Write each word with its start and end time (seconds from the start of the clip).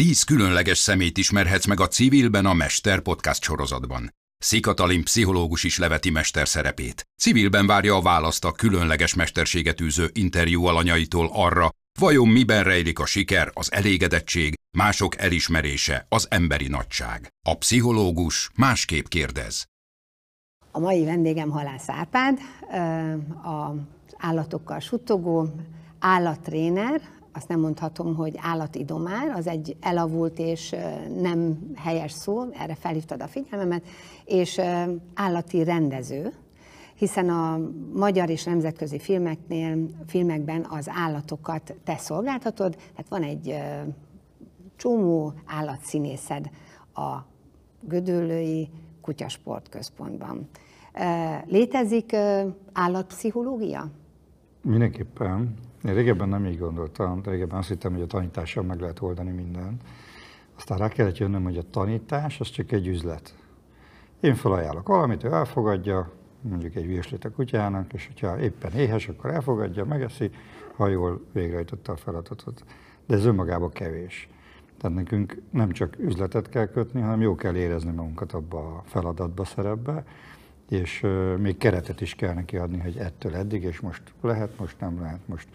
Tíz 0.00 0.22
különleges 0.22 0.78
szemét 0.78 1.18
ismerhetsz 1.18 1.66
meg 1.66 1.80
a 1.80 1.88
Civilben 1.88 2.46
a 2.46 2.52
Mester 2.52 3.00
podcast 3.00 3.42
sorozatban. 3.42 4.14
Szikatalin 4.38 5.04
pszichológus 5.04 5.64
is 5.64 5.78
leveti 5.78 6.10
mester 6.10 6.48
szerepét. 6.48 7.02
Civilben 7.16 7.66
várja 7.66 7.94
a 7.96 8.02
választ 8.02 8.44
a 8.44 8.52
különleges 8.52 9.14
mesterséget 9.14 9.80
űző 9.80 10.10
interjú 10.12 10.64
alanyaitól 10.64 11.30
arra, 11.32 11.70
vajon 11.98 12.28
miben 12.28 12.64
rejlik 12.64 12.98
a 12.98 13.06
siker, 13.06 13.50
az 13.52 13.72
elégedettség, 13.72 14.54
mások 14.76 15.18
elismerése, 15.18 16.06
az 16.08 16.26
emberi 16.30 16.68
nagyság. 16.68 17.28
A 17.46 17.56
pszichológus 17.56 18.50
másképp 18.56 19.06
kérdez. 19.06 19.64
A 20.70 20.78
mai 20.78 21.04
vendégem 21.04 21.50
Halász 21.50 21.88
Árpád, 21.88 22.38
az 23.42 23.76
állatokkal 24.16 24.80
suttogó, 24.80 25.54
állattréner, 25.98 27.00
azt 27.34 27.48
nem 27.48 27.60
mondhatom, 27.60 28.14
hogy 28.14 28.34
állatidomár, 28.36 29.28
az 29.28 29.46
egy 29.46 29.76
elavult 29.80 30.38
és 30.38 30.74
nem 31.20 31.58
helyes 31.76 32.12
szó, 32.12 32.44
erre 32.52 32.74
felhívtad 32.74 33.22
a 33.22 33.26
figyelmemet, 33.26 33.84
és 34.24 34.60
állati 35.14 35.64
rendező, 35.64 36.32
hiszen 36.94 37.28
a 37.28 37.58
magyar 37.94 38.30
és 38.30 38.44
nemzetközi 38.44 38.98
filmeknél, 38.98 39.88
filmekben 40.06 40.66
az 40.70 40.90
állatokat 40.92 41.74
te 41.84 41.96
szolgáltatod, 41.96 42.74
tehát 42.74 43.08
van 43.08 43.22
egy 43.22 43.54
csomó 44.76 45.32
állatszínészed 45.46 46.50
a 46.94 47.16
Gödöllői 47.80 48.68
Kutyasportközpontban. 49.00 50.48
Létezik 51.46 52.16
állatpszichológia? 52.72 53.90
Mindenképpen. 54.62 55.54
Én 55.84 55.94
régebben 55.94 56.28
nem 56.28 56.46
így 56.46 56.58
gondoltam, 56.58 57.20
régebben 57.24 57.58
azt 57.58 57.68
hittem, 57.68 57.92
hogy 57.92 58.02
a 58.02 58.06
tanítással 58.06 58.62
meg 58.62 58.80
lehet 58.80 59.00
oldani 59.00 59.30
mindent. 59.30 59.82
Aztán 60.56 60.78
rá 60.78 60.88
kellett 60.88 61.18
jönnöm, 61.18 61.42
hogy 61.42 61.56
a 61.56 61.70
tanítás 61.70 62.40
az 62.40 62.50
csak 62.50 62.72
egy 62.72 62.86
üzlet. 62.86 63.34
Én 64.20 64.34
felajánlok 64.34 64.88
valamit, 64.88 65.24
ő 65.24 65.32
elfogadja, 65.32 66.10
mondjuk 66.40 66.74
egy 66.74 66.86
virslit 66.86 67.24
a 67.24 67.30
kutyának, 67.30 67.92
és 67.92 68.06
hogyha 68.06 68.40
éppen 68.40 68.72
éhes, 68.72 69.08
akkor 69.08 69.30
elfogadja, 69.30 69.84
megeszi, 69.84 70.30
ha 70.76 70.88
jól 70.88 71.24
végrehajtotta 71.32 71.92
a 71.92 71.96
feladatot. 71.96 72.64
De 73.06 73.14
ez 73.14 73.24
önmagában 73.24 73.70
kevés. 73.70 74.28
Tehát 74.78 74.96
nekünk 74.96 75.42
nem 75.50 75.70
csak 75.70 75.98
üzletet 75.98 76.48
kell 76.48 76.66
kötni, 76.66 77.00
hanem 77.00 77.20
jó 77.20 77.34
kell 77.34 77.54
érezni 77.54 77.90
magunkat 77.90 78.32
abba 78.32 78.58
a 78.58 78.82
feladatba, 78.84 79.44
szerepbe, 79.44 80.04
és 80.68 81.06
még 81.38 81.56
keretet 81.56 82.00
is 82.00 82.14
kell 82.14 82.34
neki 82.34 82.56
adni, 82.56 82.78
hogy 82.78 82.96
ettől 82.96 83.34
eddig, 83.34 83.62
és 83.62 83.80
most 83.80 84.02
lehet, 84.20 84.58
most 84.58 84.80
nem 84.80 85.00
lehet, 85.00 85.20
most 85.26 85.48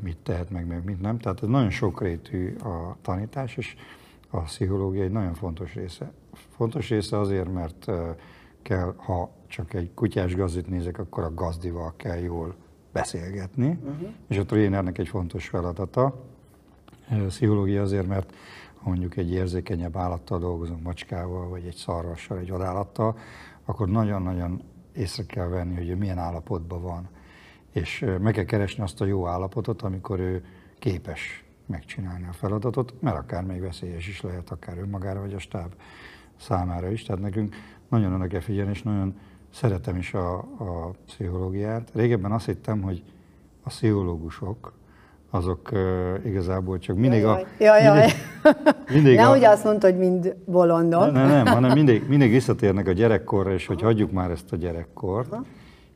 mit 0.00 0.16
tehet 0.22 0.50
meg, 0.50 0.66
meg 0.66 0.84
mit 0.84 1.00
nem. 1.00 1.18
Tehát 1.18 1.42
ez 1.42 1.48
nagyon 1.48 1.70
sokrétű 1.70 2.56
a 2.56 2.96
tanítás, 3.02 3.56
és 3.56 3.76
a 4.30 4.40
pszichológia 4.40 5.02
egy 5.02 5.10
nagyon 5.10 5.34
fontos 5.34 5.74
része. 5.74 6.12
Fontos 6.56 6.88
része 6.88 7.18
azért, 7.18 7.52
mert 7.52 7.90
kell, 8.62 8.94
ha 8.96 9.30
csak 9.46 9.74
egy 9.74 9.90
kutyás 9.94 10.34
gazdit 10.34 10.68
nézek, 10.68 10.98
akkor 10.98 11.24
a 11.24 11.34
gazdival 11.34 11.92
kell 11.96 12.18
jól 12.18 12.54
beszélgetni, 12.92 13.68
uh-huh. 13.68 14.08
és 14.28 14.38
a 14.38 14.44
trénernek 14.44 14.98
egy 14.98 15.08
fontos 15.08 15.48
feladata. 15.48 16.24
Pszichológia 17.26 17.82
azért, 17.82 18.06
mert 18.06 18.34
ha 18.74 18.88
mondjuk 18.88 19.16
egy 19.16 19.32
érzékenyebb 19.32 19.96
állattal 19.96 20.38
dolgozunk, 20.38 20.82
macskával, 20.82 21.48
vagy 21.48 21.64
egy 21.66 21.74
szarvassal, 21.74 22.38
egy 22.38 22.50
vadállattal, 22.50 23.18
akkor 23.64 23.88
nagyon-nagyon 23.88 24.62
észre 24.92 25.24
kell 25.26 25.48
venni, 25.48 25.74
hogy 25.74 25.98
milyen 25.98 26.18
állapotban 26.18 26.82
van. 26.82 27.08
És 27.74 28.04
meg 28.20 28.32
kell 28.32 28.44
keresni 28.44 28.82
azt 28.82 29.00
a 29.00 29.04
jó 29.04 29.26
állapotot, 29.26 29.82
amikor 29.82 30.20
ő 30.20 30.44
képes 30.78 31.44
megcsinálni 31.66 32.26
a 32.30 32.32
feladatot, 32.32 32.94
mert 33.00 33.16
akár 33.16 33.44
még 33.44 33.60
veszélyes 33.60 34.08
is 34.08 34.20
lehet, 34.20 34.50
akár 34.50 34.78
önmagára 34.78 35.20
vagy 35.20 35.34
a 35.34 35.38
stáb 35.38 35.74
számára 36.36 36.90
is. 36.90 37.02
Tehát 37.02 37.22
nekünk 37.22 37.54
nagyon 37.88 38.14
oda 38.14 38.26
kell 38.26 38.40
figyelni, 38.40 38.70
és 38.70 38.82
nagyon 38.82 39.18
szeretem 39.50 39.96
is 39.96 40.14
a, 40.14 40.36
a 40.38 40.90
pszichológiát. 41.06 41.90
Régebben 41.94 42.32
azt 42.32 42.46
hittem, 42.46 42.82
hogy 42.82 43.02
a 43.62 43.68
pszichológusok 43.68 44.72
azok 45.30 45.70
uh, 45.72 45.80
igazából 46.24 46.78
csak 46.78 46.96
mindig 46.96 47.20
jaj, 47.20 47.42
a... 47.42 47.46
Jaj, 47.58 47.82
jaj. 47.82 47.98
Mindig, 47.98 48.92
mindig 48.92 49.16
Nehogy 49.16 49.44
a, 49.44 49.50
azt 49.50 49.64
mondta, 49.64 49.86
hogy 49.86 49.98
mind 49.98 50.36
bolondok. 50.44 51.12
Nem, 51.12 51.28
nem, 51.28 51.46
hanem 51.46 51.72
mindig, 51.72 52.08
mindig 52.08 52.30
visszatérnek 52.30 52.88
a 52.88 52.92
gyerekkorra, 52.92 53.52
és 53.52 53.66
hogy 53.66 53.80
hagyjuk 53.80 54.12
már 54.12 54.30
ezt 54.30 54.52
a 54.52 54.56
gyerekkort. 54.56 55.32
Aha. 55.32 55.44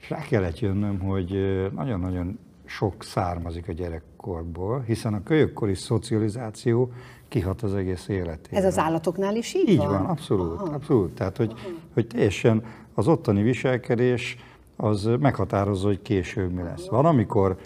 És 0.00 0.10
rá 0.10 0.20
kellett 0.20 0.58
jönnöm, 0.58 0.98
hogy 0.98 1.30
nagyon-nagyon 1.74 2.38
sok 2.64 3.04
származik 3.04 3.68
a 3.68 3.72
gyerekkorból, 3.72 4.80
hiszen 4.80 5.14
a 5.14 5.22
kölyökkori 5.22 5.74
szocializáció 5.74 6.92
kihat 7.28 7.62
az 7.62 7.74
egész 7.74 8.08
életére. 8.08 8.56
Ez 8.56 8.64
az 8.64 8.78
állatoknál 8.78 9.36
is 9.36 9.54
így, 9.54 9.68
így 9.68 9.76
van? 9.76 9.86
Így 9.86 9.92
van, 9.92 10.06
abszolút, 10.06 10.60
Aha. 10.60 10.74
abszolút. 10.74 11.14
Tehát, 11.14 11.36
hogy, 11.36 11.52
hogy 11.94 12.06
teljesen 12.06 12.64
az 12.94 13.08
ottani 13.08 13.42
viselkedés 13.42 14.36
az 14.76 15.10
meghatározza, 15.20 15.86
hogy 15.86 16.02
később 16.02 16.52
mi 16.52 16.62
lesz. 16.62 16.88
Van, 16.88 17.04
amikor 17.04 17.56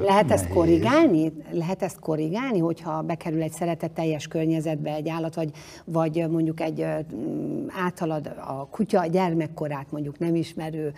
lehet 0.00 0.30
ezt 0.30 0.48
korrigálni? 0.48 1.32
Lehet 1.50 1.82
ezt 1.82 1.98
korrigálni, 1.98 2.58
hogyha 2.58 3.02
bekerül 3.02 3.42
egy 3.42 3.52
szeretetteljes 3.52 4.28
környezetbe 4.28 4.94
egy 4.94 5.08
állat, 5.08 5.34
vagy, 5.34 5.50
vagy 5.84 6.26
mondjuk 6.30 6.60
egy 6.60 6.86
általad 7.68 8.26
a 8.46 8.68
kutya 8.70 9.06
gyermekkorát 9.06 9.86
mondjuk 9.90 10.18
nem 10.18 10.34
ismerő 10.34 10.92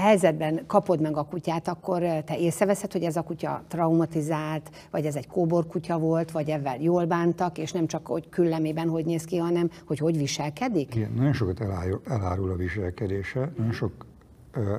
helyzetben 0.00 0.60
kapod 0.66 1.00
meg 1.00 1.16
a 1.16 1.22
kutyát, 1.22 1.68
akkor 1.68 2.00
te 2.00 2.38
észreveszed, 2.38 2.92
hogy 2.92 3.02
ez 3.02 3.16
a 3.16 3.22
kutya 3.22 3.62
traumatizált, 3.68 4.70
vagy 4.90 5.04
ez 5.04 5.14
egy 5.14 5.26
kóbor 5.26 5.66
kutya 5.66 5.98
volt, 5.98 6.30
vagy 6.30 6.48
ebben 6.48 6.80
jól 6.80 7.04
bántak, 7.04 7.58
és 7.58 7.72
nem 7.72 7.86
csak 7.86 8.06
hogy 8.06 8.28
küllemében 8.28 8.88
hogy 8.88 9.04
néz 9.04 9.24
ki, 9.24 9.36
hanem 9.36 9.70
hogy 9.86 9.98
hogy 9.98 10.18
viselkedik? 10.18 10.94
Igen, 10.94 11.12
nagyon 11.16 11.32
sokat 11.32 11.60
elárul, 11.60 12.00
elárul 12.08 12.50
a 12.50 12.56
viselkedése, 12.56 13.52
nagyon 13.56 13.72
sok 13.72 14.06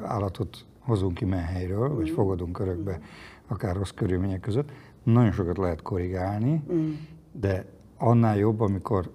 állatot 0.05 0.65
hozunk 0.81 1.13
ki 1.13 1.25
menhelyről, 1.25 1.95
vagy 1.95 2.09
mm. 2.11 2.13
fogadunk 2.13 2.59
örökbe, 2.59 2.99
akár 3.47 3.75
rossz 3.75 3.89
körülmények 3.89 4.39
között, 4.39 4.71
nagyon 5.03 5.31
sokat 5.31 5.57
lehet 5.57 5.81
korrigálni, 5.81 6.63
mm. 6.73 6.91
de 7.31 7.65
annál 7.97 8.37
jobb, 8.37 8.59
amikor 8.59 9.11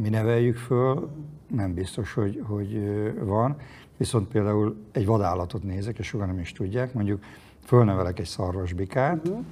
mi 0.00 0.08
neveljük 0.08 0.56
föl, 0.56 1.10
nem 1.46 1.74
biztos, 1.74 2.12
hogy, 2.12 2.42
hogy 2.46 2.80
van. 3.24 3.56
Viszont 3.96 4.28
például 4.28 4.76
egy 4.92 5.06
vadállatot 5.06 5.62
nézek, 5.62 5.98
és 5.98 6.06
sokan 6.06 6.26
nem 6.26 6.38
is 6.38 6.52
tudják, 6.52 6.94
mondjuk 6.94 7.24
fölnevelek 7.60 8.18
egy 8.18 8.26
szarvasbikát, 8.26 9.28
uh-huh. 9.28 9.44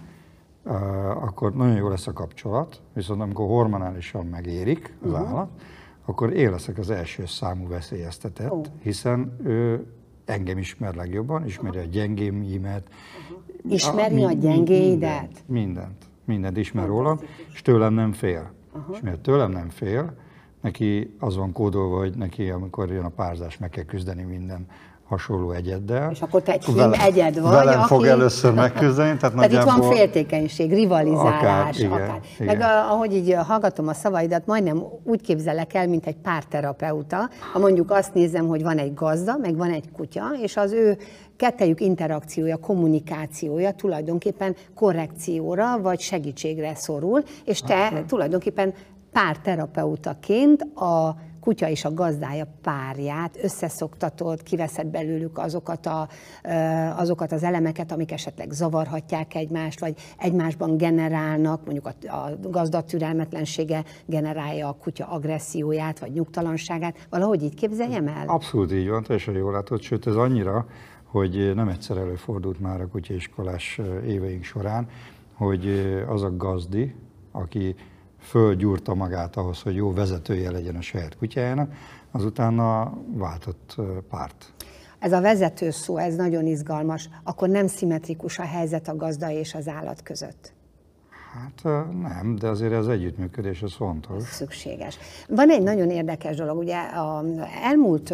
uh, 0.64 1.22
akkor 1.22 1.54
nagyon 1.54 1.76
jó 1.76 1.88
lesz 1.88 2.06
a 2.06 2.12
kapcsolat, 2.12 2.80
viszont 2.92 3.20
amikor 3.20 3.46
hormonálisan 3.46 4.26
megérik 4.26 4.94
az 5.02 5.10
uh-huh. 5.10 5.28
állat, 5.28 5.50
akkor 6.04 6.32
én 6.32 6.50
leszek 6.50 6.78
az 6.78 6.90
első 6.90 7.26
számú 7.26 7.68
veszélyeztetett, 7.68 8.50
oh. 8.50 8.64
hiszen 8.82 9.36
ő 9.44 9.86
engem 10.24 10.58
ismer 10.58 10.94
legjobban, 10.94 11.46
ismeri 11.46 11.78
a 11.78 11.84
gyengéimet. 11.84 12.88
Ismeri 13.68 14.22
a, 14.22 14.28
a 14.28 14.32
gyengéidet? 14.32 15.20
Mindent, 15.20 15.46
mindent, 15.46 16.04
mindent 16.24 16.56
ismer 16.56 16.86
rólam, 16.86 17.20
és 17.52 17.62
tőlem 17.62 17.94
nem 17.94 18.12
fél. 18.12 18.52
Uh-huh. 18.72 18.94
És 18.94 19.00
miért 19.00 19.20
tőlem 19.20 19.50
nem 19.50 19.68
fél, 19.68 20.16
neki 20.60 21.14
az 21.18 21.36
van 21.36 21.52
kódolva, 21.52 21.98
hogy 21.98 22.14
neki, 22.14 22.50
amikor 22.50 22.90
jön 22.90 23.04
a 23.04 23.08
párzás, 23.08 23.58
meg 23.58 23.70
kell 23.70 23.84
küzdeni 23.84 24.22
minden 24.22 24.66
hasonló 25.14 25.50
egyeddel. 25.50 26.10
És 26.10 26.20
akkor 26.20 26.42
te 26.42 26.52
egy 26.52 26.64
film 26.64 26.92
egyed 26.92 27.40
vagy, 27.40 27.52
velem 27.52 27.78
aki... 27.78 27.88
fog 27.88 28.04
először 28.04 28.52
megküzdeni. 28.52 29.16
Tehát, 29.16 29.34
tehát 29.34 29.52
itt 29.52 29.62
van 29.62 29.92
féltékenység, 29.92 30.72
rivalizálás. 30.72 31.40
Akár, 31.40 31.74
igen, 31.78 31.92
akár. 31.92 32.20
Igen. 32.34 32.46
Meg 32.46 32.60
a, 32.60 32.90
ahogy 32.92 33.14
így 33.14 33.36
hallgatom 33.46 33.88
a 33.88 33.94
szavaidat, 33.94 34.46
majdnem 34.46 34.82
úgy 35.04 35.20
képzelek 35.20 35.74
el, 35.74 35.88
mint 35.88 36.06
egy 36.06 36.16
párterapeuta, 36.16 37.30
ha 37.52 37.58
mondjuk 37.58 37.90
azt 37.90 38.14
nézem, 38.14 38.46
hogy 38.46 38.62
van 38.62 38.78
egy 38.78 38.94
gazda, 38.94 39.36
meg 39.40 39.56
van 39.56 39.70
egy 39.70 39.90
kutya, 39.92 40.24
és 40.42 40.56
az 40.56 40.72
ő 40.72 40.98
kettejük 41.36 41.80
interakciója, 41.80 42.56
kommunikációja 42.56 43.72
tulajdonképpen 43.72 44.56
korrekcióra 44.74 45.80
vagy 45.80 46.00
segítségre 46.00 46.74
szorul, 46.74 47.22
és 47.44 47.60
te 47.60 47.86
Aha. 47.86 48.04
tulajdonképpen 48.06 48.74
párterapeutaként 49.12 50.62
a 50.62 51.16
kutya 51.44 51.68
és 51.68 51.84
a 51.84 51.94
gazdája 51.94 52.46
párját, 52.62 53.38
összeszoktatod, 53.42 54.42
kiveszed 54.42 54.86
belőlük 54.86 55.38
azokat, 55.38 55.86
a, 55.86 56.08
azokat 56.96 57.32
az 57.32 57.42
elemeket, 57.42 57.92
amik 57.92 58.12
esetleg 58.12 58.50
zavarhatják 58.50 59.34
egymást, 59.34 59.80
vagy 59.80 59.94
egymásban 60.18 60.76
generálnak, 60.76 61.64
mondjuk 61.64 61.86
a, 61.86 62.14
a 62.14 62.30
gazda 62.50 62.82
türelmetlensége 62.82 63.84
generálja 64.06 64.68
a 64.68 64.72
kutya 64.72 65.06
agresszióját, 65.06 65.98
vagy 65.98 66.12
nyugtalanságát. 66.12 67.06
Valahogy 67.10 67.42
így 67.42 67.54
képzeljem 67.54 68.08
el? 68.08 68.26
Abszolút 68.26 68.72
így 68.72 68.88
van, 68.88 69.02
teljesen 69.02 69.34
jól 69.34 69.52
látod, 69.52 69.80
sőt 69.80 70.06
ez 70.06 70.16
annyira, 70.16 70.66
hogy 71.04 71.52
nem 71.54 71.68
egyszer 71.68 71.96
előfordult 71.96 72.60
már 72.60 72.80
a 72.80 72.88
kutyaiskolás 72.88 73.80
éveink 74.06 74.44
során, 74.44 74.88
hogy 75.34 75.68
az 76.08 76.22
a 76.22 76.36
gazdi, 76.36 76.94
aki 77.32 77.74
fölgyúrta 78.24 78.94
magát 78.94 79.36
ahhoz, 79.36 79.62
hogy 79.62 79.74
jó 79.74 79.92
vezetője 79.92 80.50
legyen 80.50 80.76
a 80.76 80.80
saját 80.80 81.16
kutyájának, 81.16 81.72
azután 82.10 82.56
váltott 83.12 83.76
párt. 84.08 84.52
Ez 84.98 85.12
a 85.12 85.20
vezető 85.20 85.70
szó, 85.70 85.96
ez 85.96 86.16
nagyon 86.16 86.46
izgalmas. 86.46 87.08
Akkor 87.24 87.48
nem 87.48 87.66
szimmetrikus 87.66 88.38
a 88.38 88.42
helyzet 88.42 88.88
a 88.88 88.96
gazda 88.96 89.30
és 89.30 89.54
az 89.54 89.68
állat 89.68 90.02
között. 90.02 90.52
Hát 91.34 91.62
nem, 92.02 92.36
de 92.38 92.48
azért 92.48 92.72
az 92.72 92.88
együttműködés 92.88 93.62
az 93.62 93.72
fontos. 93.72 94.16
Ez 94.16 94.28
szükséges. 94.28 94.98
Van 95.28 95.50
egy 95.50 95.62
nagyon 95.62 95.90
érdekes 95.90 96.36
dolog, 96.36 96.58
ugye 96.58 96.78
a 96.78 97.24
elmúlt, 97.62 98.10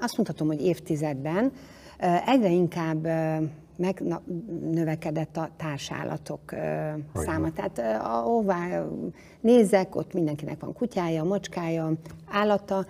azt 0.00 0.16
mondhatom, 0.16 0.46
hogy 0.46 0.60
évtizedben 0.60 1.52
egyre 2.26 2.48
inkább 2.48 3.08
megnövekedett 3.76 5.36
a 5.36 5.50
társállatok 5.56 6.40
száma. 7.14 7.52
Tehát 7.52 8.02
ahová 8.02 8.84
nézek, 9.40 9.96
ott 9.96 10.12
mindenkinek 10.12 10.60
van 10.60 10.72
kutyája, 10.72 11.24
macskája, 11.24 11.92
állata. 12.30 12.86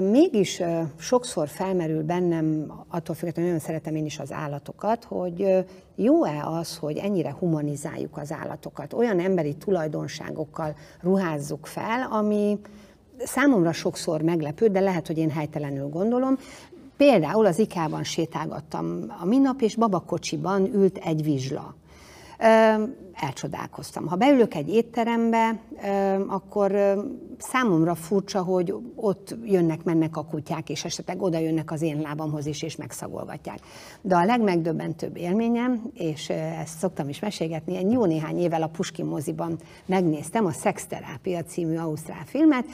Mégis 0.00 0.62
sokszor 0.98 1.48
felmerül 1.48 2.02
bennem, 2.02 2.72
attól 2.88 3.14
függetlenül 3.14 3.50
nagyon 3.50 3.66
szeretem 3.66 3.94
én 3.94 4.04
is 4.04 4.18
az 4.18 4.32
állatokat, 4.32 5.04
hogy 5.04 5.64
jó-e 5.96 6.42
az, 6.44 6.76
hogy 6.76 6.96
ennyire 6.96 7.32
humanizáljuk 7.38 8.16
az 8.16 8.32
állatokat, 8.32 8.92
olyan 8.92 9.20
emberi 9.20 9.54
tulajdonságokkal 9.54 10.74
ruházzuk 11.00 11.66
fel, 11.66 12.08
ami 12.10 12.58
számomra 13.24 13.72
sokszor 13.72 14.22
meglepő, 14.22 14.66
de 14.66 14.80
lehet, 14.80 15.06
hogy 15.06 15.18
én 15.18 15.30
helytelenül 15.30 15.88
gondolom. 15.88 16.38
Például 17.00 17.46
az 17.46 17.58
IK-ban 17.58 18.04
sétálgattam 18.04 19.04
a 19.20 19.24
minap, 19.24 19.60
és 19.60 19.76
babakocsiban 19.76 20.74
ült 20.74 20.98
egy 20.98 21.22
vizsla. 21.22 21.74
Elcsodálkoztam. 23.12 24.06
Ha 24.06 24.16
beülök 24.16 24.54
egy 24.54 24.68
étterembe, 24.68 25.60
akkor 26.28 26.72
számomra 27.38 27.94
furcsa, 27.94 28.42
hogy 28.42 28.74
ott 28.94 29.36
jönnek-mennek 29.44 30.16
a 30.16 30.24
kutyák, 30.24 30.70
és 30.70 30.84
esetleg 30.84 31.22
oda 31.22 31.38
jönnek 31.38 31.70
az 31.70 31.82
én 31.82 32.00
lábamhoz 32.00 32.46
is, 32.46 32.62
és 32.62 32.76
megszagolgatják. 32.76 33.58
De 34.00 34.16
a 34.16 34.24
legmegdöbbentőbb 34.24 35.16
élményem, 35.16 35.82
és 35.94 36.28
ezt 36.60 36.78
szoktam 36.78 37.08
is 37.08 37.20
mesélgetni, 37.20 37.76
egy 37.76 37.92
jó 37.92 38.04
néhány 38.04 38.38
évvel 38.38 38.62
a 38.62 38.68
Puskin 38.68 39.04
moziban 39.04 39.58
megnéztem 39.86 40.46
a 40.46 40.52
Szexterápia 40.52 41.42
című 41.42 41.76
ausztrál 41.76 42.24
filmet, 42.24 42.64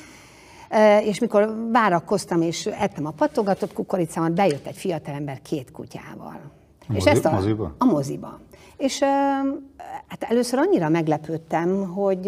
és 1.02 1.18
mikor 1.18 1.70
várakoztam 1.72 2.42
és 2.42 2.66
ettem 2.66 3.06
a 3.06 3.10
patogatott 3.10 3.72
kukoricámat, 3.72 4.32
bejött 4.32 4.66
egy 4.66 4.76
fiatalember 4.76 5.42
két 5.42 5.70
kutyával. 5.70 6.40
A 6.88 6.92
és 6.92 7.04
mozi, 7.04 7.08
ezt 7.08 7.24
a, 7.24 7.30
moziba? 7.30 7.74
A 7.78 7.84
moziba. 7.84 8.38
És 8.76 9.00
hát 10.06 10.22
először 10.22 10.58
annyira 10.58 10.88
meglepődtem, 10.88 11.92
hogy 11.92 12.26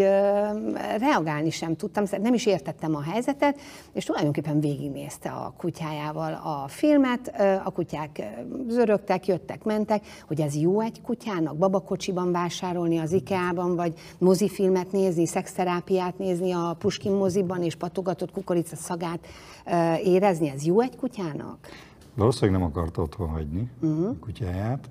reagálni 0.98 1.50
sem 1.50 1.76
tudtam, 1.76 2.04
nem 2.22 2.34
is 2.34 2.46
értettem 2.46 2.94
a 2.94 3.02
helyzetet, 3.02 3.60
és 3.92 4.04
tulajdonképpen 4.04 4.60
végignézte 4.60 5.30
a 5.30 5.54
kutyájával 5.56 6.32
a 6.32 6.68
filmet, 6.68 7.32
a 7.64 7.70
kutyák 7.70 8.22
zörögtek, 8.68 9.26
jöttek, 9.26 9.64
mentek, 9.64 10.06
hogy 10.26 10.40
ez 10.40 10.56
jó 10.56 10.80
egy 10.80 11.00
kutyának, 11.02 11.56
babakocsiban 11.56 12.32
vásárolni 12.32 12.98
az 12.98 13.12
IKEA-ban, 13.12 13.76
vagy 13.76 13.92
mozifilmet 14.18 14.92
nézni, 14.92 15.26
szexterápiát 15.26 16.18
nézni 16.18 16.52
a 16.52 16.76
Puskin 16.78 17.12
moziban, 17.12 17.62
és 17.62 17.74
patogatott 17.74 18.30
kukorica 18.30 18.76
szagát 18.76 19.26
érezni, 20.04 20.50
ez 20.50 20.64
jó 20.64 20.80
egy 20.80 20.96
kutyának? 20.96 21.58
Valószínűleg 22.18 22.60
nem 22.60 22.68
akart 22.68 22.96
otthon 22.96 23.28
hagyni 23.28 23.70
uh-huh. 23.80 24.08
a 24.08 24.14
kutyáját, 24.20 24.88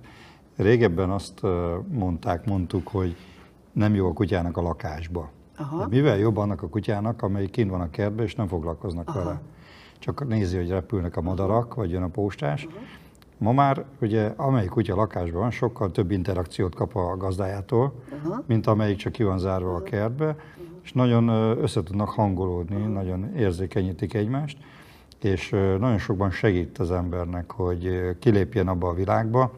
Régebben 0.57 1.09
azt 1.09 1.41
mondták, 1.87 2.45
mondtuk, 2.45 2.87
hogy 2.87 3.15
nem 3.71 3.95
jó 3.95 4.07
a 4.07 4.13
kutyának 4.13 4.57
a 4.57 4.61
lakásba. 4.61 5.29
Aha. 5.57 5.87
mivel 5.87 6.17
jobb 6.17 6.37
annak 6.37 6.61
a 6.61 6.67
kutyának, 6.67 7.21
amelyik 7.21 7.49
kint 7.49 7.69
van 7.69 7.81
a 7.81 7.89
kertben, 7.89 8.25
és 8.25 8.35
nem 8.35 8.47
foglalkoznak 8.47 9.09
Aha. 9.09 9.19
vele. 9.19 9.41
Csak 9.99 10.27
nézi, 10.27 10.57
hogy 10.57 10.69
repülnek 10.69 11.17
a 11.17 11.21
madarak, 11.21 11.73
vagy 11.73 11.91
jön 11.91 12.03
a 12.03 12.07
postás. 12.07 12.67
Aha. 12.69 12.77
Ma 13.37 13.51
már 13.51 13.85
ugye 14.01 14.33
amelyik 14.35 14.69
kutya 14.69 14.95
lakásban 14.95 15.41
van, 15.41 15.51
sokkal 15.51 15.91
több 15.91 16.11
interakciót 16.11 16.75
kap 16.75 16.95
a 16.95 17.17
gazdájától, 17.17 17.93
Aha. 18.23 18.43
mint 18.47 18.67
amelyik 18.67 18.97
csak 18.97 19.11
ki 19.11 19.23
van 19.23 19.39
zárva 19.39 19.69
Aha. 19.69 19.77
a 19.77 19.83
kertbe, 19.83 20.25
Aha. 20.25 20.35
és 20.83 20.93
nagyon 20.93 21.27
össze 21.61 21.83
tudnak 21.83 22.09
hangolódni, 22.09 22.75
Aha. 22.75 22.87
nagyon 22.87 23.35
érzékenyítik 23.35 24.13
egymást, 24.13 24.57
és 25.21 25.49
nagyon 25.49 25.97
sokban 25.97 26.31
segít 26.31 26.77
az 26.77 26.91
embernek, 26.91 27.51
hogy 27.51 28.15
kilépjen 28.19 28.67
abba 28.67 28.87
a 28.87 28.93
világba, 28.93 29.51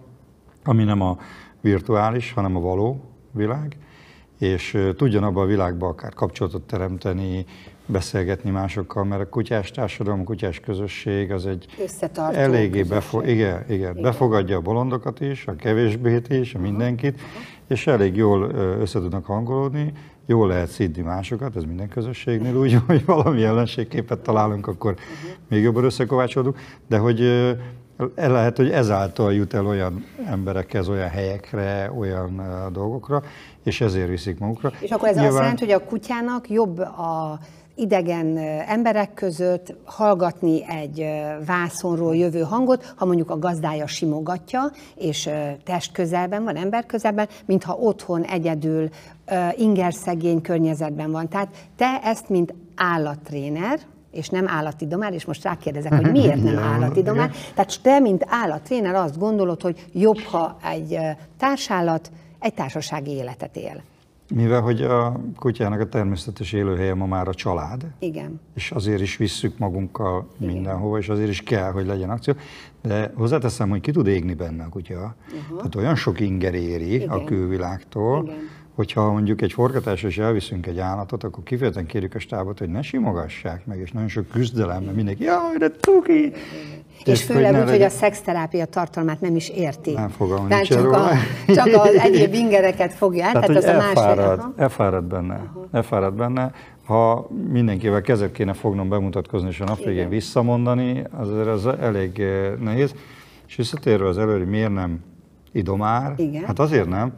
ami 0.64 0.84
nem 0.84 1.02
a 1.02 1.18
virtuális, 1.62 2.34
hanem 2.34 2.56
a 2.56 2.60
való 2.60 3.02
világ, 3.32 3.78
és 4.38 4.78
tudjon 4.96 5.24
abban 5.24 5.44
a 5.44 5.48
világban 5.48 5.90
akár 5.90 6.14
kapcsolatot 6.14 6.62
teremteni, 6.62 7.46
beszélgetni 7.86 8.50
másokkal, 8.50 9.04
mert 9.04 9.22
a 9.22 9.30
kutyás 9.30 9.72
társadalom, 9.72 10.20
a 10.20 10.24
kutyás 10.24 10.60
közösség 10.60 11.32
az 11.32 11.46
egy 11.46 11.66
Összetartó 11.84 12.38
eléggé 12.38 12.84
befo- 12.84 13.28
igen, 13.28 13.64
igen, 13.68 13.92
igen, 13.92 14.02
befogadja 14.02 14.58
a 14.58 14.62
bolondokat 14.62 15.22
is, 15.22 15.48
a 15.48 15.56
kevésbét 15.56 16.30
is, 16.30 16.54
a 16.54 16.60
mindenkit, 16.60 17.14
uh-huh. 17.14 17.30
és 17.68 17.88
elég 17.88 18.16
jól 18.16 18.52
össze 18.80 19.00
tudnak 19.00 19.26
hangolódni, 19.26 19.94
jól 20.30 20.48
lehet 20.48 20.70
szidni 20.70 21.02
másokat, 21.02 21.56
ez 21.56 21.64
minden 21.64 21.90
közösségnél 21.90 22.56
úgy, 22.56 22.78
hogy 22.88 23.06
valami 23.06 23.44
ellenségképet 23.44 24.20
találunk, 24.20 24.68
akkor 24.68 24.96
még 25.48 25.64
jobban 25.64 25.84
összekovácsolunk, 25.84 26.58
de 26.88 26.98
hogy 26.98 27.20
lehet, 28.16 28.58
hogy 28.58 28.70
ezáltal 28.70 29.34
jut 29.34 29.54
el 29.54 29.66
olyan 29.66 30.06
emberekhez, 30.26 30.90
olyan 30.90 31.10
helyekre, 31.10 31.92
olyan 31.98 32.42
dolgokra, 32.72 33.24
és 33.64 33.81
ezért 33.81 34.10
viszik 34.10 34.40
magukra. 34.40 34.72
És 34.80 34.92
akkor 34.92 35.08
ez 35.08 35.16
Nyilván... 35.16 35.31
azt 35.31 35.42
jelenti, 35.42 35.66
hogy 35.66 35.74
a 35.74 35.86
kutyának 35.86 36.50
jobb 36.50 36.80
a 36.80 37.40
idegen 37.80 38.38
emberek 38.68 39.14
között 39.14 39.75
hallgatni 39.86 40.66
egy 40.68 41.06
vászonról 41.46 42.16
jövő 42.16 42.42
hangot, 42.42 42.94
ha 42.96 43.06
mondjuk 43.06 43.30
a 43.30 43.40
gazdája 43.40 43.88
simogatja, 43.88 44.72
és 44.96 45.30
test 45.64 45.92
közelben 45.92 46.44
van, 46.44 46.56
ember 46.56 46.86
közelben, 46.86 47.28
mintha 47.46 47.74
otthon 47.74 48.24
egyedül 48.24 48.90
ingerszegény 49.56 50.42
környezetben 50.42 51.12
van. 51.12 51.30
Tehát 51.30 51.68
te 51.76 52.00
ezt, 52.04 52.30
mint 52.30 52.54
állattréner, 52.76 53.80
és 54.12 54.30
nem 54.30 54.48
állati 54.48 54.88
domár, 54.88 55.14
és 55.14 55.26
most 55.26 55.44
rákérdezek, 55.44 55.94
hogy 55.94 56.12
miért 56.12 56.44
nem 56.44 56.58
állati 56.74 57.02
domár. 57.02 57.31
Tehát 57.54 57.80
te, 57.81 58.00
mint 58.00 58.26
állattréner 58.28 58.96
azt 58.96 59.18
gondolod, 59.18 59.62
hogy 59.62 59.86
jobb, 59.94 60.20
ha 60.20 60.58
egy 60.64 61.00
társállat 61.38 62.12
egy 62.40 62.54
társasági 62.54 63.12
életet 63.12 63.56
él. 63.56 63.81
Mivel, 64.36 64.62
hogy 64.62 64.81
a 64.81 65.20
kutyának 65.36 65.80
a 65.80 65.88
természetes 65.88 66.54
élőhelye 66.54 66.94
ma 66.94 67.06
már 67.06 67.28
a 67.28 67.34
család. 67.34 67.86
Igen. 68.00 68.40
És 68.56 68.72
azért 68.72 69.02
is 69.02 69.18
visszük 69.18 69.58
magunkkal 69.58 70.28
Igen. 70.40 70.54
mindenhova, 70.54 70.98
és 70.98 71.10
azért 71.10 71.30
is 71.30 71.42
kell, 71.42 71.72
hogy 71.72 71.86
legyen 71.86 72.10
akció. 72.10 72.34
De 72.82 73.12
hozzáteszem, 73.16 73.70
hogy 73.70 73.82
ki 73.82 73.92
tud 73.92 74.08
égni 74.08 74.34
benne 74.34 74.64
a 74.64 74.70
kutya. 74.70 75.16
Uh-huh. 75.25 75.58
Tehát 75.58 75.75
olyan 75.75 75.96
sok 75.96 76.20
inger 76.20 76.54
éri 76.54 76.94
Igen. 76.94 77.10
a 77.10 77.24
külvilágtól, 77.24 78.24
Igen 78.24 78.58
hogyha 78.80 79.12
mondjuk 79.12 79.42
egy 79.42 79.54
forgatásra 79.54 80.08
is 80.08 80.18
elviszünk 80.18 80.68
egy 80.68 80.80
állatot, 80.80 81.24
akkor 81.24 81.44
kifejezetten 81.44 81.86
kérjük 81.86 82.16
a 82.16 82.20
stábot, 82.20 82.60
hogy 82.60 82.70
ne 82.70 82.82
simogassák 82.82 83.65
meg, 83.65 83.80
és 83.80 83.92
nagyon 83.92 84.08
sok 84.08 84.27
küzdelem, 84.27 84.84
mert 84.84 84.96
mindenki, 84.96 85.24
jaj, 85.24 85.58
de 85.58 85.70
tuki! 85.70 86.32
És 87.06 87.24
főleg 87.24 87.62
úgy, 87.62 87.70
hogy 87.70 87.82
a 87.82 87.89
szexterápia 87.89 88.65
tartalmát 88.65 89.22
nem 89.22 89.36
is 89.36 89.50
érti. 89.50 89.92
Nem 89.92 90.10
fogom, 90.10 90.48
nincs 90.48 90.68
csak, 90.68 90.92
a, 90.92 91.10
csak 91.48 91.65
az 91.65 91.94
egyéb 91.94 92.34
ingereket 92.34 92.94
fogja 92.94 93.25
el, 93.25 93.32
tehát, 93.32 93.48
tehát 93.48 93.63
az 93.63 93.70
elfárad, 93.70 94.20
a 94.20 94.36
másik. 94.36 94.60
Elfárad 94.60 95.03
benne, 95.03 95.34
Aha. 95.34 95.68
elfárad 95.72 96.13
benne. 96.13 96.51
Ha 96.86 97.27
mindenkivel 97.51 98.01
kezet 98.01 98.32
kéne 98.32 98.53
fognom 98.53 98.89
bemutatkozni, 98.89 99.48
és 99.48 99.60
a 99.60 99.65
nap 99.65 99.84
végén 99.84 100.10
visszamondani, 100.10 101.03
azért 101.12 101.48
az 101.48 101.65
elég 101.65 102.20
eh, 102.20 102.53
nehéz. 102.60 102.94
És 103.48 103.56
visszatérve 103.56 104.08
az 104.08 104.18
előre, 104.18 104.46
miért 104.46 104.74
nem 104.74 105.00
idomár? 105.51 106.13
Igen. 106.18 106.44
Hát 106.44 106.60
azért 106.60 106.89
nem, 106.89 107.13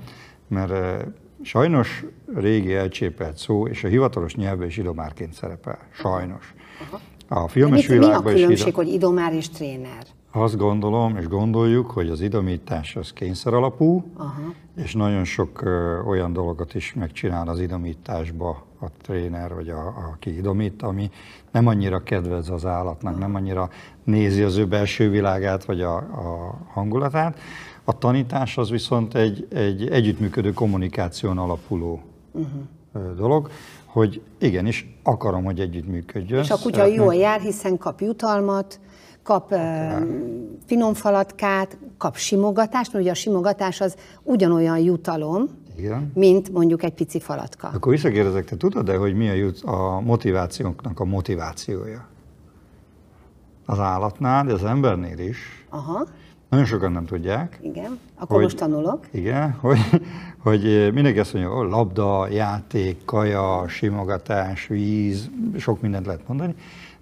mert 0.47 0.71
eh, 0.71 0.97
Sajnos 1.43 2.05
régi 2.35 2.73
elcsépelt 2.73 3.37
szó, 3.37 3.67
és 3.67 3.83
a 3.83 3.87
hivatalos 3.87 4.35
nyelvben 4.35 4.67
is 4.67 4.77
idomárként 4.77 5.33
szerepel. 5.33 5.79
Sajnos. 5.91 6.53
A 7.27 7.47
filmes 7.47 7.87
mit, 7.87 7.87
világban 7.87 8.23
mi 8.23 8.29
a 8.29 8.33
különbség, 8.33 8.67
is 8.67 8.73
hogy 8.73 8.87
idomár 8.87 9.33
és 9.33 9.49
tréner? 9.49 10.05
Azt 10.31 10.57
gondolom, 10.57 11.17
és 11.17 11.27
gondoljuk, 11.27 11.91
hogy 11.91 12.09
az 12.09 12.21
idomítás 12.21 12.95
az 12.95 13.13
kényszer 13.13 13.53
alapú, 13.53 14.11
Aha. 14.17 14.53
és 14.75 14.93
nagyon 14.93 15.23
sok 15.23 15.61
ö, 15.61 15.99
olyan 15.99 16.33
dolgot 16.33 16.73
is 16.73 16.93
megcsinál 16.93 17.47
az 17.47 17.59
idomításba 17.59 18.65
a 18.81 18.85
tréner, 19.01 19.53
vagy 19.53 19.69
a, 19.69 19.93
aki 20.11 20.37
idomít, 20.37 20.81
ami 20.81 21.09
nem 21.51 21.67
annyira 21.67 22.03
kedvez 22.03 22.49
az 22.49 22.65
állatnak, 22.65 23.11
Aha. 23.11 23.21
nem 23.21 23.35
annyira 23.35 23.69
nézi 24.03 24.41
az 24.41 24.57
ő 24.57 24.65
belső 24.65 25.09
világát, 25.09 25.65
vagy 25.65 25.81
a, 25.81 25.95
a 25.95 26.57
hangulatát. 26.73 27.39
A 27.83 27.97
tanítás 27.97 28.57
az 28.57 28.69
viszont 28.69 29.15
egy, 29.15 29.47
egy 29.49 29.87
együttműködő 29.87 30.53
kommunikáción 30.53 31.37
alapuló 31.37 32.01
uh-huh. 32.31 33.15
dolog, 33.15 33.49
hogy 33.85 34.21
igenis 34.37 34.99
akarom, 35.03 35.43
hogy 35.43 35.59
együttműködjön. 35.59 36.41
És 36.41 36.51
a 36.51 36.57
kutya 36.57 36.75
Szeretnék... 36.75 36.97
jól 36.97 37.15
jár, 37.15 37.39
hiszen 37.39 37.77
kap 37.77 38.01
jutalmat, 38.01 38.79
kap 39.23 39.51
uh, 39.51 39.59
finom 40.65 40.93
falatkát, 40.93 41.77
kap 41.97 42.15
simogatást, 42.15 42.93
mert 42.93 43.03
ugye 43.03 43.13
a 43.13 43.15
simogatás 43.15 43.81
az 43.81 43.95
ugyanolyan 44.23 44.79
jutalom, 44.79 45.49
igen. 45.77 46.11
mint 46.13 46.51
mondjuk 46.51 46.83
egy 46.83 46.93
pici 46.93 47.19
falatka. 47.19 47.67
Akkor 47.67 47.91
visszakérdezek, 47.91 48.45
te 48.45 48.57
tudod-e, 48.57 48.97
hogy 48.97 49.13
mi 49.15 49.29
a, 49.29 49.33
jut, 49.33 49.61
a 49.61 49.99
motivációnknak 49.99 50.99
a 50.99 51.05
motivációja? 51.05 52.07
Az 53.65 53.79
állatnál, 53.79 54.45
de 54.45 54.53
az 54.53 54.63
embernél 54.63 55.19
is. 55.19 55.65
Aha 55.69 56.07
Nagyon 56.51 56.65
sokan 56.65 56.91
nem 56.91 57.05
tudják. 57.05 57.59
Igen, 57.61 57.99
akkor 58.15 58.35
hogy, 58.35 58.43
most 58.43 58.57
tanulok. 58.57 59.07
Igen, 59.11 59.51
hogy, 59.61 59.79
hogy 60.37 60.93
mindenki 60.93 61.19
azt 61.19 61.33
mondja, 61.33 61.51
hogy 61.51 61.69
labda, 61.69 62.27
játék, 62.27 63.05
kaja, 63.05 63.67
simogatás, 63.67 64.67
víz, 64.67 65.29
sok 65.57 65.81
mindent 65.81 66.05
lehet 66.05 66.27
mondani, 66.27 66.55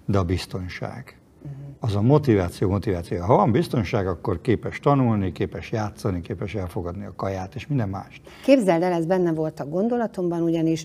de 0.04 0.18
a 0.18 0.24
biztonság. 0.24 1.18
Uh-huh. 1.42 1.58
Az 1.80 1.94
a 1.94 2.00
motiváció, 2.00 2.70
motiváció. 2.70 3.20
Ha 3.20 3.36
van 3.36 3.50
biztonság, 3.50 4.06
akkor 4.06 4.40
képes 4.40 4.80
tanulni, 4.80 5.32
képes 5.32 5.70
játszani, 5.70 6.20
képes 6.20 6.54
elfogadni 6.54 7.04
a 7.04 7.12
kaját, 7.16 7.54
és 7.54 7.66
minden 7.66 7.88
mást. 7.88 8.20
Képzeld 8.44 8.82
el, 8.82 8.92
ez 8.92 9.06
benne 9.06 9.32
volt 9.32 9.60
a 9.60 9.66
gondolatomban, 9.66 10.42
ugyanis 10.42 10.84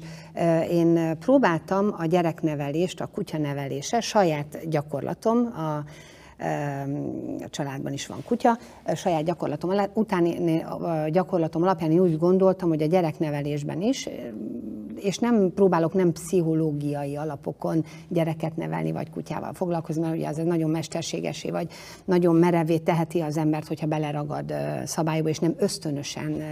én 0.70 1.18
próbáltam 1.20 1.96
a 1.98 2.06
gyereknevelést, 2.06 3.02
a 3.02 3.06
kutyanevelése, 3.06 4.00
saját 4.00 4.70
gyakorlatom, 4.70 5.38
a 5.38 5.84
a 7.44 7.50
családban 7.50 7.94
is 7.94 8.08
van 8.08 8.24
kutya. 8.26 8.58
Saját 8.96 9.24
gyakorlatom, 9.24 9.72
utáni 9.94 10.64
gyakorlatom 11.12 11.62
alapján 11.62 11.92
én 11.92 12.00
úgy 12.00 12.18
gondoltam, 12.18 12.70
hogy 12.70 12.82
a 12.82 12.88
gyereknevelésben 12.88 13.82
is, 13.82 14.10
és 15.00 15.18
nem 15.18 15.52
próbálok 15.56 15.94
nem 15.94 16.12
pszichológiai 16.12 17.16
alapokon 17.16 17.86
gyereket 18.08 18.56
nevelni, 18.56 18.92
vagy 18.92 19.10
kutyával 19.10 19.54
foglalkozni, 19.54 20.02
mert 20.02 20.16
ugye 20.16 20.28
az 20.28 20.38
nagyon 20.38 20.70
mesterségesé, 20.70 21.50
vagy 21.50 21.68
nagyon 22.06 22.36
merevé 22.36 22.78
teheti 22.78 23.20
az 23.20 23.38
embert, 23.38 23.68
hogyha 23.68 23.88
beleragad 23.88 24.54
szabályba, 24.86 25.30
és 25.30 25.40
nem 25.40 25.56
ösztönösen 25.58 26.44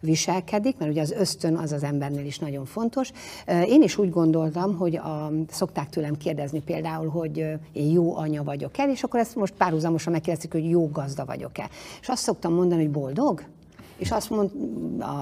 viselkedik, 0.00 0.78
mert 0.78 0.90
ugye 0.90 1.00
az 1.00 1.10
ösztön 1.10 1.56
az 1.56 1.72
az 1.72 1.82
embernél 1.82 2.24
is 2.24 2.38
nagyon 2.38 2.64
fontos. 2.64 3.10
Én 3.66 3.82
is 3.82 3.98
úgy 3.98 4.10
gondoltam, 4.10 4.76
hogy 4.76 4.96
a, 4.96 5.30
szokták 5.48 5.88
tőlem 5.88 6.16
kérdezni 6.16 6.60
például, 6.60 7.08
hogy 7.08 7.36
én 7.72 7.90
jó 7.90 8.16
anya 8.16 8.42
vagyok 8.42 8.78
el, 8.78 8.90
és 8.90 9.02
akkor 9.02 9.19
ezt 9.20 9.36
most 9.36 9.52
párhuzamosan 9.52 10.12
megkérdezték, 10.12 10.52
hogy 10.52 10.70
jó 10.70 10.88
gazda 10.88 11.24
vagyok-e. 11.24 11.68
És 12.00 12.08
azt 12.08 12.22
szoktam 12.22 12.54
mondani, 12.54 12.82
hogy 12.82 12.90
boldog, 12.90 13.42
és 13.96 14.10
azt 14.10 14.30
mond 14.30 14.50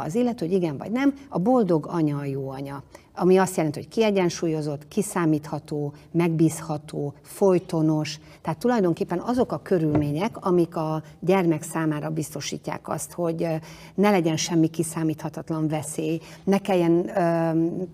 az 0.04 0.14
illető, 0.14 0.46
hogy 0.46 0.54
igen 0.54 0.76
vagy 0.76 0.90
nem, 0.90 1.14
a 1.28 1.38
boldog 1.38 1.86
anya 1.90 2.18
a 2.18 2.24
jó 2.24 2.50
anya 2.50 2.82
ami 3.18 3.36
azt 3.36 3.56
jelenti, 3.56 3.78
hogy 3.78 3.88
kiegyensúlyozott, 3.88 4.88
kiszámítható, 4.88 5.92
megbízható, 6.10 7.14
folytonos. 7.22 8.18
Tehát 8.42 8.58
tulajdonképpen 8.58 9.18
azok 9.18 9.52
a 9.52 9.62
körülmények, 9.62 10.36
amik 10.46 10.76
a 10.76 11.02
gyermek 11.20 11.62
számára 11.62 12.10
biztosítják 12.10 12.88
azt, 12.88 13.12
hogy 13.12 13.46
ne 13.94 14.10
legyen 14.10 14.36
semmi 14.36 14.68
kiszámíthatatlan 14.68 15.68
veszély, 15.68 16.20
ne 16.44 16.58
kelljen 16.58 17.10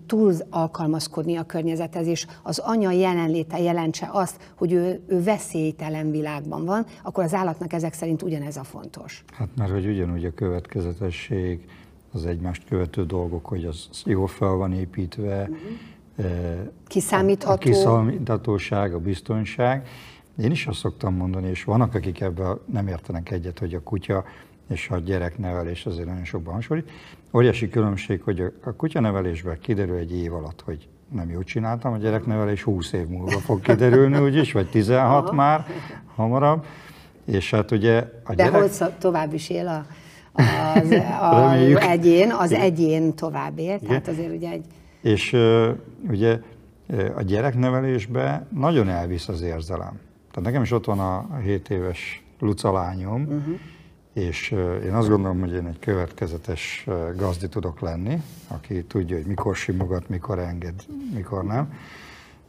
túl 0.07 0.33
alkalmazkodni 0.49 1.35
a 1.35 1.43
környezethez, 1.43 2.07
és 2.07 2.27
az 2.43 2.59
anya 2.59 2.91
jelenléte 2.91 3.59
jelentse 3.59 4.09
azt, 4.11 4.51
hogy 4.57 4.71
ő, 4.71 5.01
ő 5.07 5.23
veszélytelen 5.23 6.11
világban 6.11 6.65
van, 6.65 6.85
akkor 7.03 7.23
az 7.23 7.33
állatnak 7.33 7.73
ezek 7.73 7.93
szerint 7.93 8.21
ugyanez 8.21 8.57
a 8.57 8.63
fontos. 8.63 9.23
Hát 9.33 9.49
mert 9.55 9.71
hogy 9.71 9.85
ugyanúgy 9.85 10.25
a 10.25 10.33
következetesség, 10.33 11.65
az 12.15 12.25
egymást 12.25 12.65
követő 12.69 13.05
dolgok, 13.05 13.45
hogy 13.45 13.65
az 13.65 13.89
jól 14.05 14.27
fel 14.27 14.49
van 14.49 14.73
építve, 14.73 15.41
uh-huh. 15.41 15.57
Kiszámítható. 16.87 17.53
A 17.53 17.57
kiszámíthatóság, 17.57 18.93
a 18.93 18.99
biztonság. 18.99 19.87
Én 20.41 20.51
is 20.51 20.67
azt 20.67 20.79
szoktam 20.79 21.15
mondani, 21.15 21.49
és 21.49 21.63
vannak, 21.63 21.95
akik 21.95 22.21
ebben 22.21 22.59
nem 22.65 22.87
értenek 22.87 23.31
egyet, 23.31 23.59
hogy 23.59 23.73
a 23.73 23.81
kutya 23.81 24.23
és 24.69 24.89
a 24.89 24.97
gyereknevelés 24.97 25.85
azért 25.85 26.07
nagyon 26.07 26.23
sokban 26.23 26.53
hasonlít. 26.53 26.89
Óriási 27.33 27.69
különbség, 27.69 28.21
hogy 28.21 28.53
a 28.63 28.71
kutyanevelésben 28.71 29.59
kiderül 29.59 29.95
egy 29.95 30.15
év 30.15 30.33
alatt, 30.33 30.61
hogy 30.61 30.87
nem 31.11 31.29
jól 31.29 31.43
csináltam, 31.43 31.93
a 31.93 31.97
gyereknevelés 31.97 32.63
20 32.63 32.91
év 32.91 33.07
múlva 33.07 33.39
fog 33.39 33.61
kiderülni, 33.61 34.19
úgyis, 34.27 34.51
vagy 34.51 34.69
16 34.69 35.25
Aha. 35.25 35.35
már 35.35 35.65
hamarabb. 36.15 36.65
És 37.25 37.51
hát 37.51 37.71
ugye 37.71 37.97
a 38.23 38.35
De 38.35 38.43
gyerek... 38.43 38.61
hogy 38.61 38.93
tovább 38.99 39.33
is 39.33 39.49
él 39.49 39.67
a 39.67 39.85
az, 40.35 41.01
az 41.21 41.81
egyén, 41.81 42.31
az 42.31 42.51
egyén 42.51 43.13
tovább 43.13 43.57
él, 43.57 43.79
tehát 43.79 44.07
azért 44.07 44.35
ugye 44.35 44.49
egy... 44.49 44.65
És 45.01 45.33
uh, 45.33 45.69
ugye 46.09 46.39
a 47.15 47.21
gyereknevelésben 47.21 48.47
nagyon 48.49 48.89
elvisz 48.89 49.27
az 49.27 49.41
érzelem. 49.41 49.99
Tehát 50.31 50.49
nekem 50.49 50.61
is 50.61 50.71
ott 50.71 50.85
van 50.85 50.99
a 50.99 51.37
7 51.43 51.69
éves 51.69 52.23
Luca 52.39 52.71
lányom, 52.71 53.21
uh-huh. 53.21 53.59
és 54.13 54.51
én 54.85 54.93
azt 54.93 55.09
gondolom, 55.09 55.39
hogy 55.39 55.53
én 55.53 55.65
egy 55.65 55.79
következetes 55.79 56.87
gazdi 57.17 57.47
tudok 57.47 57.79
lenni, 57.79 58.21
aki 58.47 58.83
tudja, 58.83 59.15
hogy 59.15 59.25
mikor 59.25 59.55
simogat, 59.55 60.09
mikor 60.09 60.39
enged, 60.39 60.73
mikor 61.13 61.43
nem. 61.43 61.73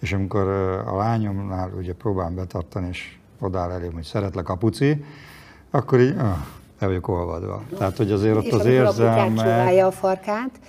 És 0.00 0.12
amikor 0.12 0.48
a 0.86 0.96
lányomnál 0.96 1.70
ugye 1.78 1.94
próbálom 1.94 2.34
betartani, 2.34 2.88
és 2.88 3.16
odáll 3.38 3.70
elém, 3.70 3.92
hogy 3.92 4.04
szeretlek 4.04 4.48
apuci, 4.48 5.04
akkor 5.70 6.00
így, 6.00 6.14
uh, 6.14 6.36
el 6.78 6.88
vagyok 6.88 7.08
olvadva. 7.08 7.62
Tehát, 7.78 7.96
hogy 7.96 8.12
azért 8.12 8.36
ott 8.36 8.52
az 8.52 8.64
érzelme... 8.64 9.84
a 9.86 9.90
farkát? 9.90 10.60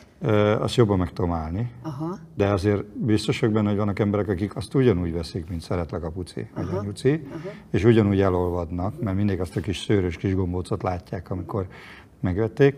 Azt 0.60 0.76
jobban 0.76 0.98
meg 0.98 1.14
tudom 1.14 1.32
állni. 1.32 1.72
Aha. 1.82 2.18
De 2.36 2.48
azért 2.48 2.86
biztos 2.86 3.40
vagyok 3.40 3.56
benne, 3.56 3.70
hogy 3.70 3.78
vannak 3.78 4.00
emberek, 4.00 4.28
akik 4.28 4.56
azt 4.56 4.74
ugyanúgy 4.74 5.14
veszik, 5.14 5.50
mint 5.50 5.62
szeretlek 5.62 6.04
a 6.04 6.10
puci, 6.10 6.48
vagy 6.56 6.68
a 6.78 6.84
nyuci, 6.84 7.28
Aha. 7.30 7.50
és 7.72 7.84
ugyanúgy 7.84 8.22
elolvadnak, 8.22 9.02
mert 9.02 9.16
mindig 9.16 9.40
azt 9.40 9.56
a 9.56 9.60
kis 9.60 9.78
szőrös 9.78 10.18
kis 10.18 10.36
gombócot 10.36 10.84
látják, 10.84 11.30
amikor 11.30 11.68
megvették. 12.20 12.76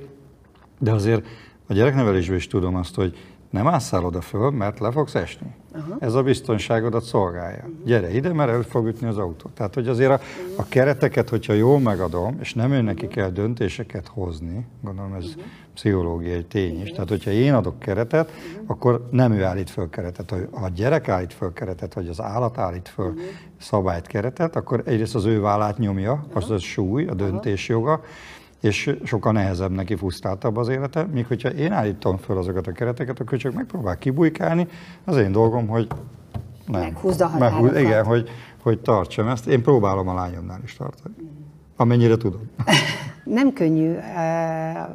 De 0.80 0.92
azért 0.92 1.26
a 1.68 1.74
gyereknevelésben 1.74 2.38
is 2.38 2.48
tudom 2.48 2.76
azt, 2.76 2.96
hogy 2.96 3.18
nem 3.50 3.68
ásszál 3.68 4.06
oda 4.06 4.22
föl, 4.22 4.50
mert 4.50 4.80
le 4.80 4.92
fogsz 4.92 5.16
esni. 5.16 5.48
Aha. 5.74 5.98
Ez 6.00 6.14
a 6.14 6.24
biztonságodat 6.24 7.04
szolgálja. 7.04 7.64
Uh-huh. 7.64 7.86
Gyere 7.86 8.14
ide, 8.14 8.34
mert 8.34 8.52
el 8.52 8.62
fog 8.62 8.88
ütni 8.88 9.08
az 9.08 9.18
autó. 9.18 9.50
Tehát, 9.54 9.74
hogy 9.74 9.88
azért 9.88 10.12
a, 10.12 10.20
a 10.58 10.64
kereteket, 10.68 11.30
hogyha 11.30 11.54
jól 11.54 11.80
megadom, 11.80 12.38
és 12.40 12.54
nem 12.54 12.72
ő 12.72 12.82
neki 12.82 13.08
kell 13.08 13.30
döntéseket 13.30 14.08
hozni, 14.08 14.66
gondolom 14.82 15.14
ez 15.14 15.26
uh-huh. 15.26 15.44
pszichológiai 15.74 16.44
tény 16.44 16.82
is. 16.82 16.92
Tehát, 16.92 17.10
hogyha 17.10 17.32
én 17.32 17.54
adok 17.54 17.80
keretet, 17.80 18.30
uh-huh. 18.30 18.64
akkor 18.68 19.08
nem 19.12 19.32
ő 19.32 19.44
állít 19.44 19.70
föl 19.70 19.90
keretet. 19.90 20.30
Ha 20.30 20.66
a 20.66 20.70
gyerek 20.70 21.10
állít 21.10 21.34
föl 21.34 21.54
keretet, 21.54 21.94
vagy 21.94 22.08
az 22.08 22.22
állat 22.22 22.58
állít 22.58 22.88
föl 22.88 23.06
uh-huh. 23.10 23.22
szabályt 23.60 24.08
keretet, 24.08 24.56
akkor 24.56 24.82
egyrészt 24.86 25.16
az 25.16 25.26
ő 25.26 25.40
vállát 25.42 25.78
nyomja, 25.78 26.26
az 26.34 26.52
a 26.52 26.60
súly, 26.60 27.06
a 27.06 27.14
döntésjoga, 27.14 28.02
és 28.62 28.96
sokkal 29.04 29.32
nehezebb 29.32 29.72
neki, 29.72 29.96
fusztáltabb 29.96 30.58
az 30.58 30.68
élete, 30.68 31.04
míg 31.04 31.26
hogyha 31.28 31.50
én 31.50 31.72
állítom 31.72 32.18
föl 32.18 32.38
azokat 32.38 32.68
a 32.68 32.72
kereteket, 32.72 33.20
akkor 33.20 33.38
csak 33.38 33.54
megpróbál 33.54 33.98
kibújkálni, 33.98 34.68
az 35.06 35.18
én 35.18 35.32
dolgom, 35.32 35.68
hogy 35.68 35.88
nem. 36.68 36.82
Meghúzd 36.82 37.22
a 37.22 37.28
határokat. 37.28 37.62
Meghúz, 37.62 37.82
igen, 37.82 38.06
hogy, 38.06 38.30
hogy 38.62 38.80
tartsam 38.80 39.28
ezt. 39.28 39.48
Én 39.48 39.62
próbálom 39.62 40.08
a 40.08 40.14
lányomnál 40.14 40.60
is 40.64 40.76
tartani. 40.76 41.16
Amennyire 41.76 42.18
tudom. 42.18 42.50
nem 43.40 43.54
könnyű. 43.54 43.96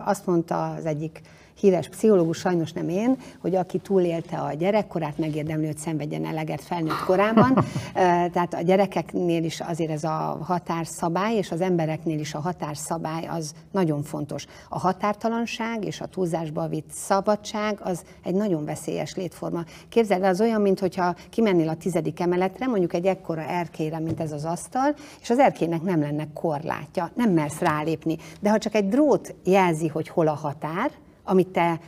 Azt 0.04 0.26
mondta 0.26 0.70
az 0.70 0.86
egyik 0.86 1.20
híres 1.64 1.88
pszichológus, 1.88 2.38
sajnos 2.38 2.72
nem 2.72 2.88
én, 2.88 3.16
hogy 3.40 3.54
aki 3.54 3.78
túlélte 3.78 4.36
a 4.36 4.52
gyerekkorát, 4.52 5.18
megérdemli, 5.18 5.66
hogy 5.66 5.76
szenvedjen 5.76 6.26
eleget 6.26 6.60
felnőtt 6.60 7.04
korában. 7.06 7.64
Tehát 8.34 8.54
a 8.54 8.60
gyerekeknél 8.60 9.44
is 9.44 9.60
azért 9.60 9.90
ez 9.90 10.04
a 10.04 10.38
határszabály, 10.42 11.36
és 11.36 11.50
az 11.50 11.60
embereknél 11.60 12.18
is 12.18 12.34
a 12.34 12.40
határszabály 12.40 13.26
az 13.26 13.54
nagyon 13.70 14.02
fontos. 14.02 14.46
A 14.68 14.78
határtalanság 14.78 15.84
és 15.84 16.00
a 16.00 16.06
túlzásba 16.06 16.68
vitt 16.68 16.90
szabadság 16.90 17.78
az 17.82 18.02
egy 18.24 18.34
nagyon 18.34 18.64
veszélyes 18.64 19.14
létforma. 19.14 19.64
Képzeld 19.88 20.22
el, 20.22 20.30
az 20.30 20.40
olyan, 20.40 20.60
mintha 20.60 21.14
kimennél 21.30 21.68
a 21.68 21.76
tizedik 21.76 22.20
emeletre, 22.20 22.66
mondjuk 22.66 22.92
egy 22.92 23.06
ekkora 23.06 23.42
erkélyre, 23.42 23.98
mint 23.98 24.20
ez 24.20 24.32
az 24.32 24.44
asztal, 24.44 24.94
és 25.20 25.30
az 25.30 25.38
erkélynek 25.38 25.82
nem 25.82 26.00
lenne 26.00 26.26
korlátja, 26.34 27.10
nem 27.14 27.30
mersz 27.30 27.58
rálépni. 27.58 28.16
De 28.40 28.50
ha 28.50 28.58
csak 28.58 28.74
egy 28.74 28.88
drót 28.88 29.34
jelzi, 29.44 29.88
hogy 29.88 30.08
hol 30.08 30.28
a 30.28 30.34
határ, 30.34 30.90
amit 31.24 31.48
te 31.48 31.80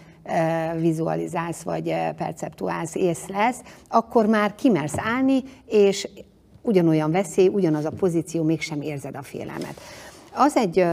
vizualizálsz, 0.81 1.63
vagy 1.63 1.95
perceptuálsz, 2.17 2.95
észlelsz, 2.95 3.61
akkor 3.89 4.27
már 4.27 4.55
kimersz 4.55 4.99
állni, 4.99 5.43
és 5.67 6.09
ugyanolyan 6.63 7.11
veszély, 7.11 7.49
ugyanaz 7.49 7.85
a 7.85 7.91
pozíció, 7.91 8.43
mégsem 8.43 8.81
érzed 8.81 9.17
a 9.17 9.23
félelmet. 9.23 9.81
Az 10.39 10.57
egy 10.57 10.87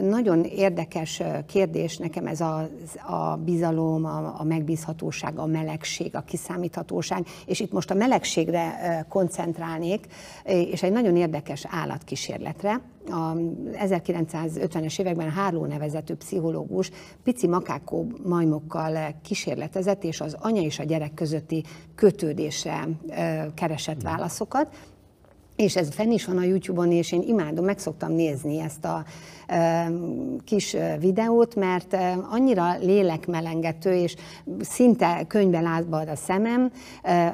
nagyon 0.00 0.44
érdekes 0.44 1.22
kérdés 1.46 1.96
nekem 1.96 2.26
ez 2.26 2.40
a, 2.40 2.68
a 3.06 3.36
bizalom, 3.36 4.04
a, 4.04 4.34
a 4.38 4.44
megbízhatóság, 4.44 5.38
a 5.38 5.46
melegség, 5.46 6.16
a 6.16 6.20
kiszámíthatóság, 6.20 7.26
és 7.46 7.60
itt 7.60 7.72
most 7.72 7.90
a 7.90 7.94
melegségre 7.94 9.06
koncentrálnék, 9.08 10.06
és 10.44 10.82
egy 10.82 10.92
nagyon 10.92 11.16
érdekes 11.16 11.66
állatkísérletre. 11.70 12.80
A 13.10 13.32
1950-es 13.72 15.00
években 15.00 15.30
Hárló 15.30 15.64
nevezető 15.64 16.14
pszichológus 16.14 16.90
pici 17.22 17.46
makákó 17.46 18.06
majmokkal 18.24 19.14
kísérletezett, 19.22 20.04
és 20.04 20.20
az 20.20 20.36
anya 20.40 20.60
és 20.62 20.78
a 20.78 20.84
gyerek 20.84 21.14
közötti 21.14 21.64
kötődésre 21.94 22.88
keresett 23.54 24.02
válaszokat, 24.02 24.68
és 25.56 25.76
ez 25.76 25.88
fenn 25.94 26.10
is 26.10 26.24
van 26.24 26.38
a 26.38 26.42
YouTube-on, 26.42 26.92
és 26.92 27.12
én 27.12 27.22
imádom, 27.22 27.64
meg 27.64 27.78
szoktam 27.78 28.12
nézni 28.12 28.60
ezt 28.60 28.84
a 28.84 29.04
e, 29.46 29.90
kis 30.44 30.76
videót, 31.00 31.54
mert 31.54 31.96
annyira 32.30 32.76
lélekmelengető, 32.78 33.94
és 33.94 34.14
szinte 34.60 35.24
könyvben 35.28 35.64
átbad 35.64 36.08
a 36.08 36.16
szemem. 36.16 36.72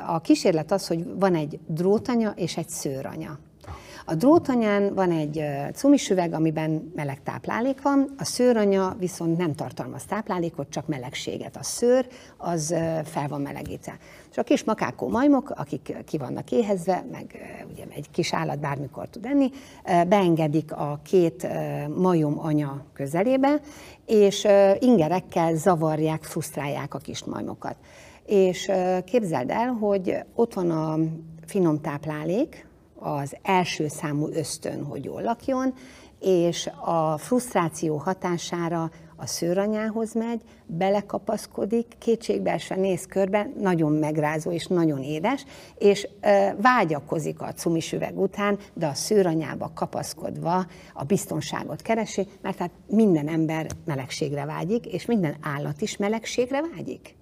A 0.07 0.21
kísérlet 0.21 0.73
az, 0.73 0.87
hogy 0.87 1.05
van 1.19 1.35
egy 1.35 1.59
drótanya 1.67 2.33
és 2.37 2.57
egy 2.57 2.69
szőranya. 2.69 3.39
A 4.05 4.15
drótanyán 4.15 4.95
van 4.95 5.11
egy 5.11 5.45
cumisüveg, 5.73 6.33
amiben 6.33 6.93
meleg 6.95 7.23
táplálék 7.23 7.83
van, 7.83 8.15
a 8.19 8.25
szőranya 8.25 8.97
viszont 8.99 9.39
nem 9.39 9.55
tartalmaz 9.55 10.05
táplálékot, 10.05 10.71
csak 10.71 10.87
melegséget. 10.87 11.57
A 11.57 11.63
szőr 11.63 12.07
az 12.37 12.75
fel 13.05 13.29
van 13.29 13.41
melegítve. 13.41 13.99
És 14.33 14.39
a 14.39 14.43
kis 14.43 14.65
makákó 14.65 15.09
majmok, 15.09 15.51
akik 15.51 15.97
ki 16.07 16.19
vannak 16.19 16.51
éhezve, 16.51 17.05
meg 17.11 17.37
ugye 17.71 17.85
egy 17.89 18.11
kis 18.11 18.35
állat 18.35 18.61
bármikor 18.61 19.09
tud 19.09 19.25
enni, 19.25 19.51
beengedik 20.09 20.73
a 20.73 21.01
két 21.05 21.47
majom 21.97 22.39
anya 22.39 22.85
közelébe, 22.93 23.61
és 24.07 24.47
ingerekkel 24.79 25.55
zavarják, 25.55 26.23
frusztrálják 26.23 26.95
a 26.95 26.99
kis 26.99 27.25
majmokat. 27.25 27.77
És 28.27 28.71
képzeld 29.05 29.51
el, 29.51 29.69
hogy 29.69 30.17
ott 30.35 30.55
van 30.55 30.71
a 30.71 30.99
finom 31.47 31.81
táplálék, 31.81 32.67
az 32.99 33.37
első 33.43 33.89
számú 33.89 34.29
ösztön, 34.29 34.85
hogy 34.85 35.05
jól 35.05 35.23
lakjon, 35.23 35.75
és 36.21 36.71
a 36.85 37.19
frusztráció 37.19 37.97
hatására 37.97 38.91
a 39.23 39.27
szőranyához 39.27 40.15
megy, 40.15 40.41
belekapaszkodik, 40.67 41.87
kétségbeesve 41.99 42.77
néz 42.77 43.07
körbe, 43.07 43.49
nagyon 43.61 43.93
megrázó 43.93 44.51
és 44.51 44.67
nagyon 44.67 45.03
édes, 45.03 45.45
és 45.79 46.09
vágyakozik 46.61 47.41
a 47.41 47.53
cumis 47.53 47.93
üveg 47.93 48.19
után, 48.19 48.59
de 48.75 48.87
a 48.87 48.95
szőranyába 48.95 49.71
kapaszkodva 49.75 50.67
a 50.95 51.05
biztonságot 51.05 51.83
keresi, 51.83 52.27
mert 52.41 52.59
hát 52.59 52.71
minden 52.87 53.29
ember 53.29 53.67
melegségre 53.85 54.45
vágyik, 54.45 54.87
és 54.87 55.07
minden 55.07 55.37
állat 55.41 55.81
is 55.81 55.97
melegségre 55.97 56.63
vágyik. 56.75 57.17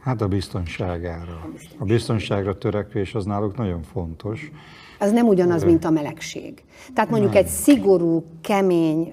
Hát 0.00 0.20
a 0.20 0.28
biztonságára. 0.28 1.50
A 1.78 1.84
biztonságra 1.84 2.58
törekvés 2.58 3.14
az 3.14 3.24
náluk 3.24 3.56
nagyon 3.56 3.82
fontos. 3.82 4.50
Az 4.98 5.12
nem 5.12 5.26
ugyanaz, 5.26 5.64
mint 5.64 5.84
a 5.84 5.90
melegség. 5.90 6.64
Tehát 6.94 7.10
mondjuk 7.10 7.32
nem. 7.32 7.42
egy 7.42 7.48
szigorú, 7.48 8.24
kemény, 8.40 9.12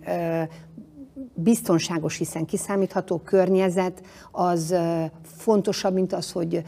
biztonságos, 1.33 2.17
hiszen 2.17 2.45
kiszámítható 2.45 3.17
környezet 3.17 4.01
az 4.31 4.75
fontosabb, 5.23 5.93
mint 5.93 6.13
az, 6.13 6.31
hogy 6.31 6.63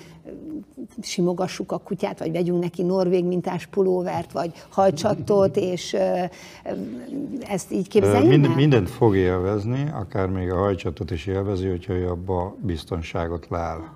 simogassuk 1.02 1.72
a 1.72 1.78
kutyát, 1.78 2.20
vagy 2.20 2.32
vegyünk 2.32 2.62
neki 2.62 2.82
norvég 2.82 3.26
mintás 3.26 3.66
pulóvert, 3.66 4.32
vagy 4.32 4.52
hajcsattot, 4.70 5.58
és 5.58 5.96
ezt 7.48 7.72
így 7.72 7.88
képzeljük 7.88 8.30
Mind, 8.30 8.56
Mindent 8.56 8.90
fog 8.90 9.16
élvezni, 9.16 9.90
akár 9.94 10.30
még 10.30 10.52
a 10.52 10.58
hajcsattot 10.58 11.12
is 11.12 11.26
élvezi, 11.26 11.68
hogyha 11.68 11.94
ő 11.94 12.10
abba 12.10 12.56
biztonságot 12.62 13.48
lál. 13.50 13.94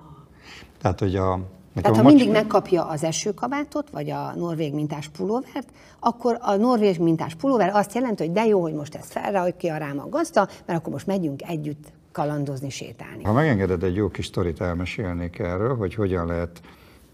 Tehát, 0.80 0.98
hogy 0.98 1.16
a, 1.16 1.40
tehát 1.80 1.96
ha 1.96 2.02
mindig 2.02 2.30
megkapja 2.30 2.84
az 2.84 3.04
esőkabátot, 3.04 3.90
vagy 3.90 4.10
a 4.10 4.32
norvég 4.36 4.74
mintás 4.74 5.08
pulóvert, 5.08 5.68
akkor 6.00 6.38
a 6.40 6.56
norvég 6.56 6.98
mintás 6.98 7.34
pulóver 7.34 7.70
azt 7.74 7.94
jelenti, 7.94 8.24
hogy 8.24 8.32
de 8.32 8.46
jó, 8.46 8.60
hogy 8.60 8.74
most 8.74 8.94
ezt 8.94 9.12
felrajtja 9.12 9.76
rám 9.76 9.98
a 9.98 10.08
gazda, 10.08 10.48
mert 10.66 10.78
akkor 10.78 10.92
most 10.92 11.06
megyünk 11.06 11.42
együtt 11.42 11.92
kalandozni, 12.12 12.70
sétálni. 12.70 13.24
Ha 13.24 13.32
megengeded, 13.32 13.82
egy 13.82 13.94
jó 13.94 14.08
kis 14.08 14.26
sztorit 14.26 14.60
elmesélnék 14.60 15.38
erről, 15.38 15.76
hogy 15.76 15.94
hogyan 15.94 16.26
lehet 16.26 16.60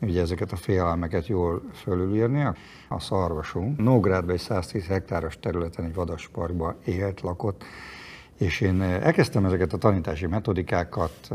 ugye 0.01 0.21
ezeket 0.21 0.53
a 0.53 0.57
félelmeket 0.57 1.27
jól 1.27 1.63
fölülírni. 1.75 2.43
A 2.89 3.01
szarvasunk 3.01 3.79
Nógrádban 3.79 4.35
egy 4.35 4.41
110 4.41 4.87
hektáros 4.87 5.39
területen, 5.41 5.85
egy 5.85 5.95
vadasparkban 5.95 6.77
élt, 6.85 7.21
lakott, 7.21 7.65
és 8.39 8.61
én 8.61 8.83
elkezdtem 8.83 9.45
ezeket 9.45 9.73
a 9.73 9.79
tanítási 9.79 10.27
metodikákat 10.27 11.29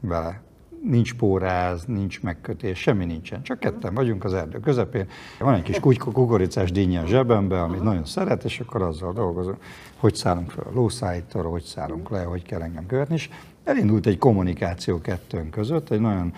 vele 0.00 0.40
nincs 0.82 1.14
póráz, 1.14 1.84
nincs 1.84 2.22
megkötés, 2.22 2.78
semmi 2.78 3.04
nincsen. 3.04 3.42
Csak 3.42 3.60
ketten 3.60 3.94
vagyunk 3.94 4.24
az 4.24 4.34
erdő 4.34 4.60
közepén. 4.60 5.08
Van 5.38 5.54
egy 5.54 5.62
kis 5.62 5.78
kukoricás 5.98 6.72
dinnye 6.72 7.00
a 7.00 7.06
zsebembe, 7.06 7.62
amit 7.62 7.82
nagyon 7.82 8.04
szeret, 8.04 8.44
és 8.44 8.60
akkor 8.60 8.82
azzal 8.82 9.12
dolgozom, 9.12 9.56
hogy 9.96 10.14
szállunk 10.14 10.50
fel 10.50 10.64
a 10.64 10.74
lószállítóra, 10.74 11.48
hogy 11.48 11.62
szállunk 11.62 12.10
le, 12.10 12.22
hogy 12.22 12.42
kell 12.42 12.62
engem 12.62 12.86
követni. 12.86 13.14
És 13.14 13.28
elindult 13.64 14.06
egy 14.06 14.18
kommunikáció 14.18 15.00
kettőnk 15.00 15.50
között, 15.50 15.90
egy 15.90 16.00
nagyon 16.00 16.32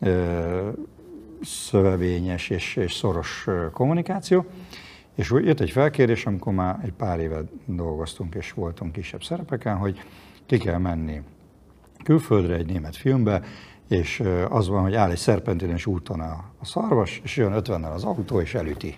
ö, 0.00 0.68
szövevényes 1.42 2.50
és, 2.50 2.76
és 2.76 2.94
szoros 2.94 3.46
kommunikáció. 3.72 4.46
És 5.14 5.30
jött 5.30 5.60
egy 5.60 5.70
felkérés, 5.70 6.26
amikor 6.26 6.52
már 6.52 6.78
egy 6.82 6.92
pár 6.92 7.20
éve 7.20 7.42
dolgoztunk 7.64 8.34
és 8.34 8.52
voltunk 8.52 8.92
kisebb 8.92 9.22
szerepeken, 9.22 9.76
hogy 9.76 10.02
ki 10.46 10.58
kell 10.58 10.78
menni 10.78 11.22
külföldre 12.04 12.54
egy 12.54 12.66
német 12.66 12.96
filmbe, 12.96 13.42
és 13.88 14.22
az 14.48 14.68
van, 14.68 14.82
hogy 14.82 14.94
áll 14.94 15.10
egy 15.10 15.16
szerpentines 15.16 15.86
úton 15.86 16.20
a, 16.20 16.44
a 16.58 16.64
szarvas, 16.64 17.20
és 17.24 17.36
jön 17.36 17.52
50 17.52 17.84
az 17.84 18.04
autó, 18.04 18.40
és 18.40 18.54
elüti. 18.54 18.96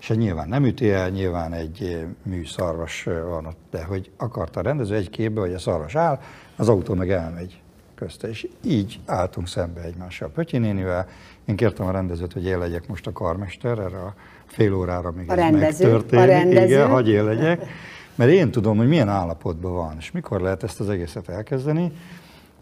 És 0.00 0.08
nyilván 0.08 0.48
nem 0.48 0.64
üti 0.64 0.90
el, 0.90 1.08
nyilván 1.08 1.52
egy 1.52 2.06
mű 2.22 2.44
szarvas 2.44 3.02
van 3.28 3.46
ott, 3.46 3.58
de 3.70 3.84
hogy 3.84 4.10
akarta 4.16 4.60
a 4.60 4.62
rendező 4.62 4.94
egy 4.94 5.10
képbe, 5.10 5.40
hogy 5.40 5.52
a 5.52 5.58
szarvas 5.58 5.94
áll, 5.94 6.20
az 6.56 6.68
autó 6.68 6.94
meg 6.94 7.10
elmegy 7.10 7.60
közte. 7.94 8.28
És 8.28 8.48
így 8.64 9.00
álltunk 9.06 9.48
szembe 9.48 9.80
egymással 9.80 10.28
Pötyi 10.28 10.58
nénivel. 10.58 11.08
Én 11.44 11.56
kértem 11.56 11.86
a 11.86 11.90
rendezőt, 11.90 12.32
hogy 12.32 12.44
én 12.44 12.58
legyek 12.58 12.88
most 12.88 13.06
a 13.06 13.12
karmester, 13.12 13.78
erre 13.78 13.98
a 13.98 14.14
fél 14.46 14.74
órára 14.74 15.10
még 15.10 15.30
a 15.30 15.32
ez 15.32 15.38
rendező, 15.38 15.84
megtörténik. 15.84 16.24
A 16.24 16.28
rendező. 16.28 16.64
Igen, 16.64 16.88
hagyj 16.88 17.10
én 17.10 17.24
legyek. 17.24 17.66
Mert 18.14 18.30
én 18.30 18.50
tudom, 18.50 18.76
hogy 18.76 18.88
milyen 18.88 19.08
állapotban 19.08 19.72
van, 19.72 19.94
és 19.98 20.10
mikor 20.10 20.40
lehet 20.40 20.62
ezt 20.62 20.80
az 20.80 20.88
egészet 20.88 21.28
elkezdeni 21.28 21.92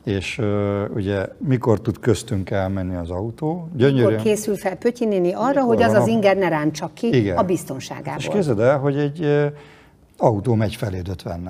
és 0.04 0.38
uh, 0.38 0.82
ugye 0.94 1.26
mikor 1.38 1.80
tud 1.80 1.98
köztünk 1.98 2.50
elmenni 2.50 2.94
az 2.94 3.10
autó. 3.10 3.68
Gyönyörűen. 3.76 4.10
Mikor 4.10 4.22
készül 4.22 4.56
fel 4.56 4.76
Pötyi 4.76 5.04
néni 5.04 5.32
arra, 5.32 5.60
mikor 5.60 5.64
hogy 5.64 5.82
az 5.82 5.92
az 5.92 6.06
inger 6.06 6.36
ne 6.36 6.48
ráncsa 6.48 6.90
ki 6.94 7.16
Igen. 7.16 7.36
a 7.36 7.42
biztonságából. 7.42 8.14
És 8.18 8.28
képzeld 8.28 8.60
el, 8.60 8.78
hogy 8.78 8.96
egy 8.96 9.20
uh, 9.20 9.44
autó 10.16 10.54
megy 10.54 10.74
felé 10.74 11.00
50 11.10 11.42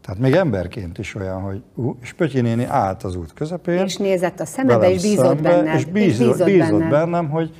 Tehát 0.00 0.20
még 0.20 0.32
emberként 0.32 0.98
is 0.98 1.14
olyan, 1.14 1.40
hogy 1.40 1.62
ú, 1.74 1.96
és 2.02 2.12
Pötyi 2.12 2.40
néni 2.40 2.64
állt 2.64 3.02
az 3.02 3.16
út 3.16 3.32
közepén. 3.32 3.84
És 3.84 3.96
nézett 3.96 4.40
a 4.40 4.44
szemebe, 4.44 4.90
és 4.90 5.02
bízott 5.02 5.42
benned. 5.42 5.74
És 5.74 5.84
bízott, 5.84 6.10
és 6.10 6.16
bízott, 6.18 6.46
bízott 6.46 6.70
benned. 6.70 6.90
bennem, 6.90 7.30
hogy, 7.30 7.50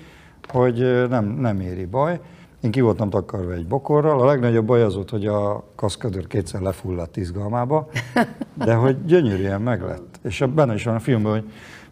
hogy 0.48 1.08
nem, 1.08 1.24
nem 1.24 1.60
éri 1.60 1.84
baj. 1.84 2.20
Én 2.62 2.70
ki 2.70 2.80
voltam 2.80 3.10
takarva 3.10 3.52
egy 3.52 3.66
bokorral. 3.66 4.20
A 4.20 4.24
legnagyobb 4.24 4.66
baj 4.66 4.82
az 4.82 4.94
volt, 4.94 5.10
hogy 5.10 5.26
a 5.26 5.64
kaszkadőr 5.74 6.26
kétszer 6.26 6.60
lefulladt 6.60 7.16
izgalmába, 7.16 7.88
de 8.64 8.74
hogy 8.74 9.04
gyönyörűen 9.04 9.62
meglett. 9.62 10.20
És 10.22 10.44
benne 10.54 10.74
is 10.74 10.84
van 10.84 10.94
a 10.94 11.00
filmben, 11.00 11.32
hogy 11.32 11.44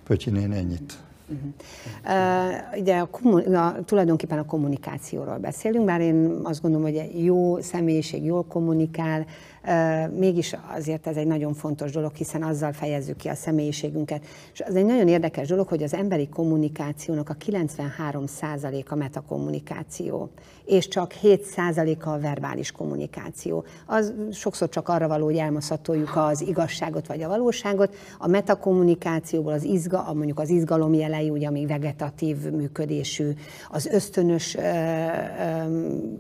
Pötyi 0.04 0.30
néni 0.30 0.56
ennyit 0.56 0.98
Uh, 2.04 2.80
ugye 2.80 2.98
a, 2.98 3.08
a, 3.56 3.84
tulajdonképpen 3.84 4.38
a 4.38 4.44
kommunikációról 4.44 5.36
beszélünk, 5.38 5.84
bár 5.84 6.00
én 6.00 6.40
azt 6.42 6.62
gondolom, 6.62 6.86
hogy 6.86 6.96
egy 6.96 7.24
jó 7.24 7.60
személyiség 7.60 8.24
jól 8.24 8.44
kommunikál, 8.44 9.26
mégis 10.16 10.56
azért 10.76 11.06
ez 11.06 11.16
egy 11.16 11.26
nagyon 11.26 11.54
fontos 11.54 11.90
dolog, 11.90 12.14
hiszen 12.14 12.42
azzal 12.42 12.72
fejezzük 12.72 13.16
ki 13.16 13.28
a 13.28 13.34
személyiségünket. 13.34 14.24
És 14.52 14.60
az 14.60 14.74
egy 14.74 14.84
nagyon 14.84 15.08
érdekes 15.08 15.48
dolog, 15.48 15.68
hogy 15.68 15.82
az 15.82 15.94
emberi 15.94 16.28
kommunikációnak 16.28 17.28
a 17.28 17.36
93%-a 17.36 18.94
metakommunikáció, 18.94 20.30
és 20.64 20.88
csak 20.88 21.14
7%-a 21.22 22.08
a 22.08 22.18
verbális 22.18 22.72
kommunikáció. 22.72 23.64
Az 23.86 24.12
sokszor 24.32 24.68
csak 24.68 24.88
arra 24.88 25.08
való, 25.08 25.24
hogy 25.24 25.36
elmaszatoljuk 25.36 26.16
az 26.16 26.40
igazságot 26.40 27.06
vagy 27.06 27.22
a 27.22 27.28
valóságot. 27.28 27.94
A 28.18 28.28
metakommunikációból 28.28 29.52
az 29.52 29.64
izga, 29.64 30.12
mondjuk 30.14 30.38
az 30.38 30.48
izgalom 30.48 30.94
jelei, 30.94 31.30
ugye, 31.30 31.46
ami 31.46 31.66
vegetatív 31.66 32.50
működésű, 32.50 33.30
az 33.70 33.86
ösztönös 33.86 34.54
ö, 34.54 34.60
ö, 34.60 34.66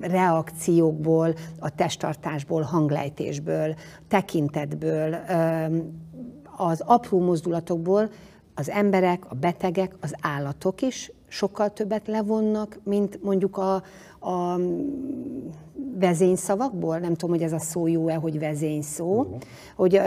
reakciókból, 0.00 1.34
a 1.58 1.74
testtartásból, 1.74 2.62
hanglejtés 2.62 3.29
lépésből, 3.30 3.74
tekintetből, 4.08 5.16
az 6.56 6.82
apró 6.86 7.20
mozdulatokból 7.20 8.10
az 8.54 8.70
emberek, 8.70 9.24
a 9.28 9.34
betegek, 9.34 9.94
az 10.00 10.14
állatok 10.20 10.82
is 10.82 11.12
sokkal 11.28 11.72
többet 11.72 12.06
levonnak, 12.06 12.78
mint 12.84 13.22
mondjuk 13.22 13.56
a, 13.56 13.74
a 14.20 14.60
vezényszavakból, 15.98 16.98
nem 16.98 17.14
tudom, 17.14 17.34
hogy 17.36 17.44
ez 17.44 17.52
a 17.52 17.58
szó 17.58 17.86
jó-e, 17.86 18.14
hogy 18.14 18.38
vezényszó, 18.38 19.20
uh-huh. 19.20 19.38
hogy 19.76 20.00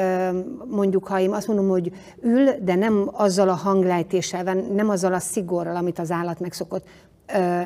mondjuk, 0.70 1.08
ha 1.08 1.20
én 1.20 1.32
azt 1.32 1.48
mondom, 1.48 1.68
hogy 1.68 1.92
ül, 2.22 2.50
de 2.62 2.76
nem 2.76 3.10
azzal 3.12 3.50
a 3.50 3.54
hanglejtéssel, 3.54 4.54
nem 4.54 4.90
azzal 4.90 5.14
a 5.14 5.20
szigorral, 5.20 5.76
amit 5.76 6.00
az 6.00 6.12
állat 6.12 6.40
megszokott, 6.40 6.86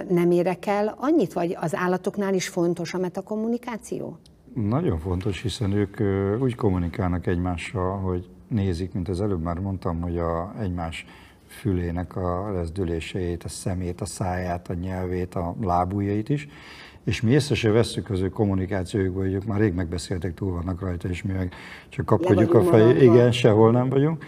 nem 0.10 0.32
érek 0.32 0.65
el 0.65 0.96
annyit, 1.00 1.34
vagy 1.34 1.58
az 1.62 1.76
állatoknál 1.76 2.34
is 2.34 2.48
fontos 2.48 2.93
a 2.93 2.98
metakommunikáció? 2.98 4.17
Nagyon 4.65 5.00
fontos, 5.00 5.41
hiszen 5.41 5.72
ők 5.72 5.98
úgy 6.41 6.56
kommunikálnak 6.56 7.28
egymással, 7.28 7.98
hogy 7.98 8.30
nézik, 8.48 8.93
mint 8.93 9.10
az 9.10 9.22
előbb 9.22 9.41
már 9.41 9.60
mondtam, 9.60 10.02
hogy 10.02 10.17
a 10.17 10.54
egymás 10.60 11.06
fülének 11.48 12.15
a 12.15 12.52
rezdüléseit, 12.54 13.43
a 13.43 13.50
szemét, 13.50 14.02
a 14.02 14.06
száját, 14.06 14.70
a 14.70 14.74
nyelvét, 14.74 15.36
a 15.36 15.56
lábujjait 15.62 16.30
is, 16.30 16.48
és 17.04 17.22
mi 17.22 17.32
észre 17.32 17.56
se 17.56 17.72
vesszük 17.72 18.10
az 18.10 18.22
ő 18.22 18.30
kommunikációjukból, 18.30 19.24
hogy 19.24 19.34
ők 19.34 19.46
már 19.46 19.60
rég 19.60 19.74
megbeszéltek, 19.74 20.34
túl 20.34 20.52
vannak 20.52 20.82
rajta, 20.82 21.10
és 21.10 21.24
mi 21.24 21.34
meg 21.34 21.54
csak 21.89 22.06
kapkodjuk 22.06 22.54
a 22.54 22.63
fejét. 22.63 23.02
Igen, 23.02 23.32
sehol 23.32 23.72
nem 23.72 23.89
vagyunk. 23.89 24.26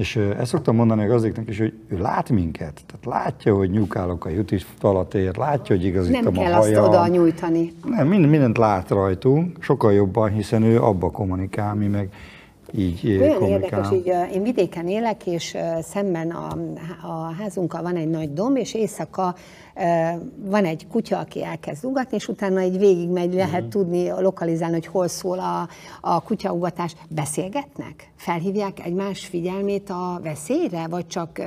És 0.00 0.16
ezt 0.16 0.50
szoktam 0.50 0.76
mondani 0.76 1.04
a 1.04 1.06
gazdáknak 1.06 1.48
is, 1.48 1.58
hogy 1.58 1.72
ő 1.88 1.98
lát 1.98 2.30
minket, 2.30 2.80
tehát 2.86 3.04
látja, 3.04 3.54
hogy 3.54 3.70
nyúkálok 3.70 4.24
a 4.24 4.28
jutis 4.28 4.66
falatért, 4.78 5.36
látja, 5.36 5.76
hogy 5.76 5.84
igazítom 5.84 6.22
Nem 6.22 6.36
a 6.36 6.40
kell 6.40 6.52
hajam. 6.52 6.82
azt 6.84 6.92
oda 6.92 7.06
nyújtani. 7.06 7.72
Nem, 7.84 8.08
mind, 8.08 8.28
mindent 8.28 8.58
lát 8.58 8.88
rajtunk, 8.88 9.62
sokkal 9.62 9.92
jobban, 9.92 10.30
hiszen 10.30 10.62
ő 10.62 10.82
abba 10.82 11.10
kommunikál, 11.10 11.74
mi 11.74 11.86
meg 11.86 12.08
így 12.74 13.06
Olyan 13.06 13.38
kommunikál. 13.38 13.78
érdekes, 13.80 13.90
így 13.92 14.34
én 14.34 14.42
vidéken 14.42 14.88
élek, 14.88 15.26
és 15.26 15.56
szemben 15.82 16.30
a, 16.30 16.56
a 17.02 17.34
házunkkal 17.38 17.82
van 17.82 17.96
egy 17.96 18.08
nagy 18.08 18.32
domb, 18.32 18.56
és 18.56 18.74
éjszaka 18.74 19.34
van 20.44 20.64
egy 20.64 20.86
kutya, 20.90 21.18
aki 21.18 21.44
elkezd 21.44 21.84
ugatni, 21.84 22.16
és 22.16 22.28
utána 22.28 22.58
egy 22.58 22.78
végigmegy, 22.78 23.34
lehet 23.34 23.54
uh-huh. 23.54 23.70
tudni, 23.70 24.08
lokalizálni, 24.08 24.74
hogy 24.74 24.86
hol 24.86 25.08
szól 25.08 25.38
a, 25.38 25.68
a 26.00 26.22
kutyaugatás. 26.22 26.94
Beszélgetnek? 27.08 28.10
Felhívják 28.16 28.86
egymás 28.86 29.26
figyelmét 29.26 29.90
a 29.90 30.20
veszélyre, 30.22 30.86
vagy 30.86 31.06
csak 31.06 31.40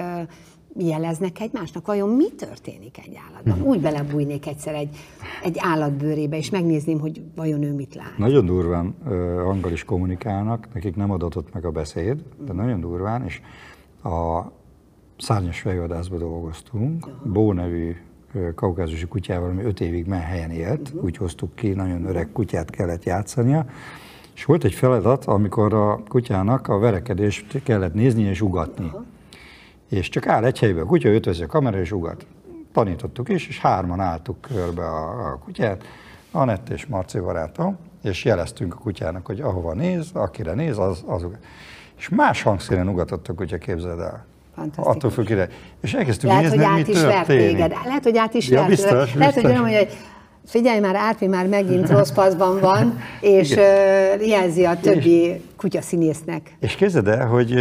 jeleznek 0.77 1.39
egymásnak? 1.39 1.85
Vajon 1.85 2.09
mi 2.09 2.29
történik 2.31 2.97
egy 2.97 3.19
állatban? 3.29 3.67
Úgy 3.67 3.81
belebújnék 3.81 4.47
egyszer 4.47 4.73
egy, 4.73 4.95
egy 5.43 5.57
állatbőrébe, 5.59 6.37
és 6.37 6.49
megnézném, 6.49 6.99
hogy 6.99 7.21
vajon 7.35 7.63
ő 7.63 7.73
mit 7.73 7.95
lát. 7.95 8.17
Nagyon 8.17 8.45
durván 8.45 8.95
uh, 9.05 9.09
hanggal 9.43 9.71
is 9.71 9.83
kommunikálnak, 9.83 10.67
nekik 10.73 10.95
nem 10.95 11.11
adatott 11.11 11.53
meg 11.53 11.65
a 11.65 11.71
beszéd, 11.71 12.23
de 12.45 12.53
nagyon 12.53 12.79
durván, 12.79 13.25
és 13.25 13.41
a 14.03 14.41
szárnyas 15.17 15.59
fejvadászba 15.59 16.17
dolgoztunk, 16.17 17.07
uh-huh. 17.07 17.31
Bó 17.31 17.53
nevű 17.53 17.95
kaukázusi 18.55 19.05
kutyával, 19.05 19.49
ami 19.49 19.63
öt 19.63 19.79
évig 19.79 20.11
helyen 20.11 20.51
élt, 20.51 20.87
uh-huh. 20.87 21.03
úgy 21.03 21.17
hoztuk 21.17 21.55
ki, 21.55 21.69
nagyon 21.69 22.05
öreg 22.05 22.29
kutyát 22.31 22.69
kellett 22.69 23.03
játszania, 23.03 23.65
és 24.35 24.45
volt 24.45 24.63
egy 24.63 24.73
feladat, 24.73 25.25
amikor 25.25 25.73
a 25.73 26.03
kutyának 26.07 26.67
a 26.67 26.77
verekedést 26.77 27.63
kellett 27.63 27.93
nézni 27.93 28.23
és 28.23 28.41
ugatni. 28.41 28.85
Uh-huh 28.85 29.05
és 29.93 30.09
csak 30.09 30.27
áll 30.27 30.45
egy 30.45 30.59
helyben 30.59 30.83
a 30.83 30.85
kutya, 30.85 31.09
ötvözi 31.09 31.43
a 31.43 31.47
kamera 31.47 31.79
és 31.79 31.91
ugat. 31.91 32.25
Tanítottuk 32.73 33.29
is, 33.29 33.47
és 33.47 33.59
hárman 33.59 33.99
álltuk 33.99 34.41
körbe 34.41 34.85
a, 34.85 35.31
a 35.31 35.39
kutyát, 35.45 35.83
Anett 36.31 36.69
és 36.69 36.85
Marci 36.85 37.19
barátom, 37.19 37.77
és 38.03 38.25
jeleztünk 38.25 38.73
a 38.73 38.77
kutyának, 38.77 39.25
hogy 39.25 39.41
ahova 39.41 39.73
néz, 39.73 40.09
akire 40.13 40.53
néz, 40.53 40.77
az, 40.77 41.03
az 41.07 41.23
ugat. 41.23 41.39
És 41.97 42.09
más 42.09 42.41
hangszínen 42.41 42.87
ugatott 42.87 43.27
a 43.27 43.33
kutya, 43.33 43.57
képzeld 43.57 43.99
el. 43.99 44.25
Attól 44.75 45.11
függ 45.11 45.29
ide. 45.29 45.49
És 45.81 45.93
elkezdtük 45.93 46.29
Lehet, 46.29 46.43
nézni, 46.43 46.57
hogy 46.57 46.65
át 46.65 46.87
mi 46.87 46.93
is 46.93 47.01
vert 47.01 47.27
téged. 47.27 47.73
Lehet, 47.85 48.03
hogy 48.03 48.17
át 48.17 48.33
is 48.33 48.49
Ja, 48.49 48.57
vert. 48.57 48.69
biztos, 48.69 49.13
Lehet, 49.13 49.15
biztos. 49.15 49.33
hogy 49.33 49.45
olyan, 49.45 49.61
mondja, 49.61 49.77
hogy 49.77 49.97
figyelj 50.45 50.79
már, 50.79 50.95
Árpi 50.95 51.27
már 51.27 51.47
megint 51.47 51.89
rossz 51.89 52.11
paszban 52.11 52.59
van, 52.59 52.99
és 53.21 53.51
uh, 53.51 54.27
jelzi 54.27 54.65
a 54.65 54.79
többi 54.79 55.41
kutya 55.55 55.81
színésznek. 55.81 56.55
És 56.59 56.75
képzeld 56.75 57.07
el, 57.07 57.27
hogy 57.27 57.51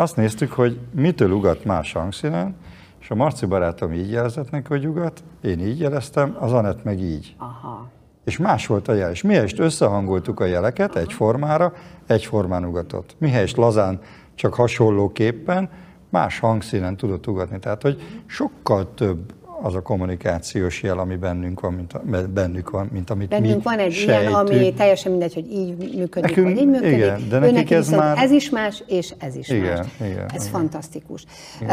azt 0.00 0.16
néztük, 0.16 0.52
hogy 0.52 0.78
mitől 0.94 1.30
ugat 1.30 1.64
más 1.64 1.92
hangszínen, 1.92 2.56
és 3.00 3.10
a 3.10 3.14
Marci 3.14 3.46
barátom 3.46 3.92
így 3.92 4.10
jelzett 4.10 4.50
neki, 4.50 4.66
hogy 4.68 4.86
ugat, 4.86 5.22
én 5.42 5.60
így 5.60 5.80
jeleztem, 5.80 6.36
az 6.38 6.52
Anett 6.52 6.84
meg 6.84 7.00
így. 7.00 7.34
Aha. 7.38 7.88
És 8.24 8.38
más 8.38 8.66
volt 8.66 8.88
a 8.88 8.92
jel. 8.92 9.10
És 9.10 9.22
mihelyest 9.22 9.58
összehangoltuk 9.58 10.40
a 10.40 10.44
jeleket 10.44 10.96
egy 10.96 11.12
formára, 11.12 11.72
egyformán 12.06 12.64
ugatott. 12.64 13.14
Mihelyest 13.18 13.56
lazán, 13.56 14.00
csak 14.34 14.54
hasonlóképpen, 14.54 15.70
más 16.08 16.38
hangszínen 16.38 16.96
tudott 16.96 17.26
ugatni. 17.26 17.58
Tehát, 17.58 17.82
hogy 17.82 18.22
sokkal 18.26 18.94
több 18.94 19.32
az 19.62 19.74
a 19.74 19.80
kommunikációs 19.82 20.82
jel, 20.82 20.98
ami 20.98 21.16
bennünk 21.16 21.60
van, 21.60 21.72
mint, 21.72 22.30
bennük 22.30 22.70
van, 22.70 22.88
mint 22.92 23.10
amit 23.10 23.28
Bennünk 23.28 23.56
mi 23.56 23.60
van 23.62 23.78
egy 23.78 23.92
sejtünk. 23.92 24.20
ilyen, 24.20 24.32
ami 24.34 24.72
teljesen 24.74 25.10
mindegy, 25.10 25.34
hogy 25.34 25.52
így 25.52 25.76
működik, 25.96 26.28
Nekünk- 26.28 26.48
vagy 26.48 26.58
így 26.58 26.66
működik. 26.68 26.96
igen, 26.96 27.28
de 27.28 27.38
nekik 27.38 27.54
neki 27.54 27.74
ez 27.74 27.88
már- 27.88 28.18
ez 28.18 28.30
is 28.30 28.50
más, 28.50 28.82
és 28.86 29.14
ez 29.18 29.34
is 29.36 29.48
Igen, 29.48 29.76
más. 29.76 29.86
igen, 30.00 30.24
ez 30.34 30.34
igen. 30.46 30.46
fantasztikus. 30.52 31.24
Uh, 31.60 31.68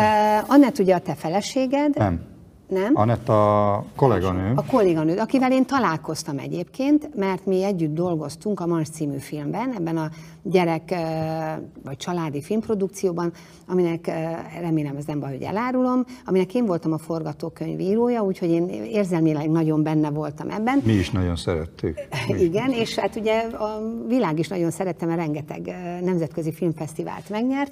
Annett 0.48 0.80
ugye 0.80 0.96
a 0.96 1.00
te 1.00 1.14
feleséged? 1.14 1.96
Nem. 1.98 2.20
Nem? 2.68 2.92
Anett 2.94 3.30
a 3.30 3.84
kolléganő. 3.96 4.54
A 4.56 4.64
kolléganőd, 4.66 5.20
akivel 5.20 5.52
én 5.52 5.66
találkoztam 5.66 6.38
egyébként, 6.38 7.16
mert 7.16 7.46
mi 7.46 7.64
együtt 7.64 7.94
dolgoztunk 7.94 8.60
a 8.60 8.66
Mars 8.66 8.90
című 8.90 9.18
filmben, 9.18 9.74
ebben 9.78 9.98
a 9.98 10.10
gyerek 10.44 10.96
vagy 11.84 11.98
családi 11.98 12.42
filmprodukcióban, 12.42 13.32
aminek 13.68 14.12
remélem 14.60 14.96
ez 14.96 15.06
nem 15.06 15.20
baj, 15.20 15.32
hogy 15.32 15.42
elárulom, 15.42 16.06
aminek 16.26 16.54
én 16.54 16.66
voltam 16.66 16.94
a 16.94 16.98
forgatókönyv 16.98 17.80
írója, 17.80 18.22
úgyhogy 18.22 18.50
én 18.50 18.70
érzelmileg 18.70 19.50
nagyon 19.50 19.84
benne 19.84 20.10
voltam 20.10 20.50
ebben. 20.50 20.82
Mi 20.86 20.94
is 20.94 21.12
nagyon 21.12 21.36
szerettük. 21.36 21.98
Igen, 22.40 22.72
és 22.72 22.96
hát 22.96 23.16
ugye 23.16 23.40
a 23.42 23.82
világ 24.08 24.40
is 24.40 24.48
nagyon 24.48 24.72
szerette, 24.72 25.06
mert 25.06 25.20
rengeteg 25.20 25.76
nemzetközi 26.04 26.52
filmfesztivált 26.52 27.30
megnyert, 27.30 27.72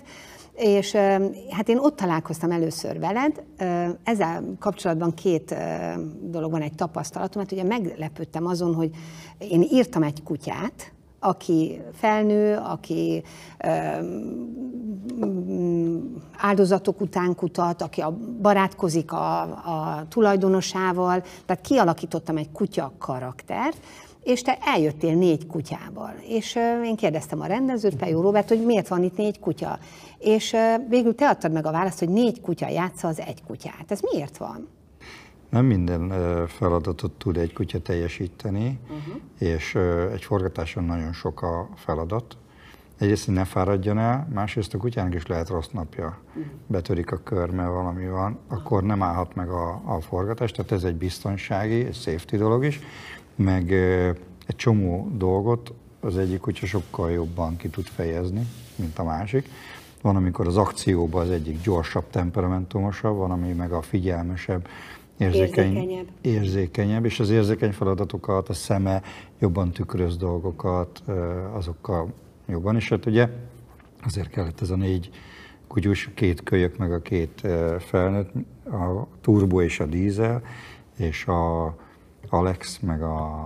és 0.56 0.92
hát 1.50 1.70
én 1.70 1.78
ott 1.78 1.96
találkoztam 1.96 2.52
először 2.52 3.00
veled, 3.00 3.44
ezzel 4.04 4.44
kapcsolatban 4.60 5.14
két 5.14 5.56
dolog 6.22 6.52
van, 6.52 6.62
egy 6.62 6.76
tapasztalatom, 6.76 7.42
mert 7.42 7.52
ugye 7.52 7.64
meglepődtem 7.64 8.46
azon, 8.46 8.74
hogy 8.74 8.90
én 9.38 9.62
írtam 9.72 10.04
egy 10.04 10.24
kutyát, 10.24 10.94
aki 11.20 11.82
felnő, 11.94 12.58
aki 12.58 13.24
áldozatok 16.38 17.02
után 17.02 17.36
kutat, 17.36 17.82
aki 17.82 18.02
a, 18.02 18.18
barátkozik 18.42 19.12
a, 19.12 19.42
a 19.42 20.06
tulajdonosával, 20.10 21.24
tehát 21.46 21.64
kialakítottam 21.64 22.38
egy 22.38 22.52
kutya 22.52 22.94
karaktert, 22.98 23.78
és 24.26 24.42
te 24.42 24.58
eljöttél 24.62 25.16
négy 25.16 25.48
kutyával. 25.48 26.14
És 26.28 26.60
én 26.84 26.96
kérdeztem 26.96 27.42
a 27.42 27.46
rendezőt, 27.46 27.96
Pejó 27.96 28.22
Robert, 28.22 28.48
hogy 28.48 28.66
miért 28.66 28.88
van 28.88 29.04
itt 29.04 29.18
négy 29.18 29.40
kutya. 29.40 29.80
És 30.18 30.56
végül 30.90 31.16
te 31.16 31.30
adtad 31.30 31.52
meg 31.52 31.66
a 31.66 31.72
választ, 31.72 32.00
hogy 32.00 32.10
négy 32.10 32.42
kutya 32.42 32.70
játsza 32.70 33.08
az 33.08 33.20
egy 33.20 33.44
kutyát. 33.48 33.86
Ez 33.88 34.00
miért 34.12 34.38
van? 34.38 34.68
Nem 35.50 35.66
minden 35.66 36.14
feladatot 36.48 37.12
tud 37.12 37.38
egy 37.38 37.54
kutya 37.54 37.80
teljesíteni, 37.80 38.80
uh-huh. 38.84 39.22
és 39.40 39.76
egy 40.14 40.24
forgatáson 40.24 40.84
nagyon 40.84 41.14
sok 41.14 41.42
a 41.42 41.70
feladat. 41.76 42.38
Egyrészt, 42.98 43.26
hogy 43.26 43.34
ne 43.34 43.46
fáradjon 43.46 43.98
el, 43.98 44.28
másrészt 44.34 44.74
a 44.74 44.78
kutyának 44.78 45.14
is 45.14 45.28
lehet 45.28 45.50
rossz 45.50 45.70
napja. 45.72 46.18
Betörik 46.68 47.12
a 47.12 47.18
körme, 47.24 47.68
valami 47.68 48.08
van, 48.08 48.40
akkor 48.48 48.84
nem 48.84 49.04
állhat 49.04 49.36
meg 49.36 49.50
a, 49.50 49.82
a 49.86 50.02
forgatás, 50.02 50.52
tehát 50.52 50.72
ez 50.72 50.84
egy 50.84 50.96
biztonsági, 50.96 51.86
egy 51.86 51.96
safety 51.96 52.36
dolog 52.36 52.66
is, 52.66 52.80
meg 53.36 53.72
egy 54.48 54.56
csomó 54.56 55.12
dolgot 55.18 55.74
az 56.00 56.18
egyik 56.18 56.40
kutya 56.40 56.66
sokkal 56.66 57.12
jobban 57.12 57.58
ki 57.58 57.70
tud 57.70 57.86
fejezni, 57.86 58.48
mint 58.76 59.00
a 59.00 59.04
másik. 59.04 59.50
Van, 60.02 60.16
amikor 60.16 60.48
az 60.48 60.58
akcióban 60.58 61.22
az 61.22 61.30
egyik 61.30 61.62
gyorsabb, 61.62 62.10
temperamentumosabb, 62.10 63.18
van, 63.18 63.32
ami 63.32 63.52
meg 63.52 63.72
a 63.72 63.82
figyelmesebb, 63.82 64.68
érzékeny, 65.18 65.76
Érzékenyebb. 65.76 66.08
érzékenyebb, 66.22 67.06
és 67.06 67.20
az 67.20 67.30
érzékeny 67.30 67.72
feladatokat, 67.72 68.50
a 68.50 68.54
szeme 68.54 69.02
jobban 69.40 69.72
tükröz 69.72 70.18
dolgokat, 70.18 71.04
azokkal 71.54 72.14
jobban. 72.48 72.76
És 72.76 72.90
hát 72.90 73.06
ugye 73.06 73.30
azért 74.04 74.30
kellett 74.30 74.62
ez 74.62 74.70
a 74.70 74.76
négy 74.76 75.10
kutyus, 75.68 76.10
két 76.14 76.44
kölyök, 76.44 76.78
meg 76.78 76.92
a 76.92 77.02
két 77.02 77.48
felnőtt, 77.80 78.32
a 78.66 79.08
turbo 79.22 79.62
és 79.62 79.80
a 79.80 79.86
dízel, 79.86 80.42
és 80.98 81.26
a 81.26 81.76
Alex, 82.36 82.80
meg 82.80 83.02
a 83.02 83.40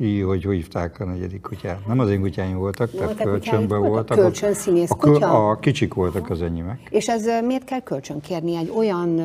így, 0.00 0.22
hogy 0.22 0.44
hogy 0.44 0.54
hívták 0.54 1.00
a 1.00 1.04
negyedik 1.04 1.40
kutyát. 1.40 1.86
Nem 1.86 1.98
az 1.98 2.10
én 2.10 2.20
kutyáim 2.20 2.56
voltak, 2.56 2.90
tehát 2.90 3.22
kölcsönben 3.22 3.78
voltak? 3.78 3.88
voltak. 3.88 4.18
Kölcsönszínész 4.18 4.90
a, 4.90 4.96
kutya? 4.96 5.48
a 5.48 5.58
kicsik 5.58 5.94
voltak 5.94 6.30
az 6.30 6.42
enyémek. 6.42 6.80
És 6.90 7.08
ez 7.08 7.24
miért 7.44 7.64
kell 7.64 7.80
kölcsön 7.80 8.20
kérni 8.20 8.56
egy 8.56 8.72
olyan 8.76 9.20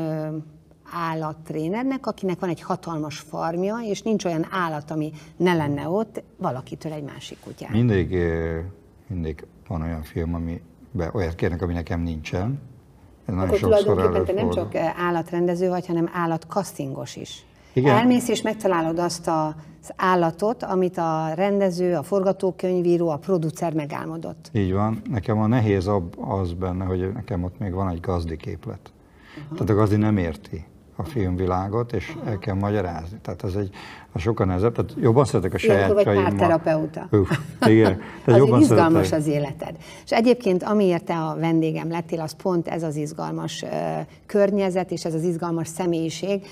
állattrénernek, 0.91 2.07
akinek 2.07 2.39
van 2.39 2.49
egy 2.49 2.61
hatalmas 2.61 3.19
farmja, 3.19 3.77
és 3.83 4.01
nincs 4.01 4.25
olyan 4.25 4.47
állat, 4.51 4.91
ami 4.91 5.11
ne 5.37 5.53
lenne 5.53 5.87
ott, 5.87 6.23
valakitől 6.37 6.91
egy 6.91 7.03
másik 7.03 7.39
kutyát. 7.39 7.71
Mindig, 7.71 8.17
mindig 9.07 9.45
van 9.67 9.81
olyan 9.81 10.03
film, 10.03 10.33
ami 10.33 10.61
olyat 11.13 11.35
kérnek, 11.35 11.61
ami 11.61 11.73
nekem 11.73 12.01
nincsen. 12.01 12.59
Nagyon 13.33 13.47
Akkor 13.47 13.59
tulajdonképpen 13.59 14.25
te 14.25 14.33
nem 14.33 14.49
csak 14.49 14.73
ö, 14.73 14.79
állatrendező 14.97 15.69
vagy, 15.69 15.87
hanem 15.87 16.09
állatkasztingos 16.13 17.15
is. 17.15 17.45
Igen. 17.73 17.95
Elmész 17.95 18.27
és 18.27 18.41
megtalálod 18.41 18.99
azt 18.99 19.27
az 19.27 19.93
állatot, 19.95 20.63
amit 20.63 20.97
a 20.97 21.31
rendező, 21.35 21.95
a 21.95 22.03
forgatókönyvíró, 22.03 23.09
a 23.09 23.17
producer 23.17 23.73
megálmodott. 23.73 24.49
Így 24.53 24.73
van. 24.73 25.01
Nekem 25.09 25.39
a 25.39 25.47
nehéz 25.47 25.89
az 26.17 26.53
benne, 26.53 26.85
hogy 26.85 27.11
nekem 27.13 27.43
ott 27.43 27.59
még 27.59 27.73
van 27.73 27.89
egy 27.89 27.99
gazdi 27.99 28.37
képlet. 28.37 28.91
Tehát 29.51 29.69
a 29.69 29.73
gazdi 29.73 29.95
nem 29.95 30.17
érti. 30.17 30.65
A 30.95 31.03
filmvilágot, 31.03 31.93
és 31.93 32.13
el 32.25 32.39
kell 32.39 32.53
magyarázni. 32.53 33.17
Tehát 33.21 33.43
ez 33.43 33.55
egy 33.55 33.69
a 34.15 34.19
sokan 34.19 34.47
nehezebb, 34.47 34.75
tehát 34.75 34.91
jobban 35.01 35.25
szeretek 35.25 35.53
a 35.53 35.57
sajátjaimmal. 35.57 36.03
vagy 36.03 36.23
párterapeuta. 36.23 37.07
Uff, 37.11 37.29
igen. 37.65 38.01
az 38.25 38.37
jobban 38.37 38.61
izgalmas 38.61 39.07
szeretek. 39.07 39.19
az 39.19 39.27
életed. 39.27 39.75
És 40.03 40.11
egyébként 40.11 40.63
amiért 40.63 41.03
te 41.03 41.13
a 41.13 41.35
vendégem 41.39 41.89
lettél, 41.89 42.21
az 42.21 42.31
pont 42.31 42.67
ez 42.67 42.83
az 42.83 42.95
izgalmas 42.95 43.61
uh, 43.61 43.69
környezet, 44.25 44.91
és 44.91 45.05
ez 45.05 45.13
az 45.13 45.23
izgalmas 45.23 45.67
személyiség. 45.67 46.45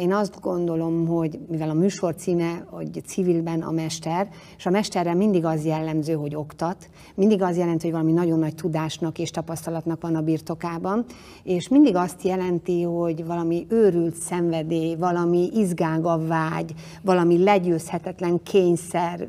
Én 0.00 0.12
azt 0.12 0.40
gondolom, 0.40 1.06
hogy 1.06 1.38
mivel 1.48 1.70
a 1.70 1.74
műsor 1.74 2.14
címe, 2.14 2.66
hogy 2.70 3.02
civilben 3.06 3.60
a 3.60 3.70
mester, 3.70 4.28
és 4.56 4.66
a 4.66 4.70
mesterre 4.70 5.14
mindig 5.14 5.44
az 5.44 5.64
jellemző, 5.64 6.12
hogy 6.12 6.34
oktat, 6.34 6.88
mindig 7.14 7.42
az 7.42 7.56
jelenti, 7.56 7.82
hogy 7.82 7.92
valami 7.92 8.12
nagyon 8.12 8.38
nagy 8.38 8.54
tudásnak 8.54 9.18
és 9.18 9.30
tapasztalatnak 9.30 10.00
van 10.00 10.14
a 10.14 10.20
birtokában, 10.20 11.04
és 11.42 11.68
mindig 11.68 11.96
azt 11.96 12.22
jelenti, 12.22 12.82
hogy 12.82 13.24
valami 13.26 13.66
őrült 13.68 14.14
szenvedély, 14.14 14.94
valami 14.94 15.48
izgága 15.54 16.26
vágy, 16.26 16.74
valami 17.02 17.42
legyőzhetetlen 17.42 18.42
kényszer, 18.42 19.28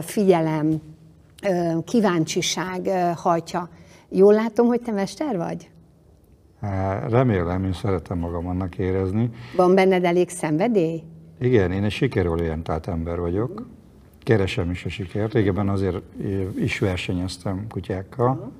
figyelem, 0.00 0.80
kíváncsiság 1.84 2.90
hajtja. 3.16 3.68
Jól 4.08 4.34
látom, 4.34 4.66
hogy 4.66 4.80
te 4.80 4.92
mester 4.92 5.36
vagy? 5.36 5.70
Remélem, 7.08 7.64
én 7.64 7.72
szeretem 7.72 8.18
magam 8.18 8.46
annak 8.46 8.78
érezni. 8.78 9.30
Van 9.56 9.74
benned 9.74 10.04
elég 10.04 10.28
szenvedély? 10.28 11.02
Igen, 11.40 11.72
én 11.72 11.84
egy 11.84 11.90
sikerorientált 11.90 12.88
ember 12.88 13.20
vagyok. 13.20 13.66
Keresem 14.22 14.70
is 14.70 14.84
a 14.84 14.88
sikert. 14.88 15.32
Régebben 15.32 15.68
azért 15.68 15.96
is 16.58 16.78
versenyeztem 16.78 17.66
kutyákkal. 17.68 18.52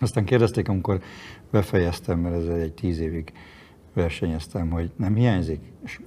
Aztán 0.00 0.24
kérdezték, 0.24 0.68
amikor 0.68 1.00
befejeztem, 1.50 2.18
mert 2.18 2.34
ez 2.34 2.46
egy 2.46 2.72
tíz 2.72 3.00
évig 3.00 3.32
versenyeztem, 3.92 4.70
hogy 4.70 4.90
nem 4.96 5.14
hiányzik? 5.14 5.60
És 5.84 6.00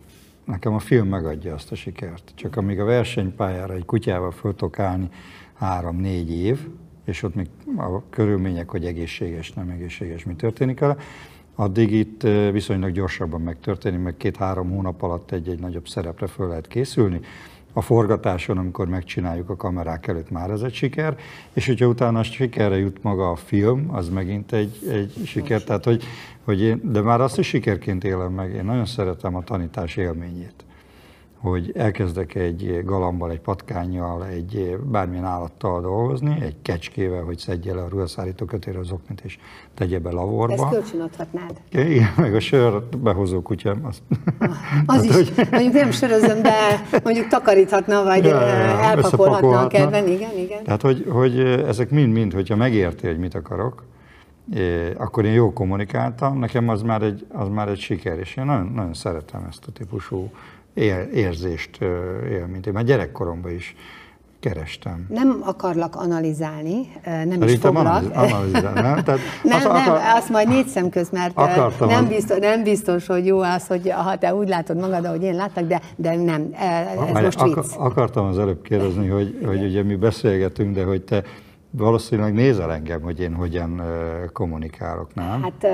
nekem 0.45 0.73
a 0.73 0.79
film 0.79 1.07
megadja 1.07 1.53
azt 1.53 1.71
a 1.71 1.75
sikert. 1.75 2.31
Csak 2.35 2.57
amíg 2.57 2.79
a 2.79 2.85
versenypályára 2.85 3.73
egy 3.73 3.85
kutyával 3.85 4.31
föl 4.31 4.55
tudok 4.55 4.79
állni 4.79 5.09
három-négy 5.53 6.31
év, 6.31 6.67
és 7.05 7.23
ott 7.23 7.35
még 7.35 7.47
a 7.77 8.09
körülmények, 8.09 8.69
hogy 8.69 8.85
egészséges, 8.85 9.53
nem 9.53 9.69
egészséges, 9.69 10.23
mi 10.23 10.33
történik 10.33 10.79
vele, 10.79 10.97
addig 11.55 11.91
itt 11.91 12.21
viszonylag 12.51 12.91
gyorsabban 12.91 13.41
megtörténik, 13.41 13.99
meg 13.99 14.17
két-három 14.17 14.69
hónap 14.69 15.01
alatt 15.01 15.31
egy-egy 15.31 15.59
nagyobb 15.59 15.87
szerepre 15.87 16.27
föl 16.27 16.47
lehet 16.47 16.67
készülni. 16.67 17.19
A 17.73 17.81
forgatáson, 17.81 18.57
amikor 18.57 18.87
megcsináljuk 18.87 19.49
a 19.49 19.55
kamerák 19.55 20.07
előtt, 20.07 20.29
már 20.29 20.49
ez 20.49 20.61
egy 20.61 20.73
siker, 20.73 21.17
és 21.53 21.65
hogyha 21.65 21.87
utána 21.87 22.23
sikerre 22.23 22.77
jut 22.77 23.03
maga 23.03 23.31
a 23.31 23.35
film, 23.35 23.89
az 23.91 24.09
megint 24.09 24.51
egy, 24.51 24.79
egy 24.89 25.13
siker, 25.25 25.63
tehát 25.63 25.83
hogy, 25.83 26.03
hogy 26.43 26.61
én, 26.61 26.81
de 26.83 27.01
már 27.01 27.21
azt 27.21 27.37
is 27.37 27.47
sikerként 27.47 28.03
élem 28.03 28.33
meg, 28.33 28.53
én 28.53 28.65
nagyon 28.65 28.85
szeretem 28.85 29.35
a 29.35 29.43
tanítás 29.43 29.95
élményét 29.95 30.63
hogy 31.41 31.71
elkezdek 31.75 32.35
egy 32.35 32.81
galambal, 32.85 33.31
egy 33.31 33.39
patkányjal, 33.39 34.25
egy 34.25 34.77
bármilyen 34.83 35.25
állattal 35.25 35.81
dolgozni, 35.81 36.37
egy 36.41 36.55
kecskével, 36.61 37.23
hogy 37.23 37.37
szedje 37.37 37.73
le 37.73 37.81
a 37.81 37.87
ruhaszárító 37.87 38.45
kötére 38.45 38.79
az 38.79 38.91
oknit, 38.91 39.21
és 39.23 39.37
tegye 39.73 39.99
be 39.99 40.11
lavorba. 40.11 40.53
Ezt 40.53 40.69
kölcsönadhatnád. 40.69 41.61
Igen, 41.71 42.13
meg 42.17 42.35
a 42.35 42.39
sör 42.39 42.83
behozó 42.83 43.41
kutya. 43.41 43.75
Az, 43.81 44.01
az 44.85 44.95
hát, 44.95 45.03
is, 45.03 45.15
hogy... 45.15 45.47
mondjuk 45.51 45.73
nem 45.73 45.91
sörözöm, 45.91 46.41
de 46.41 46.53
mondjuk 47.03 47.27
takaríthatna, 47.27 48.03
vagy 48.03 48.23
ja, 48.23 48.41
ja, 48.41 48.81
elpakolhatna 48.81 49.59
a 49.59 49.67
kedven, 49.67 50.07
igen, 50.07 50.37
igen. 50.37 50.63
Tehát, 50.63 50.81
hogy, 50.81 51.05
hogy 51.09 51.39
ezek 51.39 51.89
mind-mind, 51.89 52.33
hogyha 52.33 52.55
megérti, 52.55 53.07
hogy 53.07 53.17
mit 53.17 53.35
akarok, 53.35 53.83
akkor 54.97 55.25
én 55.25 55.33
jól 55.33 55.53
kommunikáltam, 55.53 56.39
nekem 56.39 56.69
az 56.69 56.81
már 56.81 57.01
egy, 57.01 57.25
az 57.33 57.47
már 57.47 57.67
egy 57.67 57.79
siker, 57.79 58.19
és 58.19 58.35
én 58.35 58.45
nagyon, 58.45 58.71
nagyon 58.75 58.93
szeretem 58.93 59.45
ezt 59.49 59.65
a 59.67 59.71
típusú 59.71 60.31
érzést, 61.13 61.79
élményt. 62.29 62.67
Én 62.67 62.73
már 62.73 62.83
gyerekkoromban 62.83 63.51
is 63.51 63.75
kerestem. 64.41 65.05
Nem 65.09 65.41
akarlak 65.45 65.95
analizálni, 65.95 66.91
nem 67.03 67.41
is 67.41 67.57
foglak. 67.57 68.03
Analizálni, 68.15 68.81
nem? 68.81 69.03
Tehát 69.03 69.19
nem, 69.43 69.57
az, 69.57 69.63
nem, 69.63 69.75
akar... 69.75 69.99
azt 70.15 70.29
majd 70.29 70.47
négy 70.47 70.67
szem 70.67 70.89
köz, 70.89 71.09
mert 71.09 71.35
nem 71.79 72.07
biztos, 72.07 72.37
nem 72.39 72.63
biztos, 72.63 73.07
hogy 73.07 73.25
jó 73.25 73.39
az, 73.39 73.67
hogy 73.67 73.89
ha 73.89 74.17
te 74.17 74.35
úgy 74.35 74.47
látod 74.47 74.77
magad, 74.77 75.05
ahogy 75.05 75.23
én 75.23 75.35
láttak, 75.35 75.67
de, 75.67 75.81
de 75.95 76.15
nem, 76.15 76.49
ez 76.53 77.11
Már 77.13 77.23
most 77.23 77.43
vicc. 77.43 77.73
Akartam 77.77 78.25
az 78.25 78.39
előbb 78.39 78.61
kérdezni, 78.61 79.07
hogy, 79.07 79.37
hogy 79.45 79.63
ugye 79.63 79.83
mi 79.83 79.95
beszélgetünk, 79.95 80.75
de 80.75 80.83
hogy 80.83 81.01
te 81.01 81.23
valószínűleg 81.71 82.33
nézel 82.33 82.71
engem, 82.71 83.01
hogy 83.01 83.19
én 83.19 83.33
hogyan 83.33 83.81
kommunikálok, 84.33 85.13
nem? 85.13 85.41
Hát 85.41 85.67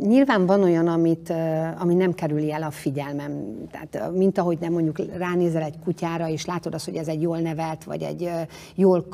nyilván 0.00 0.46
van 0.46 0.62
olyan, 0.62 0.88
amit, 0.88 1.32
ami 1.78 1.94
nem 1.94 2.12
kerüli 2.12 2.52
el 2.52 2.62
a 2.62 2.70
figyelmem. 2.70 3.32
Tehát, 3.70 4.12
mint 4.14 4.38
ahogy 4.38 4.58
nem 4.60 4.72
mondjuk 4.72 4.98
ránézel 5.16 5.62
egy 5.62 5.78
kutyára, 5.84 6.28
és 6.28 6.44
látod 6.44 6.74
azt, 6.74 6.84
hogy 6.84 6.96
ez 6.96 7.08
egy 7.08 7.22
jól 7.22 7.38
nevelt, 7.38 7.84
vagy 7.84 8.02
egy 8.02 8.30
jól, 8.74 9.06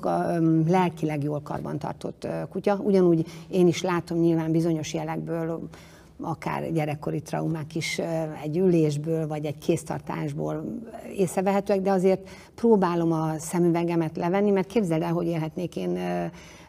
lelkileg 0.69 1.23
jól 1.23 1.41
karbantartott 1.43 2.27
kutya. 2.51 2.75
Ugyanúgy 2.83 3.27
én 3.49 3.67
is 3.67 3.83
látom 3.83 4.19
nyilván 4.19 4.51
bizonyos 4.51 4.95
jelekből, 4.95 5.69
akár 6.23 6.73
gyerekkori 6.73 7.21
traumák 7.21 7.75
is 7.75 8.01
egy 8.43 8.57
ülésből, 8.57 9.27
vagy 9.27 9.45
egy 9.45 9.59
kéztartásból 9.59 10.65
észrevehetőek, 11.17 11.81
de 11.81 11.91
azért 11.91 12.29
próbálom 12.55 13.13
a 13.13 13.39
szemüvegemet 13.39 14.17
levenni, 14.17 14.51
mert 14.51 14.67
képzeld 14.67 15.03
el, 15.03 15.13
hogy 15.13 15.27
élhetnék 15.27 15.77
én 15.77 15.99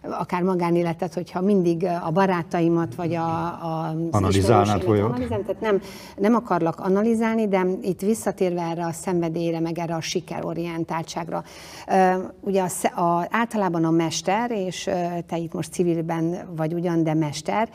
akár 0.09 0.41
magánéletet, 0.41 1.13
hogyha 1.13 1.41
mindig 1.41 1.85
a 2.03 2.11
barátaimat, 2.11 2.95
vagy 2.95 3.15
a, 3.15 3.45
a 3.45 3.95
Analizálnád 4.11 4.83
tehát 4.83 5.59
nem, 5.59 5.81
nem 6.17 6.35
akarlak 6.35 6.79
analizálni, 6.79 7.47
de 7.47 7.65
itt 7.81 8.01
visszatérve 8.01 8.61
erre 8.61 8.85
a 8.85 8.91
szenvedélyre, 8.91 9.59
meg 9.59 9.79
erre 9.79 9.95
a 9.95 10.01
sikerorientáltságra. 10.01 11.43
Ugye 12.39 12.63
a, 12.63 13.01
a, 13.01 13.27
általában 13.29 13.85
a 13.85 13.91
mester, 13.91 14.51
és 14.51 14.89
te 15.27 15.37
itt 15.37 15.53
most 15.53 15.71
civilben 15.71 16.49
vagy 16.55 16.73
ugyan, 16.73 17.03
de 17.03 17.13
mester, 17.13 17.69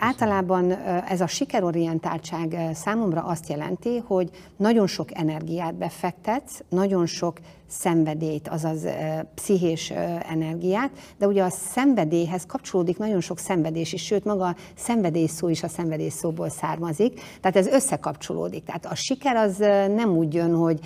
általában 0.00 0.72
ez 1.08 1.20
a 1.20 1.26
sikerorientáltság 1.26 2.70
számomra 2.74 3.22
azt 3.22 3.48
jelenti, 3.48 4.02
hogy 4.06 4.30
nagyon 4.56 4.86
sok 4.86 5.18
energiát 5.18 5.74
befektetsz, 5.74 6.62
nagyon 6.68 7.06
sok 7.06 7.38
szenvedélyt, 7.68 8.48
azaz 8.48 8.86
pszichés 9.34 9.90
energiát, 10.30 10.90
de 11.18 11.26
ugye 11.26 11.42
a 11.42 11.50
szenvedélyhez 11.50 12.46
kapcsolódik 12.46 12.98
nagyon 12.98 13.20
sok 13.20 13.38
szenvedés 13.38 13.92
is, 13.92 14.04
sőt 14.04 14.24
maga 14.24 14.46
a 14.46 14.56
szenvedély 14.76 15.26
szó 15.26 15.48
is 15.48 15.62
a 15.62 15.68
szenvedés 15.68 16.12
szóból 16.12 16.48
származik, 16.48 17.20
tehát 17.40 17.56
ez 17.56 17.66
összekapcsolódik. 17.66 18.64
Tehát 18.64 18.86
a 18.86 18.94
siker 18.94 19.36
az 19.36 19.56
nem 19.94 20.16
úgy 20.16 20.34
jön, 20.34 20.54
hogy 20.54 20.80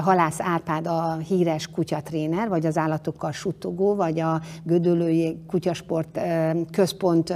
Halász 0.00 0.40
Árpád 0.40 0.86
a 0.86 1.16
híres 1.16 1.66
kutyatréner, 1.66 2.48
vagy 2.48 2.66
az 2.66 2.76
állatokkal 2.76 3.32
suttogó, 3.32 3.94
vagy 3.94 4.20
a 4.20 4.40
Gödöllői 4.64 5.38
Kutyasport 5.46 6.20
Központ 6.70 7.34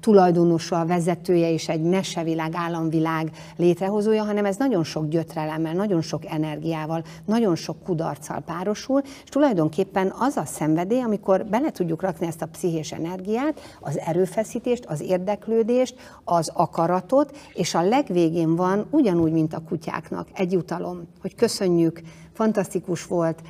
tulajdonosa, 0.00 0.86
vezetője 0.86 1.52
és 1.52 1.68
egy 1.68 1.82
mesevilág, 1.82 2.52
államvilág 2.54 3.30
létrehozója, 3.56 4.24
hanem 4.24 4.44
ez 4.44 4.56
nagyon 4.56 4.84
sok 4.84 5.08
gyötrelemmel, 5.08 5.74
nagyon 5.74 6.02
sok 6.02 6.22
energiával, 6.26 7.02
nagyon 7.24 7.56
sok 7.56 7.82
kudarccal 7.82 8.40
párosul, 8.40 9.02
és 9.04 9.28
tulajdonképpen 9.28 10.12
az 10.18 10.36
a 10.36 10.44
szenvedély, 10.44 11.00
amikor 11.00 11.46
bele 11.46 11.70
tudjuk 11.70 12.02
rakni 12.02 12.26
ezt 12.26 12.42
a 12.42 12.46
pszichés 12.46 12.92
energiát, 12.92 13.60
az 13.80 13.98
erőfeszítést, 13.98 14.84
az 14.84 15.00
érdeklődést, 15.00 15.94
az 16.24 16.50
akaratot, 16.54 17.36
és 17.54 17.74
a 17.74 17.82
legvégén 17.82 18.56
van 18.56 18.86
ugyanúgy, 18.90 19.32
mint 19.32 19.54
a 19.54 19.62
kutyáknak 19.68 20.28
egy 20.32 20.52
jutalom, 20.52 21.02
hogy 21.20 21.34
köszönjük, 21.34 22.00
fantasztikus 22.38 23.06
volt, 23.06 23.42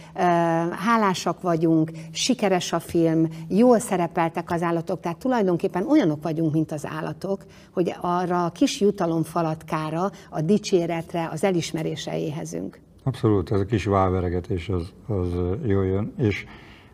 hálásak 0.70 1.40
vagyunk, 1.40 1.90
sikeres 2.12 2.72
a 2.72 2.80
film, 2.80 3.28
jól 3.48 3.78
szerepeltek 3.78 4.50
az 4.50 4.62
állatok, 4.62 5.00
tehát 5.00 5.18
tulajdonképpen 5.18 5.86
olyanok 5.86 6.22
vagyunk, 6.22 6.52
mint 6.52 6.72
az 6.72 6.86
állatok, 6.86 7.44
hogy 7.72 7.94
arra 8.00 8.44
a 8.44 8.50
kis 8.50 8.80
jutalomfalatkára, 8.80 10.10
a 10.30 10.40
dicséretre, 10.40 11.28
az 11.32 11.44
elismerésre 11.44 12.18
éhezünk. 12.18 12.80
Abszolút, 13.04 13.50
ez 13.50 13.60
a 13.60 13.64
kis 13.64 13.84
válveregetés 13.84 14.68
az, 14.68 14.92
az 15.06 15.28
jól 15.66 15.84
jön, 15.84 16.12
és 16.18 16.44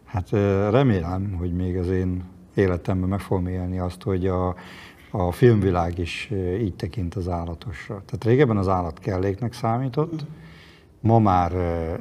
hát 0.04 0.30
remélem, 0.70 1.34
hogy 1.38 1.52
még 1.52 1.76
az 1.76 1.88
én 1.88 2.24
életemben 2.54 3.08
meg 3.08 3.20
fogom 3.20 3.46
élni 3.46 3.78
azt, 3.78 4.02
hogy 4.02 4.26
a, 4.26 4.54
a 5.10 5.32
filmvilág 5.32 5.98
is 5.98 6.30
így 6.60 6.74
tekint 6.74 7.14
az 7.14 7.28
állatosra. 7.28 8.02
Tehát 8.06 8.24
régebben 8.24 8.56
az 8.56 8.68
állat 8.68 8.98
kelléknek 8.98 9.52
számított, 9.52 10.24
ma 11.04 11.18
már 11.18 11.52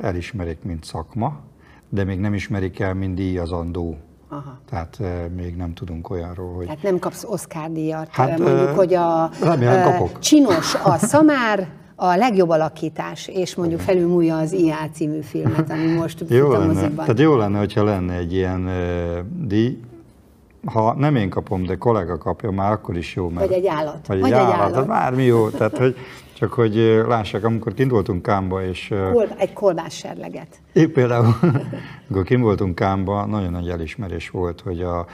elismerik, 0.02 0.58
mint 0.64 0.84
szakma, 0.84 1.40
de 1.90 2.04
még 2.04 2.20
nem 2.20 2.34
ismerik 2.34 2.80
el, 2.80 2.94
mint 2.94 3.16
díjazandó. 3.16 3.98
Aha. 4.30 4.60
Tehát 4.70 5.00
még 5.36 5.56
nem 5.56 5.74
tudunk 5.74 6.10
olyanról, 6.10 6.54
hogy... 6.56 6.68
Hát 6.68 6.82
nem 6.82 7.00
kapsz 7.00 7.24
Oscar 7.24 7.72
díjat, 7.72 8.08
hát, 8.12 8.40
mondjuk, 8.40 8.70
hogy 8.70 8.94
a 8.94 9.30
remélem, 9.42 9.92
kapok. 9.92 10.20
csinos 10.20 10.76
a 10.84 10.98
szamár, 10.98 11.68
a 11.96 12.16
legjobb 12.16 12.50
alakítás, 12.50 13.28
és 13.28 13.56
mondjuk 13.56 13.80
felülmúlja 13.80 14.38
az 14.38 14.52
IA 14.52 14.90
című 14.94 15.22
filmet, 15.22 15.72
ami 15.72 15.94
most 15.94 16.24
jó 16.30 16.52
lenne, 16.52 16.90
Tehát 16.90 17.20
jó 17.20 17.36
lenne, 17.36 17.58
hogyha 17.58 17.84
lenne 17.84 18.14
egy 18.14 18.34
ilyen 18.34 18.66
uh, 18.66 19.48
díj, 19.48 19.80
ha 20.66 20.94
nem 20.94 21.16
én 21.16 21.30
kapom, 21.30 21.64
de 21.64 21.76
kollega 21.76 22.18
kapja, 22.18 22.52
már 22.52 22.72
akkor 22.72 22.98
is 22.98 23.16
jó. 23.16 23.30
Mert, 23.30 23.48
vagy 23.48 23.58
egy 23.58 23.68
állat. 23.68 24.08
Vagy, 24.08 24.20
vagy 24.20 24.32
egy, 24.32 24.38
állat, 24.38 24.74
állat. 24.74 24.88
bármi 24.88 25.24
jó. 25.24 25.50
Tehát, 25.50 25.78
hogy 25.78 25.96
csak 26.44 26.54
hogy 26.54 26.76
lássák, 27.08 27.44
amikor 27.44 27.74
kint 27.74 27.92
voltunk 27.92 28.22
Kámba, 28.22 28.64
és... 28.64 28.94
Kol, 29.12 29.28
egy 29.38 29.54
kolbász 29.54 29.94
serleget. 29.94 30.62
Én 30.74 30.94
például, 30.94 31.36
amikor 32.08 32.24
kint 32.26 32.42
voltunk 32.42 32.76
Kámba, 32.76 33.26
nagyon 33.26 33.52
nagy 33.52 33.70
elismerés 33.70 34.30
volt, 34.30 34.62
hogy 34.62 34.82
a, 34.82 35.06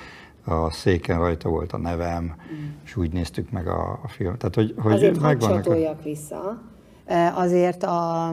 a 0.45 0.71
széken 0.71 1.17
rajta 1.17 1.49
volt 1.49 1.73
a 1.73 1.77
nevem, 1.77 2.23
mm. 2.23 2.67
és 2.85 2.95
úgy 2.95 3.11
néztük 3.11 3.51
meg 3.51 3.67
a, 3.67 3.99
a 4.03 4.07
film. 4.07 4.37
Tehát, 4.37 4.55
hogy, 4.55 4.73
hogy 4.77 4.93
azért 4.93 5.19
megvannak... 5.19 5.67
a... 5.67 5.95
vissza, 6.03 6.61
azért 7.33 7.83
a, 7.83 8.29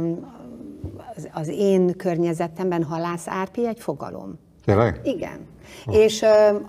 az, 1.17 1.29
az 1.33 1.49
én 1.49 1.97
környezetemben 1.97 2.83
halász 2.83 3.29
árpi 3.29 3.67
egy 3.67 3.81
fogalom. 3.81 4.39
Tényleg? 4.67 5.01
Igen. 5.05 5.55
És 5.91 6.25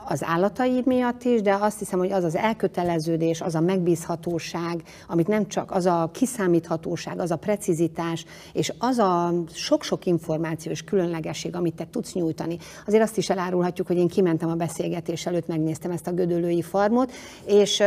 az 0.06 0.24
állataid 0.24 0.86
miatt 0.86 1.24
is, 1.24 1.42
de 1.42 1.58
azt 1.60 1.80
hiszem, 1.80 2.00
hogy 2.00 2.12
az 2.12 2.24
az 2.24 2.36
elköteleződés, 2.36 3.42
az 3.42 3.56
a 3.56 3.60
megbízhatóság, 3.60 4.84
amit 5.08 5.28
nem 5.28 5.48
csak 5.48 5.72
az 5.72 5.86
a 5.86 6.10
kiszámíthatóság, 6.14 7.20
az 7.20 7.32
a 7.32 7.36
precizitás, 7.36 8.26
és 8.54 8.74
az 8.80 8.98
a 8.98 9.34
sok-sok 9.54 10.06
információ 10.06 10.72
és 10.72 10.84
különlegesség, 10.84 11.56
amit 11.56 11.76
te 11.76 11.88
tudsz 11.92 12.14
nyújtani. 12.14 12.58
Azért 12.88 13.04
azt 13.04 13.18
is 13.18 13.30
elárulhatjuk, 13.30 13.88
hogy 13.88 13.98
én 13.98 14.08
kimentem 14.08 14.50
a 14.50 14.56
beszélgetés 14.56 15.26
előtt, 15.26 15.48
megnéztem 15.48 15.92
ezt 15.92 16.08
a 16.08 16.12
gödölői 16.12 16.62
farmot, 16.62 17.12
és 17.46 17.84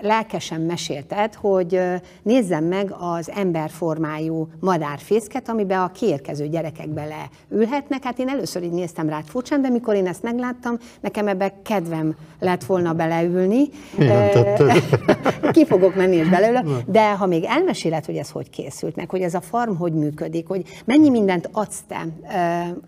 lelkesen 0.00 0.60
mesélted, 0.60 1.34
hogy 1.34 1.80
nézzem 2.22 2.64
meg 2.64 2.94
az 2.98 3.30
emberformájú 3.30 4.48
madárfészket, 4.60 5.48
amiben 5.48 5.80
a 5.80 5.92
kiérkező 5.92 6.48
gyerekek 6.48 6.88
beleülhetnek. 6.88 8.04
Hát 8.04 8.18
én 8.18 8.28
először 8.28 8.62
így 8.62 8.72
néztem 8.72 9.08
rá 9.08 9.20
furcsán, 9.26 9.62
de 9.62 9.68
mikor 9.68 9.94
én 9.94 10.06
ezt 10.06 10.22
megláttam, 10.22 10.78
nekem 11.00 11.28
ebbe 11.28 11.54
kedvem 11.62 12.16
lett 12.40 12.64
volna 12.64 12.92
beleülni. 12.92 13.68
Ki 15.52 15.66
fogok 15.66 15.94
menni 15.94 16.16
és 16.16 16.28
belőle. 16.28 16.64
De 16.86 17.16
ha 17.16 17.26
még 17.26 17.44
elmeséled, 17.44 18.04
hogy 18.04 18.16
ez 18.16 18.30
hogy 18.30 18.50
készült 18.50 18.96
meg, 18.96 19.10
hogy 19.10 19.20
ez 19.20 19.34
a 19.34 19.40
farm 19.40 19.74
hogy 19.74 19.92
működik, 19.92 20.48
hogy 20.48 20.62
mennyi 20.84 21.10
mindent 21.10 21.48
adsz 21.52 21.82
te 21.88 22.06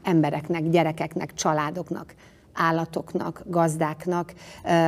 embereknek, 0.03 0.69
gyerekeknek, 0.69 1.35
családoknak, 1.35 2.15
állatoknak, 2.59 3.43
gazdáknak, 3.47 4.33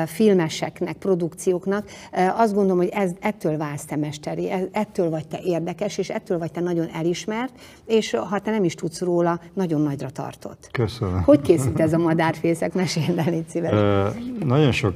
filmeseknek, 0.06 0.96
produkcióknak. 0.96 1.88
Azt 2.36 2.54
gondolom, 2.54 2.78
hogy 2.78 2.88
ez, 2.88 3.10
ettől 3.20 3.56
válsz 3.56 3.84
te 3.84 3.96
mesteri, 3.96 4.50
ettől 4.72 5.10
vagy 5.10 5.28
te 5.28 5.40
érdekes, 5.42 5.98
és 5.98 6.10
ettől 6.10 6.38
vagy 6.38 6.52
te 6.52 6.60
nagyon 6.60 6.88
elismert, 6.92 7.52
és 7.86 8.10
ha 8.10 8.38
te 8.38 8.50
nem 8.50 8.64
is 8.64 8.74
tudsz 8.74 9.00
róla, 9.00 9.40
nagyon 9.52 9.80
nagyra 9.80 10.10
tartott. 10.10 10.68
Köszönöm. 10.72 11.22
Hogy 11.22 11.40
készült 11.40 11.80
ez 11.80 11.92
a 11.92 11.98
madárfészek? 11.98 12.74
Mesélj 12.74 13.18
el, 13.18 13.30
légy 13.30 13.48
szíves. 13.48 14.14
Nagyon 14.44 14.72
sok 14.72 14.94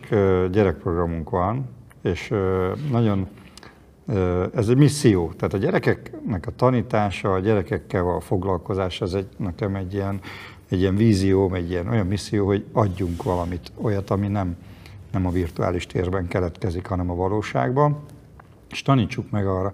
gyerekprogramunk 0.51 1.31
van, 1.31 1.69
és 2.03 2.33
nagyon 2.91 3.29
ez 4.55 4.69
egy 4.69 4.77
misszió. 4.77 5.33
Tehát 5.37 5.55
a 5.55 5.59
gyerekeknek 5.59 6.47
a 6.47 6.51
tanítása, 6.57 7.33
a 7.33 7.39
gyerekekkel 7.39 8.09
a 8.09 8.21
foglalkozás, 8.21 9.01
ez 9.01 9.13
egy, 9.13 9.29
nekem 9.37 9.75
egy 9.75 9.95
ilyen 9.95 10.21
egy 10.75 10.81
ilyen 10.81 10.97
vízió, 10.97 11.55
egy 11.55 11.71
ilyen 11.71 11.89
olyan 11.89 12.07
misszió, 12.07 12.47
hogy 12.47 12.65
adjunk 12.73 13.23
valamit, 13.23 13.73
olyat, 13.81 14.11
ami 14.11 14.29
nem, 14.29 14.57
nem 15.13 15.27
a 15.27 15.31
virtuális 15.31 15.87
térben 15.87 16.29
keletkezik, 16.29 16.87
hanem 16.87 17.11
a 17.11 17.15
valóságban, 17.15 17.99
és 18.71 18.83
tanítsuk 18.83 19.31
meg 19.31 19.47
arra 19.47 19.73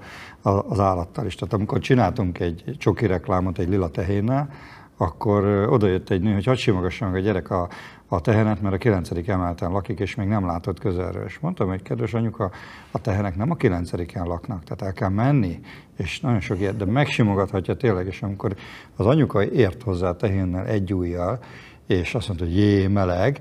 az 0.69 0.81
állattal 0.81 1.27
is. 1.27 1.35
Tehát 1.35 1.55
amikor 1.55 1.79
csináltunk 1.79 2.39
egy 2.39 2.77
csoki 2.79 3.07
reklámot 3.07 3.59
egy 3.59 3.69
lila 3.69 3.89
tehénnel, 3.89 4.51
akkor 4.97 5.45
oda 5.71 5.87
jött 5.87 6.11
egy 6.11 6.21
nő, 6.21 6.33
hogy 6.33 6.45
hadd 6.45 6.55
simogasson 6.55 7.13
a 7.13 7.19
gyerek 7.19 7.51
a, 7.51 7.69
a 8.12 8.20
tehenet, 8.20 8.61
mert 8.61 8.75
a 8.75 8.79
kilencedik 8.79 9.29
emeleten 9.29 9.70
lakik, 9.70 9.99
és 9.99 10.14
még 10.14 10.29
nem 10.29 10.46
látott 10.46 10.79
közelről. 10.79 11.25
És 11.25 11.38
mondtam, 11.38 11.68
hogy 11.68 11.83
kedves 11.83 12.14
anyuka, 12.14 12.51
a 12.90 13.01
tehenek 13.01 13.37
nem 13.37 13.51
a 13.51 13.55
kilencediken 13.55 14.27
laknak, 14.27 14.64
tehát 14.64 14.83
el 14.83 14.92
kell 14.92 15.09
menni, 15.09 15.61
és 15.96 16.20
nagyon 16.20 16.40
sok 16.40 16.59
ilyet, 16.61 16.77
de 16.77 16.85
megsimogathatja 16.85 17.77
tényleg, 17.77 18.07
és 18.07 18.23
amikor 18.23 18.55
az 18.96 19.07
anyuka 19.07 19.44
ért 19.44 19.83
hozzá 19.83 20.09
a 20.09 20.16
tehénnel 20.16 20.66
egy 20.66 20.94
ujjal, 20.94 21.38
és 21.87 22.14
azt 22.14 22.29
mondta, 22.29 22.46
hogy 22.46 22.57
jé, 22.57 22.87
meleg, 22.87 23.38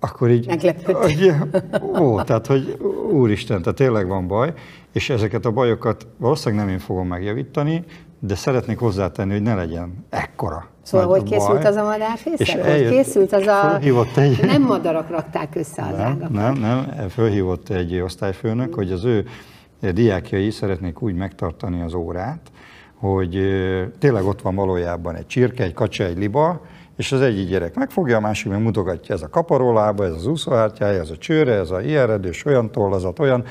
akkor 0.00 0.30
így... 0.30 0.46
Hogy, 0.84 1.32
ó, 2.00 2.22
tehát, 2.22 2.46
hogy 2.46 2.76
úristen, 3.10 3.62
tehát 3.62 3.78
tényleg 3.78 4.06
van 4.06 4.26
baj, 4.26 4.52
és 4.92 5.10
ezeket 5.10 5.44
a 5.44 5.50
bajokat 5.50 6.06
valószínűleg 6.16 6.64
nem 6.64 6.74
én 6.74 6.80
fogom 6.80 7.06
megjavítani, 7.06 7.84
de 8.20 8.34
szeretnék 8.34 8.78
hozzátenni, 8.78 9.32
hogy 9.32 9.42
ne 9.42 9.54
legyen 9.54 10.06
ekkora. 10.10 10.66
Szóval 10.82 11.06
hogy 11.06 11.22
készült 11.22 11.58
baj. 11.58 11.64
az 11.64 11.76
a 11.76 11.82
madárfészek? 11.82 12.40
És 12.40 12.54
eljött, 12.54 12.90
készült 12.90 13.32
az 13.32 13.46
a... 13.46 13.78
Egy... 14.16 14.40
Nem 14.42 14.62
madarak 14.62 15.10
rakták 15.10 15.54
össze 15.54 15.82
az 15.82 15.96
nem, 15.96 16.06
ágakat. 16.06 16.30
Nem, 16.30 16.54
nem, 16.54 17.08
fölhívott 17.08 17.68
egy 17.68 18.00
osztályfőnök, 18.00 18.74
hogy 18.74 18.92
az 18.92 19.04
ő 19.04 19.24
diákjai 19.80 20.50
szeretnék 20.50 21.02
úgy 21.02 21.14
megtartani 21.14 21.80
az 21.80 21.94
órát, 21.94 22.40
hogy 22.94 23.38
tényleg 23.98 24.24
ott 24.24 24.42
van 24.42 24.54
valójában 24.54 25.14
egy 25.14 25.26
csirke, 25.26 25.62
egy 25.62 25.74
kacsa, 25.74 26.04
egy 26.04 26.18
liba, 26.18 26.60
és 26.96 27.12
az 27.12 27.20
egyik 27.20 27.48
gyerek 27.48 27.74
megfogja, 27.74 28.16
a 28.16 28.20
másik 28.20 28.50
meg 28.50 28.62
mutogatja, 28.62 29.14
ez 29.14 29.22
a 29.22 29.28
kaparolába, 29.28 30.04
ez 30.04 30.12
az 30.12 30.26
úszóhártyája, 30.26 31.00
ez 31.00 31.10
a 31.10 31.16
csőre, 31.16 31.52
ez 31.52 31.70
a 31.70 31.80
ilyenredős, 31.80 32.44
olyan 32.44 32.70
tollazat, 32.70 33.18
olyan, 33.18 33.44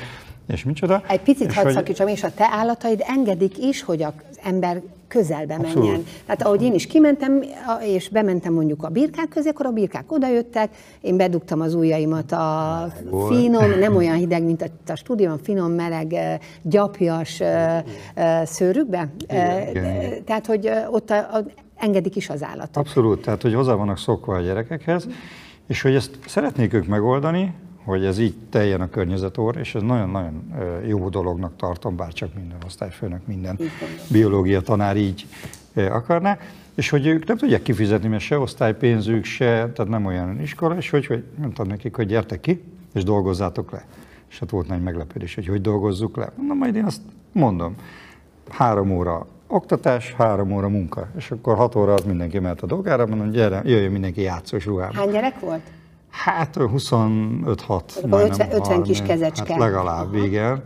és 0.47 0.63
micsoda. 0.63 1.01
Egy 1.07 1.21
picit 1.21 1.53
hadd 1.53 1.69
szakítsam, 1.69 2.07
és 2.07 2.23
a 2.23 2.31
te 2.35 2.47
állataid 2.51 3.03
engedik 3.07 3.57
is, 3.57 3.83
hogy 3.83 4.03
az 4.03 4.13
ember 4.47 4.81
közelbe 5.07 5.53
Abszolút. 5.53 5.83
menjen. 5.83 6.05
Tehát 6.25 6.41
ahogy 6.41 6.61
én 6.61 6.73
is 6.73 6.87
kimentem, 6.87 7.43
és 7.81 8.09
bementem 8.09 8.53
mondjuk 8.53 8.83
a 8.83 8.89
birkák 8.89 9.27
közé, 9.27 9.49
akkor 9.49 9.65
a 9.65 9.71
birkák 9.71 10.11
odajöttek, 10.11 10.69
én 11.01 11.17
bedugtam 11.17 11.61
az 11.61 11.73
ujjaimat 11.73 12.31
a 12.31 12.87
finom, 13.27 13.79
nem 13.79 13.95
olyan 13.95 14.15
hideg, 14.15 14.43
mint 14.43 14.61
a, 14.61 14.91
a 14.91 14.95
stúdióban, 14.95 15.37
finom, 15.37 15.71
meleg, 15.71 16.15
gyapjas 16.61 17.41
szőrükbe. 18.43 19.09
Igen, 19.27 19.67
igen. 19.69 20.23
Tehát, 20.25 20.45
hogy 20.45 20.69
ott 20.91 21.09
a, 21.09 21.17
a, 21.17 21.45
engedik 21.75 22.15
is 22.15 22.29
az 22.29 22.43
állatot. 22.43 22.77
Abszolút, 22.77 23.21
tehát, 23.21 23.41
hogy 23.41 23.53
hozzá 23.53 23.73
vannak 23.73 23.97
szokva 23.97 24.35
a 24.35 24.41
gyerekekhez, 24.41 25.07
és 25.67 25.81
hogy 25.81 25.95
ezt 25.95 26.19
szeretnék 26.25 26.73
ők 26.73 26.87
megoldani, 26.87 27.53
hogy 27.87 28.05
ez 28.05 28.19
így 28.19 28.35
teljen 28.49 28.81
a 28.81 28.89
környezetor, 28.89 29.57
és 29.57 29.75
ez 29.75 29.81
nagyon-nagyon 29.81 30.53
jó 30.87 31.09
dolognak 31.09 31.55
tartom, 31.55 31.95
bár 31.95 32.13
csak 32.13 32.33
minden 32.35 32.57
osztályfőnök, 32.65 33.27
minden 33.27 33.59
biológia 34.11 34.61
tanár 34.61 34.97
így 34.97 35.25
akarná, 35.75 36.37
és 36.75 36.89
hogy 36.89 37.07
ők 37.07 37.25
nem 37.25 37.37
tudják 37.37 37.61
kifizetni, 37.61 38.07
mert 38.07 38.23
se 38.23 38.39
osztálypénzük, 38.39 39.23
se, 39.23 39.45
tehát 39.45 39.87
nem 39.87 40.05
olyan 40.05 40.41
iskola, 40.41 40.75
és 40.75 40.89
hogy, 40.89 41.05
hogy 41.05 41.23
mondtam 41.37 41.67
nekik, 41.67 41.95
hogy 41.95 42.07
gyertek 42.07 42.39
ki, 42.39 42.63
és 42.93 43.03
dolgozzátok 43.03 43.71
le. 43.71 43.85
És 44.29 44.39
hát 44.39 44.49
volt 44.49 44.67
nagy 44.67 44.81
meglepődés, 44.81 45.35
hogy 45.35 45.47
hogy 45.47 45.61
dolgozzuk 45.61 46.17
le. 46.17 46.31
Na 46.47 46.53
majd 46.53 46.75
én 46.75 46.85
azt 46.85 47.01
mondom, 47.31 47.75
három 48.49 48.91
óra 48.91 49.27
oktatás, 49.47 50.13
három 50.13 50.51
óra 50.51 50.69
munka. 50.69 51.07
És 51.17 51.31
akkor 51.31 51.55
hat 51.55 51.75
óra 51.75 51.93
az 51.93 52.03
mindenki 52.03 52.39
mehet 52.39 52.61
a 52.61 52.65
dolgára, 52.65 53.05
mondom, 53.05 53.29
gyere, 53.29 53.61
jöjjön 53.65 53.91
mindenki 53.91 54.21
játszós 54.21 54.65
ruhában. 54.65 54.95
Hány 54.95 55.11
gyerek 55.11 55.39
volt? 55.39 55.61
Hát 56.23 56.55
25-6. 56.57 57.81
50, 58.11 58.51
50 58.51 58.83
kis 58.83 59.01
kezecske. 59.01 59.53
Hát 59.53 59.61
legalább, 59.61 60.13
Aha. 60.13 60.25
igen. 60.25 60.63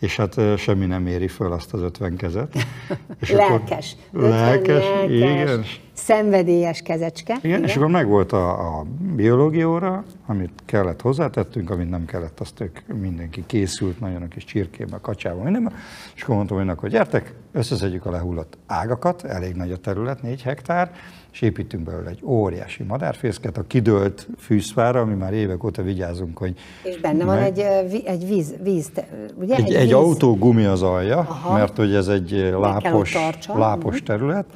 És 0.00 0.16
hát 0.16 0.40
semmi 0.56 0.86
nem 0.86 1.06
éri 1.06 1.28
föl 1.28 1.52
azt 1.52 1.72
az 1.72 1.82
50 1.82 2.16
kezet. 2.16 2.56
És 3.20 3.30
lelkes. 3.30 3.96
Akkor, 4.12 4.28
lelkes, 4.28 4.84
lelkes, 4.84 5.10
igen 5.10 5.64
szenvedélyes 5.96 6.82
kezecske. 6.82 7.36
Igen, 7.42 7.58
igen. 7.58 7.68
és 7.68 7.76
akkor 7.76 7.88
megvolt 7.88 8.32
a, 8.32 8.78
a 8.78 8.84
biológia 9.14 9.68
óra, 9.68 10.04
amit 10.26 10.50
kellett 10.64 11.00
hozzátettünk, 11.00 11.70
amit 11.70 11.90
nem 11.90 12.04
kellett, 12.04 12.40
azt 12.40 12.60
ők 12.60 12.78
mindenki 13.00 13.44
készült, 13.46 14.00
nagyon 14.00 14.22
a 14.22 14.28
kis 14.28 14.44
csirkébe, 14.44 14.98
kacsába, 15.02 15.42
mindenben. 15.42 15.72
És 16.14 16.22
akkor 16.22 16.34
mondtam 16.34 16.66
hogy 16.66 16.76
hogy 16.78 16.90
gyertek, 16.90 17.34
összeszedjük 17.52 18.06
a 18.06 18.10
lehullott 18.10 18.58
ágakat, 18.66 19.24
elég 19.24 19.54
nagy 19.54 19.72
a 19.72 19.76
terület, 19.76 20.22
négy 20.22 20.42
hektár, 20.42 20.90
és 21.36 21.42
építünk 21.42 21.84
belőle 21.84 22.10
egy 22.10 22.20
óriási 22.24 22.82
madárfészket 22.82 23.58
a 23.58 23.62
kidőlt 23.66 24.28
fűszfára, 24.38 25.00
ami 25.00 25.14
már 25.14 25.32
évek 25.32 25.64
óta 25.64 25.82
vigyázunk, 25.82 26.38
hogy... 26.38 26.54
És 26.82 27.00
benne 27.00 27.24
meg... 27.24 27.26
van 27.26 27.38
egy, 27.38 27.58
egy 28.04 28.26
víz, 28.26 28.54
víz 28.62 28.90
ugye? 29.34 29.54
Egy, 29.54 29.64
egy, 29.64 29.74
egy 29.74 29.82
víz... 29.82 29.92
autó 29.92 30.36
gumi 30.36 30.64
az 30.64 30.82
alja, 30.82 31.18
Aha. 31.18 31.56
mert 31.56 31.76
hogy 31.76 31.94
ez 31.94 32.08
egy 32.08 32.30
lápos, 32.60 33.16
lápos 33.54 34.02
terület, 34.02 34.46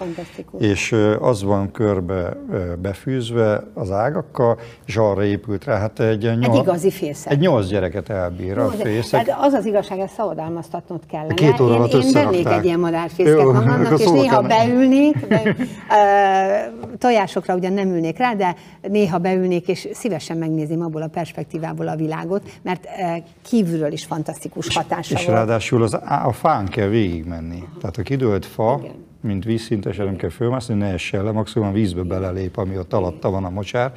és 0.59 0.95
az 1.31 1.43
van 1.43 1.71
körbe 1.71 2.37
befűzve 2.83 3.65
az 3.75 3.91
ágakkal, 3.91 4.59
és 4.87 4.97
arra 4.97 5.25
épült 5.25 5.65
rá. 5.65 5.79
Hát 5.79 6.01
egy, 6.01 6.27
egy, 6.27 6.45
egy 6.45 6.55
igazi 6.55 6.91
fészek. 6.91 7.33
Egy 7.33 7.39
nyolc 7.39 7.69
gyereket 7.69 8.09
elbír 8.09 8.59
a 8.59 8.69
fészek. 8.69 9.27
Hát 9.27 9.39
az 9.41 9.53
az 9.53 9.67
igazság, 9.67 9.99
ezt 9.99 10.15
szabadalmaztatnod 10.15 11.01
kellene. 11.11 11.35
Két 11.35 11.59
én, 11.59 12.01
én 12.01 12.13
vennék 12.13 12.49
egy 12.49 12.65
ilyen 12.65 12.81
madárfészket 12.81 13.45
magamnak, 13.45 13.99
és 13.99 14.05
néha 14.05 14.43
beülnék, 14.43 15.27
de, 15.27 15.43
uh, 15.45 16.97
tojásokra 16.99 17.55
ugyan 17.55 17.73
nem 17.73 17.89
ülnék 17.89 18.19
rá, 18.19 18.35
de 18.35 18.55
néha 18.89 19.19
beülnék, 19.19 19.69
és 19.69 19.89
szívesen 19.93 20.37
megnézném 20.37 20.83
abból 20.83 21.03
a 21.03 21.09
perspektívából 21.09 21.89
a 21.89 21.97
világot, 21.97 22.51
mert 22.63 22.85
uh, 22.85 23.25
kívülről 23.43 23.93
is 23.93 24.05
fantasztikus 24.05 24.77
hatása 24.77 25.15
és, 25.15 25.21
és 25.21 25.27
ráadásul 25.27 25.83
az, 25.83 25.95
a 26.25 26.33
fán 26.33 26.67
kell 26.67 26.89
végigmenni. 26.89 27.65
Tehát 27.81 27.97
a 27.97 28.03
kidőlt 28.03 28.47
fa, 28.47 28.79
Igen 28.83 29.09
mint 29.21 29.45
vízszintesen 29.45 30.05
nem 30.05 30.17
kell 30.17 30.31
fölmászni, 30.31 30.75
ne 30.75 30.87
essen 30.87 31.25
le, 31.25 31.33
maximum 31.33 31.73
vízbe 31.73 32.03
belelép, 32.03 32.57
ami 32.57 32.79
ott 32.79 32.93
alatta 32.93 33.31
van 33.31 33.45
a 33.45 33.51
mocsár, 33.51 33.93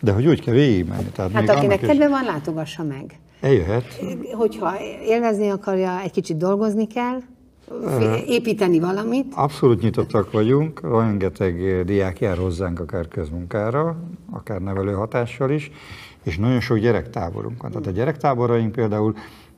De 0.00 0.12
hogy 0.12 0.26
úgy 0.26 0.40
kell 0.40 0.54
végigmenni. 0.54 1.08
Tehát 1.12 1.32
hát 1.32 1.48
akinek 1.48 1.80
kedve 1.80 2.04
is... 2.04 2.10
van, 2.10 2.24
látogassa 2.24 2.82
meg. 2.82 3.18
Eljöhet. 3.40 4.00
Hogyha 4.32 4.74
élvezni 5.06 5.48
akarja, 5.48 6.00
egy 6.00 6.10
kicsit 6.10 6.36
dolgozni 6.36 6.86
kell, 6.86 7.20
építeni 8.26 8.78
valamit. 8.78 9.32
Abszolút 9.34 9.82
nyitottak 9.82 10.32
vagyunk, 10.32 10.80
rengeteg 10.80 11.84
diák 11.84 12.20
jár 12.20 12.36
hozzánk 12.36 12.80
akár 12.80 13.08
közmunkára, 13.08 13.96
akár 14.30 14.60
nevelő 14.60 14.92
hatással 14.92 15.50
is, 15.50 15.70
és 16.22 16.38
nagyon 16.38 16.60
sok 16.60 16.78
gyerektáborunk 16.78 17.62
van. 17.62 17.70
Tehát 17.70 17.86
a 17.86 17.90
gyerektáboraink 17.90 18.72
például 18.72 19.14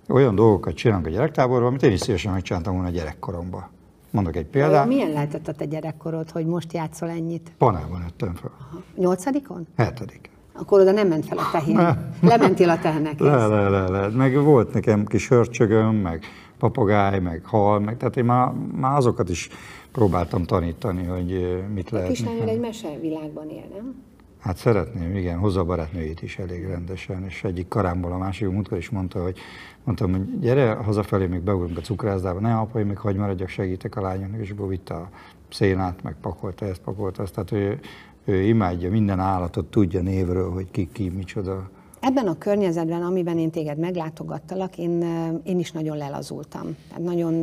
olyan 0.08 0.34
dolgokat 0.34 0.74
csinálunk 0.74 1.06
a 1.06 1.10
gyerektáborban, 1.10 1.68
amit 1.68 1.82
én 1.82 1.92
is 1.92 2.00
szívesen 2.00 2.32
megcsináltam 2.32 2.72
volna 2.72 2.88
a 2.88 2.92
gyerekkoromban. 2.92 3.68
Mondok 4.10 4.36
egy 4.36 4.46
példát. 4.46 4.86
Milyen 4.86 5.10
lehetett 5.10 5.48
a 5.48 5.52
te 5.52 5.64
gyerekkorod, 5.64 6.30
hogy 6.30 6.46
most 6.46 6.72
játszol 6.72 7.08
ennyit? 7.08 7.52
Panában 7.58 8.02
ettem 8.02 8.34
fel. 8.34 8.50
Aha. 8.58 8.82
Nyolcadikon? 8.96 9.66
Hetedik. 9.76 10.30
Akkor 10.52 10.80
oda 10.80 10.92
nem 10.92 11.08
ment 11.08 11.26
fel 11.26 11.38
a 11.38 11.48
tehén. 11.52 11.76
Lementél 12.22 12.68
a 12.68 12.78
tehenek. 12.78 13.18
Le, 13.18 13.46
le, 13.46 13.68
le, 13.68 13.88
le. 13.88 14.08
Meg 14.08 14.42
volt 14.42 14.72
nekem 14.72 15.04
kis 15.06 15.28
hörcsögöm, 15.28 15.94
meg 15.94 16.24
papagáj, 16.58 17.18
meg 17.18 17.44
hal, 17.44 17.80
meg 17.80 17.96
tehát 17.96 18.16
én 18.16 18.24
már, 18.24 18.52
már 18.74 18.96
azokat 18.96 19.28
is 19.28 19.48
próbáltam 19.92 20.44
tanítani, 20.44 21.04
hogy 21.04 21.60
mit 21.74 21.90
lehet. 21.90 22.08
A 22.08 22.10
kislányod 22.10 22.48
egy 22.48 22.60
mesevilágban 22.60 23.48
él, 23.48 23.64
nem? 23.74 23.94
Hát 24.40 24.56
szeretném, 24.56 25.16
igen, 25.16 25.38
hozza 25.38 25.60
a 25.60 25.64
barátnőjét 25.64 26.22
is 26.22 26.38
elég 26.38 26.66
rendesen, 26.66 27.24
és 27.24 27.44
egyik 27.44 27.68
karámból 27.68 28.12
a 28.12 28.18
másik 28.18 28.48
múltkor 28.48 28.78
is 28.78 28.90
mondta, 28.90 29.22
hogy 29.22 29.38
mondtam, 29.84 30.10
hogy 30.10 30.38
gyere 30.38 30.72
hazafelé, 30.72 31.26
még 31.26 31.40
beugrunk 31.40 31.78
a 31.78 31.80
cukrászdába, 31.80 32.40
ne 32.40 32.54
apai, 32.54 32.82
még 32.82 32.98
hagyj 32.98 33.18
maradjak, 33.18 33.48
segítek 33.48 33.96
a 33.96 34.00
lányomnak, 34.00 34.40
és 34.40 34.50
akkor 34.50 34.68
vitte 34.68 34.94
a 34.94 35.08
szénát, 35.50 36.02
meg 36.02 36.16
pakolta 36.20 36.66
ezt, 36.66 36.80
pakolta 36.80 37.22
ezt, 37.22 37.34
tehát 37.34 37.52
ő, 37.52 37.80
ő 38.24 38.42
imádja, 38.42 38.90
minden 38.90 39.20
állatot 39.20 39.70
tudja 39.70 40.00
névről, 40.00 40.50
hogy 40.52 40.70
ki, 40.70 40.88
ki, 40.92 41.08
micsoda. 41.08 41.70
Ebben 42.00 42.26
a 42.26 42.38
környezetben, 42.38 43.02
amiben 43.02 43.38
én 43.38 43.50
téged 43.50 43.78
meglátogattalak, 43.78 44.78
én, 44.78 45.02
én 45.44 45.58
is 45.58 45.72
nagyon 45.72 45.96
lelazultam. 45.96 46.76
Tehát 46.88 47.02
nagyon, 47.02 47.34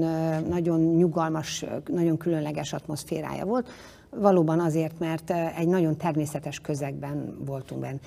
nagyon 0.49 0.79
nyugalmas, 0.79 1.65
nagyon 1.85 2.17
különleges 2.17 2.73
atmoszférája 2.73 3.45
volt 3.45 3.69
valóban 4.19 4.59
azért, 4.59 4.99
mert 4.99 5.33
egy 5.57 5.67
nagyon 5.67 5.97
természetes 5.97 6.59
közegben 6.59 7.37
voltunk 7.45 7.81
benne. 7.81 7.99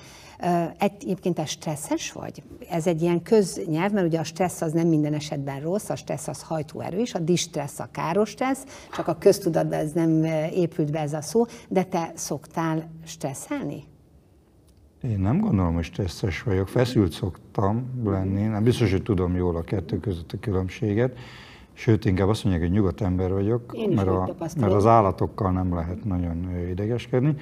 Egyébként 0.77 1.39
ez 1.39 1.49
stresszes 1.49 2.11
vagy? 2.11 2.43
Ez 2.69 2.87
egy 2.87 3.01
ilyen 3.01 3.21
köznyelv, 3.21 3.91
mert 3.91 4.07
ugye 4.07 4.19
a 4.19 4.23
stressz 4.23 4.61
az 4.61 4.71
nem 4.71 4.87
minden 4.87 5.13
esetben 5.13 5.59
rossz, 5.59 5.89
a 5.89 5.95
stressz 5.95 6.27
az 6.27 6.41
hajtóerő 6.41 6.99
is, 6.99 7.13
a 7.13 7.19
distressz 7.19 7.79
a 7.79 7.87
káros 7.91 8.29
stressz, 8.29 8.63
csak 8.95 9.07
a 9.07 9.17
köztudatban 9.17 9.79
ez 9.79 9.91
nem 9.91 10.23
épült 10.53 10.91
be 10.91 10.99
ez 10.99 11.13
a 11.13 11.21
szó, 11.21 11.45
de 11.67 11.83
te 11.83 12.11
szoktál 12.15 12.89
stresszelni? 13.05 13.83
Én 15.01 15.19
nem 15.19 15.39
gondolom, 15.39 15.73
hogy 15.73 15.83
stresszes 15.83 16.43
vagyok, 16.43 16.67
feszült 16.67 17.11
szoktam 17.11 18.01
lenni, 18.03 18.41
nem 18.41 18.63
biztos, 18.63 18.91
hogy 18.91 19.03
tudom 19.03 19.35
jól 19.35 19.55
a 19.55 19.61
kettő 19.61 19.99
között 19.99 20.31
a 20.31 20.39
különbséget. 20.39 21.17
Sőt, 21.73 22.05
inkább 22.05 22.27
azt 22.27 22.43
mondják, 22.43 22.65
hogy 22.65 22.75
nyugodt 22.75 23.01
ember 23.01 23.33
vagyok, 23.33 23.75
mert, 23.95 24.07
a, 24.07 24.35
mert 24.59 24.73
az 24.73 24.85
állatokkal 24.85 25.51
nem 25.51 25.73
lehet 25.73 26.05
nagyon 26.05 26.67
idegeskedni. 26.69 27.35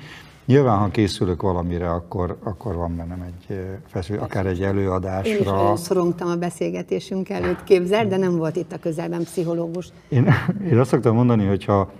Nyilván, 0.45 0.77
ha 0.77 0.89
készülök 0.89 1.41
valamire, 1.41 1.91
akkor, 1.91 2.37
akkor 2.43 2.75
van 2.75 2.95
bennem 2.95 3.21
egy 3.21 3.59
feszül, 3.85 4.19
akár 4.19 4.45
egy 4.45 4.61
előadásra. 4.61 5.31
Én 5.31 5.39
is 5.39 5.45
nagyon 5.45 5.77
szorongtam 5.77 6.29
a 6.29 6.35
beszélgetésünk 6.35 7.29
előtt, 7.29 7.63
képzel, 7.63 8.07
de 8.07 8.17
nem 8.17 8.35
volt 8.37 8.55
itt 8.55 8.71
a 8.71 8.77
közelben 8.77 9.23
pszichológus. 9.23 9.89
Én, 10.09 10.27
én 10.71 10.77
azt 10.77 10.89
szoktam 10.89 11.15
mondani, 11.15 11.45
hogy 11.45 11.65
ha, 11.65 11.91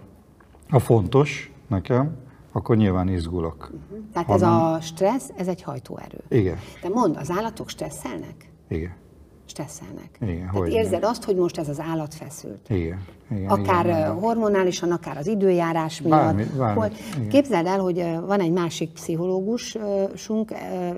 ha 0.69 0.80
fontos 0.80 1.51
nekem, 1.67 2.15
akkor 2.51 2.77
nyilván 2.77 3.07
izgulok. 3.07 3.71
Uh-huh. 3.73 4.05
Tehát 4.13 4.27
ha 4.27 4.34
ez 4.34 4.41
nem... 4.41 4.53
a 4.53 4.82
stressz, 4.82 5.30
ez 5.38 5.47
egy 5.47 5.61
hajtóerő. 5.61 6.17
Igen. 6.30 6.57
De 6.82 6.89
mondd, 6.89 7.15
az 7.15 7.32
állatok 7.38 7.69
stresszelnek? 7.69 8.51
Igen 8.67 9.07
stresszelnek. 9.50 10.10
Igen, 10.22 10.36
Tehát 10.36 10.56
hogy 10.56 10.72
érzed 10.72 11.02
nem. 11.02 11.10
azt, 11.10 11.24
hogy 11.24 11.36
most 11.36 11.58
ez 11.58 11.70
az 11.70 11.80
állat 11.80 12.14
feszült. 12.14 12.70
Igen. 12.70 13.06
igen 13.32 13.50
akár 13.50 13.86
igen, 13.86 14.14
hormonálisan, 14.14 14.91
akár 14.91 15.18
az 15.18 15.28
időjárás 15.28 16.02
miatt. 16.02 16.20
Bármi, 16.20 16.43
bármi, 16.58 16.80
hol... 16.80 16.91
Képzeld 17.30 17.66
el, 17.66 17.80
hogy 17.80 18.06
van 18.26 18.39
egy 18.39 18.52
másik 18.52 18.89
pszichológusunk, 18.89 20.54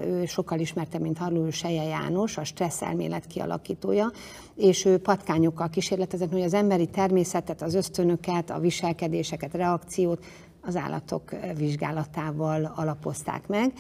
ő 0.06 0.26
sokkal 0.26 0.60
ismertebb, 0.60 1.02
mint 1.02 1.18
Harló 1.18 1.49
Seje 1.49 1.84
János, 1.84 2.38
a 2.38 2.43
stressz 2.43 2.82
elmélet 2.82 3.28
kialakítója, 3.28 4.12
és 4.56 4.86
ő 4.86 4.97
patkányokkal 4.97 5.70
kísérletezett, 5.70 6.32
hogy 6.32 6.41
az 6.41 6.54
emberi 6.54 6.86
természetet, 6.86 7.62
az 7.62 7.74
ösztönöket, 7.74 8.49
a 8.49 8.60
viselkedéseket, 8.60 9.54
reakciót 9.54 10.24
az 10.62 10.76
állatok 10.76 11.32
vizsgálatával 11.57 12.74
alapozták 12.76 13.47
meg. 13.47 13.74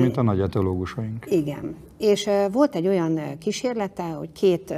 Mint 0.00 0.16
a 0.16 0.22
nagy 0.22 0.40
etológusaink. 0.40 1.26
Igen. 1.30 1.76
És 1.98 2.30
volt 2.52 2.74
egy 2.74 2.86
olyan 2.86 3.38
kísérlete, 3.38 4.02
hogy 4.02 4.32
két 4.32 4.74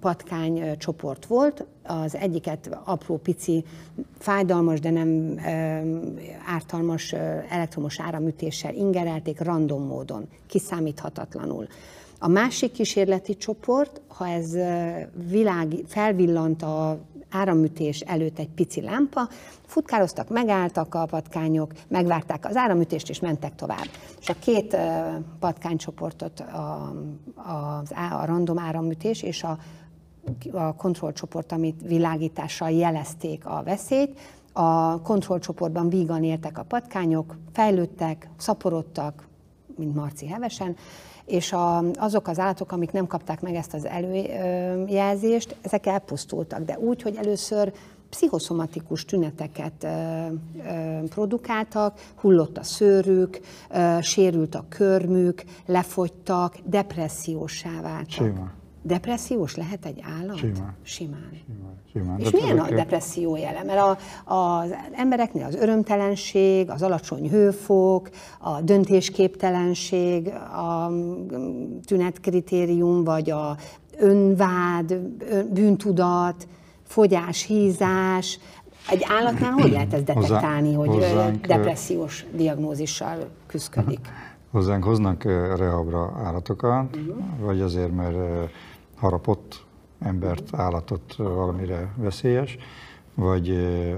patkány 0.00 0.76
csoport 0.78 1.26
volt, 1.26 1.66
az 1.82 2.16
egyiket 2.16 2.78
apró, 2.84 3.16
pici, 3.16 3.64
fájdalmas, 4.18 4.80
de 4.80 4.90
nem 4.90 5.40
ártalmas 6.46 7.12
elektromos 7.48 8.00
áramütéssel 8.00 8.74
ingerelték 8.74 9.40
random 9.40 9.86
módon, 9.86 10.28
kiszámíthatatlanul. 10.46 11.66
A 12.18 12.28
másik 12.28 12.72
kísérleti 12.72 13.36
csoport, 13.36 14.00
ha 14.08 14.28
ez 14.28 14.56
világ, 15.28 15.74
felvillant 15.86 16.62
a 16.62 16.98
áramütés 17.30 18.00
előtt 18.00 18.38
egy 18.38 18.48
pici 18.48 18.80
lámpa, 18.80 19.28
futkároztak, 19.66 20.28
megálltak 20.28 20.94
a 20.94 21.06
patkányok, 21.06 21.72
megvárták 21.88 22.46
az 22.46 22.56
áramütést, 22.56 23.08
és 23.08 23.20
mentek 23.20 23.54
tovább. 23.54 23.86
És 24.20 24.28
a 24.28 24.34
két 24.40 24.76
patkánycsoportot, 25.38 26.40
a, 26.40 26.92
a, 27.34 27.82
a 28.20 28.24
random 28.24 28.58
áramütés 28.58 29.22
és 29.22 29.42
a, 29.42 29.58
a 30.52 30.74
kontrollcsoport, 30.74 31.52
amit 31.52 31.80
világítással 31.86 32.70
jelezték 32.70 33.46
a 33.46 33.62
veszélyt, 33.64 34.18
a 34.52 35.00
kontrollcsoportban 35.00 35.88
vígan 35.88 36.24
éltek 36.24 36.58
a 36.58 36.62
patkányok, 36.62 37.36
fejlődtek, 37.52 38.28
szaporodtak, 38.36 39.28
mint 39.76 39.94
Marci 39.94 40.26
hevesen, 40.26 40.76
és 41.26 41.52
a, 41.52 41.90
azok 41.90 42.28
az 42.28 42.38
állatok, 42.38 42.72
amik 42.72 42.92
nem 42.92 43.06
kapták 43.06 43.40
meg 43.40 43.54
ezt 43.54 43.74
az 43.74 43.86
előjelzést, 43.86 45.56
ezek 45.62 45.86
elpusztultak, 45.86 46.64
de 46.64 46.78
úgy, 46.78 47.02
hogy 47.02 47.16
először 47.16 47.72
pszichoszomatikus 48.10 49.04
tüneteket 49.04 49.84
ö, 49.84 49.88
ö, 49.88 51.02
produkáltak, 51.08 52.00
hullott 52.14 52.58
a 52.58 52.62
szőrük, 52.62 53.40
ö, 53.70 53.98
sérült 54.00 54.54
a 54.54 54.64
körmük, 54.68 55.44
lefogytak, 55.66 56.56
depressziósá 56.64 57.80
váltak. 57.82 58.10
Sima. 58.10 58.50
Depressziós 58.86 59.56
lehet 59.56 59.84
egy 59.84 60.02
állat? 60.18 60.36
Simán. 60.36 60.74
Simán. 60.82 61.30
Simán. 61.46 61.80
Simán. 61.92 62.18
És 62.18 62.30
De 62.30 62.38
milyen 62.40 62.58
a 62.58 62.68
depresszió 62.68 63.36
jele? 63.36 63.62
Mert 63.62 63.80
a, 63.80 63.98
az 64.34 64.74
embereknél 64.92 65.44
az 65.44 65.54
örömtelenség, 65.54 66.70
az 66.70 66.82
alacsony 66.82 67.30
hőfok, 67.30 68.08
a 68.40 68.60
döntésképtelenség, 68.60 70.28
a 70.28 70.90
tünetkritérium, 71.84 73.04
vagy 73.04 73.30
a 73.30 73.56
önvád, 73.98 74.94
bűntudat, 75.52 76.48
fogyás, 76.84 77.42
hízás. 77.42 78.38
Egy 78.90 79.06
állatnál 79.08 79.52
hogy 79.52 79.70
lehet 79.70 79.92
ezt 79.92 80.04
detektálni, 80.04 80.74
hogy 80.74 80.88
hozzánk, 80.88 81.46
depressziós 81.46 82.26
diagnózissal 82.34 83.28
küzdik? 83.46 84.00
Hozzánk 84.50 84.84
hoznak 84.84 85.24
rehabra 85.56 86.12
állatokat, 86.24 86.96
uh-huh. 86.96 87.16
vagy 87.40 87.60
azért, 87.60 87.94
mert 87.94 88.16
harapott 88.96 89.64
embert, 90.00 90.54
állatot 90.54 91.14
valamire 91.16 91.92
veszélyes, 91.96 92.56
vagy 93.14 93.50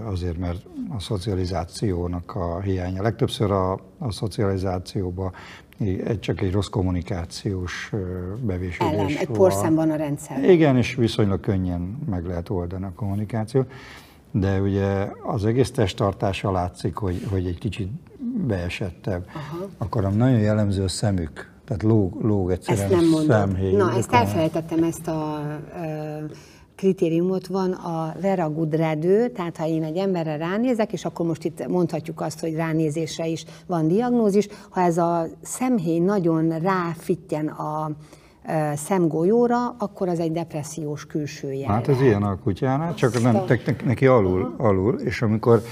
azért, 0.05 0.39
mert 0.39 0.67
a 0.97 1.01
szocializációnak 1.01 2.35
a 2.35 2.61
hiánya. 2.61 3.03
Legtöbbször 3.03 3.51
a, 3.51 3.73
a 3.99 4.11
szocializációban 4.11 5.33
egy, 5.79 6.21
csak 6.21 6.41
egy 6.41 6.53
rossz 6.53 6.67
kommunikációs 6.67 7.93
bevésődés 8.41 8.99
Ellen, 8.99 9.07
egy 9.07 9.27
porszem 9.27 9.75
van 9.75 9.91
a 9.91 9.97
rendszer. 9.97 10.51
Igen, 10.51 10.77
és 10.77 10.95
viszonylag 10.95 11.41
könnyen 11.41 11.99
meg 12.11 12.27
lehet 12.27 12.49
oldani 12.49 12.85
a 12.85 12.93
kommunikáció. 12.97 13.65
De 14.31 14.61
ugye 14.61 15.09
az 15.23 15.45
egész 15.45 15.71
testtartása 15.71 16.51
látszik, 16.51 16.97
hogy, 16.97 17.27
hogy 17.31 17.47
egy 17.47 17.59
kicsit 17.59 17.89
beesettebb. 18.47 19.27
Aha. 19.27 19.67
Akkor 19.79 20.05
a 20.05 20.09
nagyon 20.09 20.39
jellemző 20.39 20.83
a 20.83 20.89
szemük. 20.89 21.51
Tehát 21.69 21.83
lóg, 21.83 22.13
lóg 22.23 22.51
egyszerűen 22.51 22.85
ezt 22.85 22.95
nem 22.95 23.09
mondod. 23.09 23.31
Szemhéj, 23.31 23.73
Na, 23.73 23.93
ezt 23.93 24.13
elfelejtettem, 24.13 24.83
ezt 24.83 25.09
a 25.09 25.41
kritériumot 26.75 27.47
van 27.47 27.73
a 27.73 28.15
Vera 28.21 28.51
Gudredő, 28.51 29.29
tehát 29.29 29.57
ha 29.57 29.67
én 29.67 29.83
egy 29.83 29.97
emberre 29.97 30.37
ránézek, 30.37 30.93
és 30.93 31.05
akkor 31.05 31.27
most 31.27 31.45
itt 31.45 31.67
mondhatjuk 31.67 32.21
azt, 32.21 32.41
hogy 32.41 32.55
ránézésre 32.55 33.27
is 33.27 33.45
van 33.67 33.89
diagnózis, 33.89 34.49
ha 34.69 34.81
ez 34.81 34.99
a 34.99 35.27
szemhéj 35.43 35.99
nagyon 35.99 36.59
ráfitten 36.59 37.47
a 37.47 37.91
szemgolyóra, 38.75 39.69
akkor 39.79 40.09
az 40.09 40.19
egy 40.19 40.33
depressziós 40.33 41.07
külső 41.07 41.53
jel. 41.53 41.73
Hát 41.73 41.89
ez 41.89 42.01
ilyen 42.01 42.23
a 42.23 42.39
kutyánál, 42.39 42.95
csak 42.95 43.23
nem, 43.23 43.45
neki 43.85 44.07
alul, 44.07 44.55
alul, 44.57 45.01
és 45.01 45.23
amikor 45.23 45.63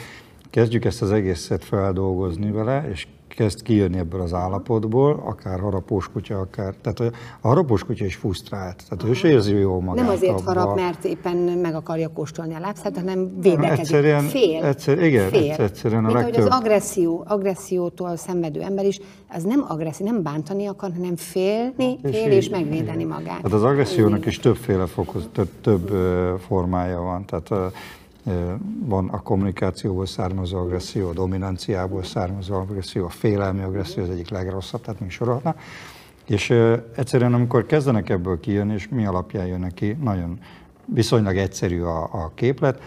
kezdjük 0.51 0.85
ezt 0.85 1.03
az 1.03 1.13
egészet 1.13 1.65
feldolgozni 1.65 2.51
vele, 2.51 2.89
és 2.91 3.07
kezd 3.37 3.63
kijönni 3.63 3.99
ebből 3.99 4.21
az 4.21 4.33
állapotból, 4.33 5.23
akár 5.25 5.61
harapós 5.61 6.09
kutya, 6.13 6.39
akár, 6.39 6.75
tehát 6.83 7.15
a 7.41 7.49
harapós 7.49 7.85
kutya 7.85 8.05
is 8.05 8.15
frusztrált, 8.15 8.77
tehát 8.77 9.03
Aha. 9.03 9.09
ő 9.09 9.13
se 9.13 9.29
érzi 9.29 9.55
jól 9.55 9.81
magát. 9.81 10.05
Nem 10.05 10.15
azért 10.15 10.33
abba. 10.33 10.43
harap, 10.43 10.77
mert 10.77 11.05
éppen 11.05 11.37
meg 11.37 11.75
akarja 11.75 12.09
kóstolni 12.09 12.55
a 12.55 12.59
lábszát, 12.59 12.97
hanem 12.97 13.41
védekezik. 13.41 13.79
Egyszerűen, 13.79 14.23
fél. 14.23 14.65
Egyszer, 14.65 15.03
igen, 15.03 15.29
fél. 15.29 15.53
egyszerűen 15.53 16.05
a 16.05 16.07
Mint 16.07 16.15
legtöbb... 16.15 16.35
hogy 16.35 16.53
az 16.53 16.59
agresszió, 16.59 17.25
agressziótól 17.29 18.17
szenvedő 18.17 18.61
ember 18.61 18.85
is, 18.85 19.01
az 19.29 19.43
nem 19.43 19.65
agresszió, 19.69 20.07
nem 20.07 20.23
bántani 20.23 20.67
akar, 20.67 20.91
hanem 20.95 21.17
félni, 21.17 21.99
és 22.03 22.17
fél 22.17 22.31
és, 22.31 22.37
és 22.37 22.49
megvédeni 22.49 23.05
magát. 23.05 23.41
Hát 23.43 23.53
az 23.53 23.63
agressziónak 23.63 24.27
is 24.27 24.39
többféle 24.39 24.87
fokoz, 24.87 25.29
több, 25.33 25.49
több 25.61 25.91
formája 26.47 27.01
van, 27.01 27.25
tehát 27.25 27.73
van 28.79 29.09
a 29.09 29.23
kommunikációból 29.23 30.07
származó 30.07 30.59
agresszió, 30.59 31.09
a 31.09 31.13
dominanciából 31.13 32.03
származó 32.03 32.55
agresszió, 32.55 33.05
a 33.05 33.09
félelmi 33.09 33.63
agresszió 33.63 34.03
az 34.03 34.11
egyik 34.11 34.31
legrosszabb, 34.31 34.81
tehát 34.81 35.01
még 35.01 35.11
sorolhatna. 35.11 35.55
És 36.27 36.51
egyszerűen, 36.97 37.35
amikor 37.35 37.67
kezdenek 37.67 38.09
ebből 38.09 38.41
kijönni, 38.41 38.75
és 38.75 38.89
mi 38.89 39.07
alapján 39.07 39.47
jönnek 39.47 39.75
ki, 39.75 39.97
nagyon 40.03 40.39
viszonylag 40.85 41.37
egyszerű 41.37 41.81
a, 41.81 42.03
a 42.03 42.33
képlet, 42.35 42.81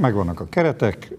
megvannak 0.00 0.40
a 0.40 0.46
keretek, 0.48 1.10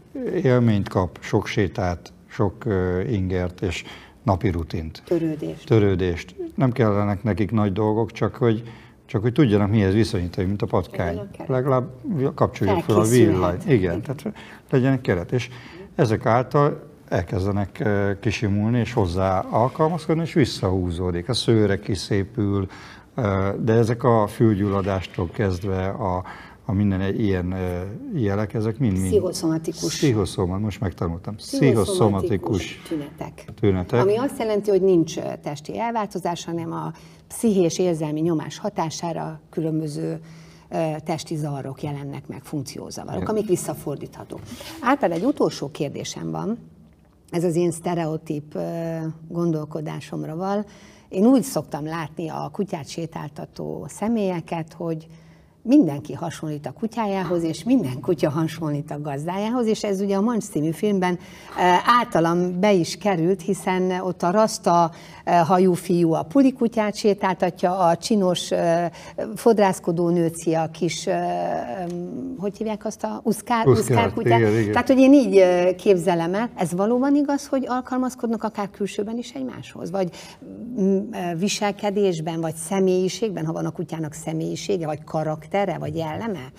élményt 0.43 0.89
kap, 0.89 1.17
sok 1.21 1.47
sétát, 1.47 2.13
sok 2.27 2.65
ingert 3.09 3.61
és 3.61 3.83
napi 4.23 4.49
rutint. 4.49 5.03
Törődést. 5.05 5.65
Törődést. 5.65 6.35
Nem 6.55 6.71
kellenek 6.71 7.23
nekik 7.23 7.51
nagy 7.51 7.73
dolgok, 7.73 8.11
csak 8.11 8.35
hogy 8.35 8.63
csak 9.11 9.21
hogy 9.21 9.33
tudjanak 9.33 9.69
mihez 9.69 9.93
viszonyítani, 9.93 10.47
mint 10.47 10.61
a 10.61 10.65
patkány. 10.65 11.19
Legalább 11.47 11.89
kapcsoljuk 12.35 12.79
fel 12.79 12.95
a 12.95 13.03
villanyt. 13.03 13.69
Igen, 13.69 14.01
tehát 14.01 14.25
legyen 14.69 14.93
egy 14.93 15.01
keret. 15.01 15.31
És 15.31 15.49
ezek 15.95 16.25
által 16.25 16.83
elkezdenek 17.09 17.79
eh, 17.79 18.17
kisimulni, 18.19 18.79
és 18.79 18.93
hozzá 18.93 19.39
alkalmazkodni, 19.39 20.21
és 20.21 20.33
visszahúzódik. 20.33 21.29
A 21.29 21.33
szőre 21.33 21.79
kiszépül, 21.79 22.67
eh, 23.15 23.53
de 23.59 23.73
ezek 23.73 24.03
a 24.03 24.27
fülgyulladástól 24.27 25.29
kezdve 25.29 25.87
a, 25.87 26.23
a 26.65 26.73
minden 26.73 27.01
egy 27.01 27.21
ilyen 27.21 27.53
eh, 27.53 27.81
jelek, 28.13 28.53
ezek 28.53 28.77
mind-mind... 28.77 29.07
Pszichoszomatikus. 29.07 29.95
Pszichoszomat, 29.95 30.59
most 30.59 30.79
megtanultam. 30.79 31.35
Pszichoszomatikus 31.35 32.81
tünetek. 32.87 33.45
tünetek. 33.59 34.01
Ami 34.01 34.17
azt 34.17 34.39
jelenti, 34.39 34.69
hogy 34.69 34.81
nincs 34.81 35.19
testi 35.19 35.79
elváltozás, 35.79 36.45
hanem 36.45 36.71
a 36.71 36.91
pszichés 37.31 37.79
érzelmi 37.79 38.19
nyomás 38.19 38.57
hatására 38.57 39.39
különböző 39.49 40.21
testi 41.03 41.35
zavarok 41.35 41.83
jelennek 41.83 42.27
meg, 42.27 42.43
funkciózavarok, 42.43 43.29
amik 43.29 43.47
visszafordíthatók. 43.47 44.39
Általában 44.81 45.21
egy 45.21 45.27
utolsó 45.27 45.71
kérdésem 45.71 46.31
van, 46.31 46.57
ez 47.29 47.43
az 47.43 47.55
én 47.55 47.71
sztereotíp 47.71 48.57
gondolkodásomra 49.27 50.35
val. 50.35 50.65
Én 51.09 51.25
úgy 51.25 51.43
szoktam 51.43 51.85
látni 51.85 52.29
a 52.29 52.49
kutyát 52.51 52.87
sétáltató 52.87 53.85
személyeket, 53.89 54.73
hogy 54.73 55.07
mindenki 55.63 56.13
hasonlít 56.13 56.65
a 56.65 56.71
kutyájához, 56.71 57.43
és 57.43 57.63
minden 57.63 57.99
kutya 58.01 58.29
hasonlít 58.29 58.91
a 58.91 59.01
gazdájához, 59.01 59.65
és 59.65 59.83
ez 59.83 60.01
ugye 60.01 60.15
a 60.15 60.21
Mancs 60.21 60.43
című 60.43 60.71
filmben 60.71 61.19
általam 61.85 62.59
be 62.59 62.71
is 62.71 62.97
került, 62.97 63.41
hiszen 63.41 63.91
ott 63.91 64.23
a 64.23 64.31
rasta 64.31 64.91
hajú 65.25 65.73
fiú 65.73 66.13
a 66.13 66.23
pulikutyát 66.23 66.95
sétáltatja, 66.95 67.77
a 67.77 67.97
csinos 67.97 68.49
fodrászkodó 69.35 70.09
nőci 70.09 70.53
a 70.53 70.69
kis, 70.71 71.07
hogy 72.37 72.57
hívják 72.57 72.85
azt 72.85 73.03
a 73.03 73.19
uszkár, 73.23 73.67
uszkár 73.67 74.13
kutyát. 74.13 74.39
Igen, 74.39 74.59
igen. 74.59 74.71
Tehát, 74.71 74.87
hogy 74.87 74.99
én 74.99 75.13
így 75.13 75.45
képzelem 75.75 76.33
el, 76.33 76.49
ez 76.55 76.71
valóban 76.71 77.15
igaz, 77.15 77.47
hogy 77.47 77.65
alkalmazkodnak 77.67 78.43
akár 78.43 78.69
külsőben 78.69 79.17
is 79.17 79.31
egymáshoz, 79.31 79.91
vagy 79.91 80.09
viselkedésben, 81.37 82.41
vagy 82.41 82.55
személyiségben, 82.55 83.45
ha 83.45 83.53
van 83.53 83.65
a 83.65 83.71
kutyának 83.71 84.13
személyisége, 84.13 84.85
vagy 84.85 85.03
karaktere, 85.51 85.77
vagy 85.77 85.95
jelleme? 85.95 86.51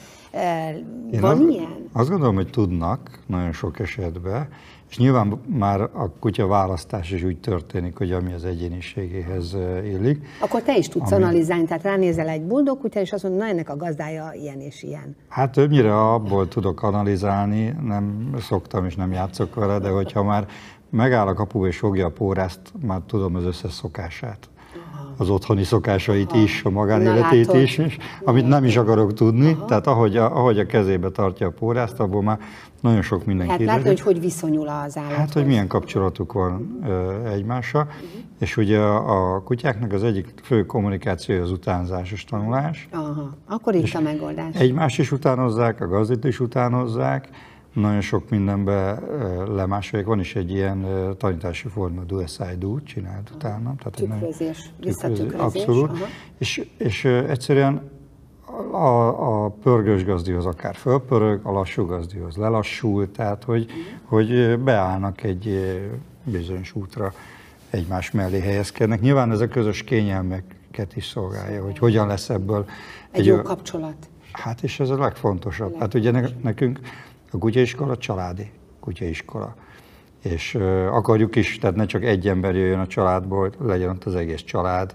Van 1.21 1.41
én 1.41 1.51
ilyen? 1.51 1.89
Azt 1.93 2.09
gondolom, 2.09 2.35
hogy 2.35 2.51
tudnak 2.51 3.19
nagyon 3.27 3.53
sok 3.53 3.79
esetben, 3.79 4.49
és 4.91 4.99
nyilván 4.99 5.41
már 5.47 5.81
a 5.81 6.11
kutya 6.21 6.47
választás 6.47 7.11
is 7.11 7.23
úgy 7.23 7.39
történik, 7.39 7.97
hogy 7.97 8.13
ami 8.13 8.33
az 8.33 8.45
egyéniségéhez 8.45 9.57
illik. 9.85 10.27
Akkor 10.41 10.63
te 10.63 10.77
is 10.77 10.89
tudsz 10.89 11.13
ami... 11.13 11.23
analizálni, 11.23 11.65
tehát 11.65 11.83
ránézel 11.83 12.29
egy 12.29 12.43
buldog 12.43 12.81
kutya, 12.81 13.01
és 13.01 13.13
azt 13.13 13.23
mondod, 13.23 13.41
na 13.41 13.47
ennek 13.47 13.69
a 13.69 13.77
gazdája 13.77 14.33
ilyen 14.35 14.61
és 14.61 14.83
ilyen. 14.83 15.17
Hát 15.29 15.53
többnyire 15.53 16.13
abból 16.13 16.49
tudok 16.49 16.83
analizálni, 16.83 17.75
nem 17.83 18.35
szoktam 18.39 18.85
és 18.85 18.95
nem 18.95 19.13
játszok 19.13 19.55
vele, 19.55 19.79
de 19.79 19.89
hogyha 19.89 20.23
már 20.23 20.47
megáll 20.91 21.27
a 21.27 21.35
kapu 21.35 21.67
és 21.67 21.79
fogja 21.79 22.07
a 22.07 22.11
pórást, 22.11 22.61
már 22.87 23.01
tudom 23.07 23.35
az 23.35 23.45
összes 23.45 23.73
szokását 23.73 24.52
az 25.23 25.31
otthoni 25.31 25.65
szokásait 25.65 26.33
is, 26.35 26.65
a 26.65 26.71
magánéletét 26.71 27.53
is, 27.53 27.79
és 27.79 27.97
amit 28.25 28.49
nem 28.49 28.65
is 28.65 28.77
akarok 28.77 29.15
tudni, 29.15 29.53
Aha. 29.53 29.65
tehát 29.65 29.87
ahogy 29.87 30.17
a, 30.17 30.37
ahogy 30.37 30.59
a 30.59 30.67
kezébe 30.67 31.09
tartja 31.11 31.47
a 31.47 31.51
pórázt, 31.51 32.01
abból 32.01 32.23
már 32.23 32.39
nagyon 32.81 33.03
sok 33.03 33.25
minden 33.25 33.49
Hát 33.49 33.61
látni, 33.61 33.89
hogy 33.89 34.01
hogy 34.01 34.21
viszonyul 34.21 34.69
az 34.69 34.97
állathoz. 34.97 35.19
Hát, 35.19 35.33
hogy 35.33 35.47
milyen 35.47 35.67
kapcsolatuk 35.67 36.33
van 36.33 36.79
ö, 36.85 37.25
egymással, 37.29 37.83
uh-huh. 37.83 38.21
és 38.39 38.57
ugye 38.57 38.79
a, 38.79 39.35
a 39.35 39.43
kutyáknak 39.43 39.93
az 39.93 40.05
egyik 40.05 40.35
fő 40.43 40.67
kommunikációja 40.67 41.43
az 41.43 41.51
utánzásos 41.51 42.25
tanulás. 42.25 42.89
Aha, 42.93 43.37
akkor 43.47 43.75
itt 43.75 43.95
a 43.95 44.01
megoldás. 44.01 44.55
Egymást 44.55 44.99
is 44.99 45.13
utánozzák, 45.13 45.81
a 45.81 45.89
gazdit 45.89 46.25
is 46.25 46.41
utánozzák, 46.41 47.29
nagyon 47.73 48.01
sok 48.01 48.31
mindenbe 48.31 48.99
lemásolják. 49.49 50.09
Van 50.09 50.21
is 50.21 50.35
egy 50.35 50.51
ilyen 50.51 50.87
tanítási 51.19 51.69
forma, 51.69 52.03
do 52.03 52.19
as 52.19 52.39
I 52.53 52.57
do, 52.59 52.81
csináld 52.81 53.31
utána. 53.35 53.75
Tehát 53.79 53.95
tükrözés, 53.95 54.71
visszatükrözés. 54.81 55.41
Abszolút. 55.41 55.91
Aha. 55.91 56.05
És, 56.39 56.69
és 56.77 57.05
egyszerűen 57.05 57.91
a, 58.71 59.45
a 59.45 59.49
pörgős 59.49 60.05
gazdihoz 60.05 60.47
akár 60.47 60.75
fölpörög, 60.75 61.41
a 61.43 61.53
lassú 61.53 61.87
gazdihoz 61.87 62.37
lelassul, 62.37 63.11
tehát 63.11 63.45
hogy, 63.45 63.67
hogy 64.05 64.59
beállnak 64.59 65.23
egy 65.23 65.61
bizonyos 66.25 66.75
útra, 66.75 67.13
egymás 67.71 68.11
mellé 68.11 68.41
helyezkednek. 68.41 69.01
Nyilván 69.01 69.31
ez 69.31 69.41
a 69.41 69.49
közös 69.49 69.83
kényelmeket 69.83 70.97
is 70.97 71.07
szolgálja, 71.07 71.65
hogy 71.65 71.79
hogyan 71.79 72.07
lesz 72.07 72.31
ebből 72.31 72.65
egy, 73.11 73.21
egy 73.21 73.27
jó 73.27 73.43
kapcsolat. 73.43 73.97
Hát 74.33 74.63
és 74.63 74.81
ez 74.81 74.91
a 74.91 74.99
legfontosabb. 74.99 75.79
Hát 75.79 75.95
ugye 75.95 76.31
nekünk 76.43 76.81
a 77.33 77.39
kutyaiskola 77.39 77.97
családi 77.97 78.51
kutyaiskola. 78.81 79.55
És 80.23 80.55
akarjuk 80.91 81.37
is, 81.37 81.59
tehát 81.59 81.77
ne 81.77 81.87
csak 81.87 82.05
egy 82.05 82.29
ember 82.29 82.55
jöjjön 82.55 82.79
a 82.79 82.87
családból, 82.87 83.53
legyen 83.61 83.89
ott 83.89 84.05
az 84.05 84.15
egész 84.15 84.43
család, 84.43 84.95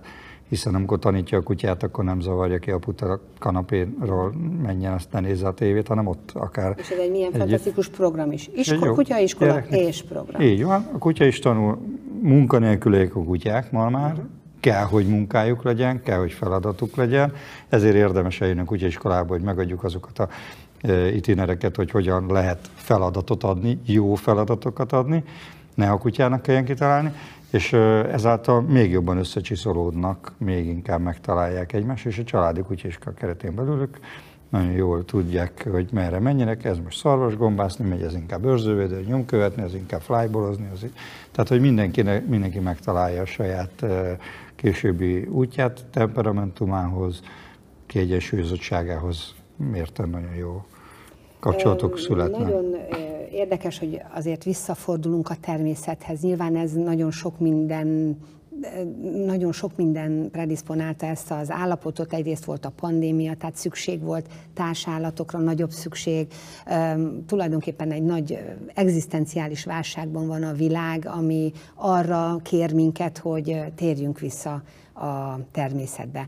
hiszen 0.50 0.76
amikor 0.76 1.00
tanítja 1.00 1.38
a 1.38 1.42
kutyát, 1.42 1.84
akkor 1.84 2.04
nem 2.04 2.20
zavarja 2.20 2.58
ki 2.58 2.72
a 2.72 2.78
puta 2.78 3.20
kanapéról, 3.40 4.34
menjen, 4.62 4.94
azt 4.94 5.12
ne 5.12 5.20
nézze 5.20 5.48
a 5.48 5.54
tévét, 5.54 5.88
hanem 5.88 6.08
ott 6.08 6.32
akár... 6.34 6.76
És 6.78 6.90
ez 6.90 6.98
egy 6.98 7.12
milyen 7.12 7.32
egy, 7.34 7.40
fantasztikus 7.40 7.90
program 7.90 8.32
is. 8.32 8.50
Isko, 8.56 8.94
kutyaiskola 8.94 9.52
gyereknek. 9.52 9.80
és 9.80 10.04
program. 10.04 10.42
Így 10.42 10.64
van, 10.64 10.90
a 10.94 10.98
kutya 10.98 11.26
is 11.26 11.40
tanul, 11.40 11.78
munkanélküliek 12.22 13.16
a 13.16 13.24
kutyák 13.24 13.72
ma 13.72 13.90
már, 13.90 14.12
uh-huh. 14.12 14.26
kell, 14.60 14.84
hogy 14.84 15.08
munkájuk 15.08 15.64
legyen, 15.64 16.02
kell, 16.04 16.20
hogy 16.20 16.32
feladatuk 16.32 16.96
legyen, 16.96 17.34
ezért 17.70 17.96
érdemes 17.96 18.42
eljönni 18.42 18.62
a 18.62 18.66
kutyaiskolába, 18.66 19.34
hogy 19.34 19.42
megadjuk 19.42 19.84
azokat 19.84 20.20
a 20.20 20.30
itinereket, 21.14 21.76
hogy 21.76 21.92
hogyan 21.92 22.26
lehet 22.32 22.70
feladatot 22.74 23.44
adni, 23.44 23.80
jó 23.86 24.16
feladatokat 24.16 24.92
adni, 24.92 25.24
ne 25.76 25.90
a 25.90 25.98
kutyának 25.98 26.42
kelljen 26.42 26.66
kitalálni, 26.66 27.12
és 27.52 27.74
ezáltal 28.12 28.62
még 28.62 28.92
jobban 28.92 29.18
összecsiszolódnak, 29.18 30.32
még 30.38 30.66
inkább 30.66 31.02
megtalálják 31.02 31.74
egymást, 31.74 32.06
és 32.06 32.18
a 32.18 32.24
családi 32.24 32.62
kutyiska 32.62 33.14
keretén 33.14 33.56
belül 33.56 33.80
ők 33.82 33.98
nagyon 34.50 34.72
jól 34.72 35.06
tudják, 35.06 35.68
hogy 35.72 35.88
merre 35.92 36.20
menjenek, 36.20 36.66
ez 36.66 36.78
most 36.84 36.98
szarvasgombászni 36.98 37.88
megy, 37.88 38.02
ez 38.02 38.14
inkább 38.14 38.46
őrzővédő, 38.46 39.04
nyomkövetni, 39.08 39.64
ez 39.64 39.74
inkább 39.74 40.02
flybolozni, 40.02 40.70
az 40.74 40.86
tehát 41.32 41.50
hogy 41.50 41.62
mindenki, 41.62 42.04
mindenki 42.28 42.60
megtalálja 42.60 43.22
a 43.22 43.26
saját 43.26 43.86
későbbi 44.56 45.22
útját, 45.22 45.86
temperamentumához, 45.92 47.22
kiegyensúlyozottságához 47.86 49.36
mérten 49.58 50.10
nagyon 50.10 50.36
jó 50.36 50.64
kapcsolatok 51.40 52.00
születnek. 52.00 52.40
Nagyon 52.40 52.76
érdekes, 53.32 53.80
hogy 53.80 54.02
azért 54.14 54.44
visszafordulunk 54.44 55.30
a 55.30 55.36
természethez. 55.42 56.22
Nyilván 56.22 56.56
ez 56.56 56.74
nagyon 56.74 57.12
sok 57.12 57.40
minden 57.40 58.18
nagyon 59.26 59.52
sok 59.52 59.76
minden 59.76 60.30
predisponálta 60.32 61.06
ezt 61.06 61.32
az 61.32 61.52
állapotot. 61.52 62.14
Egyrészt 62.14 62.46
volt 62.46 62.66
a 62.66 62.70
pandémia, 62.70 63.36
tehát 63.36 63.56
szükség 63.56 64.02
volt 64.02 64.28
társállatokra, 64.54 65.40
nagyobb 65.40 65.72
szükség. 65.72 66.28
Tulajdonképpen 67.26 67.92
egy 67.92 68.04
nagy 68.04 68.40
egzisztenciális 68.74 69.64
válságban 69.64 70.28
van 70.28 70.44
a 70.44 70.54
világ, 70.54 71.10
ami 71.18 71.52
arra 71.76 72.40
kér 72.44 72.74
minket, 72.74 73.18
hogy 73.18 73.64
térjünk 73.76 74.20
vissza 74.20 74.64
a 74.94 75.40
természetbe. 75.52 76.28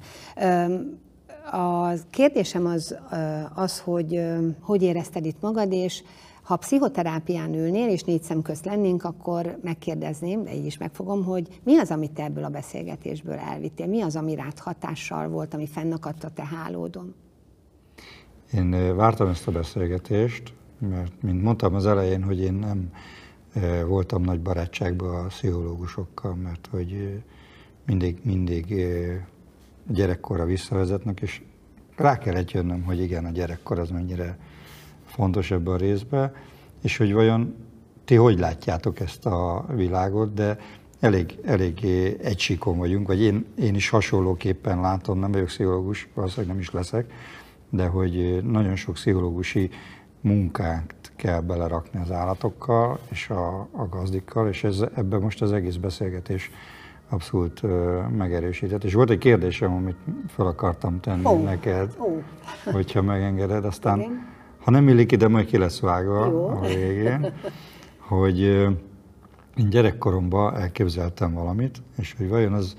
A 1.51 1.93
kérdésem 2.09 2.65
az, 2.65 2.97
az 3.55 3.79
hogy 3.79 4.21
hogy 4.61 4.81
érezted 4.81 5.25
itt 5.25 5.41
magad, 5.41 5.71
és 5.71 6.03
Ha 6.49 6.55
pszichoterápián 6.55 7.53
ülnél, 7.53 7.89
és 7.89 8.03
négy 8.03 8.23
szem 8.23 8.41
közt 8.41 8.65
lennénk, 8.65 9.03
akkor 9.03 9.57
megkérdezném, 9.63 10.43
de 10.43 10.55
így 10.55 10.65
is 10.65 10.77
megfogom, 10.77 11.23
hogy 11.23 11.59
mi 11.63 11.77
az, 11.77 11.91
amit 11.91 12.11
te 12.11 12.23
ebből 12.23 12.43
a 12.43 12.49
beszélgetésből 12.49 13.37
elvittél? 13.37 13.87
Mi 13.87 14.01
az, 14.01 14.15
ami 14.15 14.35
rád 14.35 14.59
hatással 14.59 15.27
volt, 15.27 15.53
ami 15.53 15.67
fennakadt 15.67 16.23
a 16.23 16.29
te 16.29 16.45
hálódon? 16.45 17.13
Én 18.53 18.95
vártam 18.95 19.27
ezt 19.27 19.47
a 19.47 19.51
beszélgetést, 19.51 20.53
mert 20.77 21.21
mint 21.21 21.43
mondtam 21.43 21.73
az 21.73 21.85
elején, 21.85 22.23
hogy 22.23 22.39
én 22.39 22.53
nem 22.53 22.91
voltam 23.87 24.21
nagy 24.21 24.41
barátságban 24.41 25.25
a 25.25 25.27
pszichológusokkal, 25.27 26.35
mert 26.35 26.67
hogy 26.71 27.21
mindig, 27.85 28.19
mindig 28.23 28.85
gyerekkorra 29.89 30.45
visszavezetnek, 30.45 31.21
és 31.21 31.41
rá 31.95 32.17
kellett 32.17 32.51
jönnöm, 32.51 32.83
hogy 32.83 33.01
igen, 33.01 33.25
a 33.25 33.31
gyerekkor 33.31 33.79
az 33.79 33.89
mennyire 33.89 34.37
fontos 35.05 35.51
ebben 35.51 35.73
a 35.73 35.77
részben, 35.77 36.31
és 36.81 36.97
hogy 36.97 37.13
vajon 37.13 37.55
ti 38.05 38.15
hogy 38.15 38.39
látjátok 38.39 38.99
ezt 38.99 39.25
a 39.25 39.65
világot, 39.75 40.33
de 40.33 40.57
elég, 40.99 41.39
elég 41.43 41.85
egy 42.21 42.39
síkon 42.39 42.77
vagyunk, 42.77 43.07
vagy 43.07 43.21
én, 43.21 43.45
én 43.55 43.75
is 43.75 43.89
hasonlóképpen 43.89 44.81
látom, 44.81 45.19
nem 45.19 45.31
vagyok 45.31 45.47
pszichológus, 45.47 46.07
valószínűleg 46.13 46.51
nem 46.51 46.59
is 46.59 46.71
leszek, 46.71 47.11
de 47.69 47.85
hogy 47.85 48.43
nagyon 48.43 48.75
sok 48.75 48.93
pszichológusi 48.93 49.69
munkát 50.21 51.11
kell 51.15 51.41
belerakni 51.41 51.99
az 52.01 52.11
állatokkal 52.11 52.99
és 53.11 53.29
a, 53.29 53.59
a 53.59 53.87
gazdikkal, 53.89 54.47
és 54.47 54.63
ez, 54.63 54.83
ebben 54.95 55.21
most 55.21 55.41
az 55.41 55.51
egész 55.51 55.75
beszélgetés 55.75 56.51
abszolút 57.09 57.61
megerősített. 58.17 58.83
És 58.83 58.93
volt 58.93 59.09
egy 59.09 59.17
kérdésem, 59.17 59.73
amit 59.73 59.97
fel 60.27 60.45
akartam 60.45 60.99
tenni 60.99 61.25
oh. 61.25 61.43
neked, 61.43 61.95
oh. 61.97 62.21
hogyha 62.63 63.01
megengeded, 63.01 63.65
aztán 63.65 63.99
Igen. 63.99 64.27
ha 64.59 64.71
nem 64.71 64.87
illik 64.87 65.11
ide, 65.11 65.27
majd 65.27 65.45
ki 65.45 65.57
lesz 65.57 65.79
vágva 65.79 66.25
Jó. 66.25 66.47
a 66.47 66.59
végén, 66.59 67.33
hogy 67.97 68.39
én 69.59 69.69
gyerekkoromban 69.69 70.55
elképzeltem 70.55 71.33
valamit, 71.33 71.81
és 71.97 72.15
hogy 72.17 72.29
vajon 72.29 72.53
az 72.53 72.75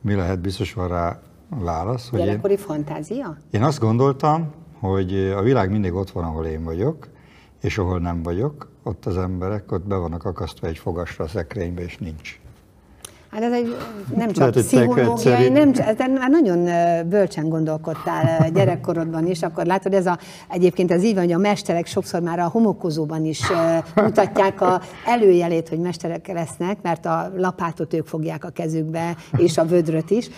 mi 0.00 0.14
lehet, 0.14 0.40
biztos 0.40 0.72
van 0.72 0.88
rá 0.88 1.20
válasz. 1.48 2.08
Hogy 2.08 2.18
Gyerekkori 2.20 2.52
én, 2.52 2.58
fantázia? 2.58 3.36
Én 3.50 3.62
azt 3.62 3.80
gondoltam, 3.80 4.52
hogy 4.78 5.14
a 5.36 5.42
világ 5.42 5.70
mindig 5.70 5.94
ott 5.94 6.10
van, 6.10 6.24
ahol 6.24 6.46
én 6.46 6.64
vagyok, 6.64 7.08
és 7.60 7.78
ahol 7.78 7.98
nem 7.98 8.22
vagyok, 8.22 8.70
ott 8.82 9.06
az 9.06 9.16
emberek 9.16 9.72
ott 9.72 9.86
be 9.86 9.96
vannak 9.96 10.24
akasztva 10.24 10.66
egy 10.66 10.78
fogasra 10.78 11.24
a 11.24 11.28
szekrénybe, 11.28 11.82
és 11.82 11.98
nincs. 11.98 12.40
Hát 13.32 13.42
ez 13.42 13.52
egy 13.52 13.76
nem 14.16 14.30
csak 14.30 14.50
pszichológiai, 14.50 15.48
nem, 15.48 15.72
te 15.72 16.06
már 16.06 16.30
nagyon 16.30 16.68
bölcsen 17.08 17.48
gondolkodtál 17.48 18.50
gyerekkorodban 18.50 19.26
is, 19.26 19.42
akkor 19.42 19.66
látod, 19.66 19.94
ez 19.94 20.06
a, 20.06 20.18
egyébként 20.48 20.90
ez 20.90 21.04
így 21.04 21.14
van, 21.14 21.22
hogy 21.22 21.32
a 21.32 21.38
mesterek 21.38 21.86
sokszor 21.86 22.20
már 22.20 22.38
a 22.38 22.48
homokozóban 22.48 23.24
is 23.24 23.40
mutatják 23.94 24.60
a 24.60 24.80
előjelét, 25.06 25.68
hogy 25.68 25.78
mesterek 25.78 26.26
lesznek, 26.26 26.78
mert 26.82 27.06
a 27.06 27.32
lapátot 27.36 27.94
ők 27.94 28.06
fogják 28.06 28.44
a 28.44 28.48
kezükbe, 28.48 29.16
és 29.36 29.58
a 29.58 29.64
vödröt 29.64 30.10
is. 30.10 30.28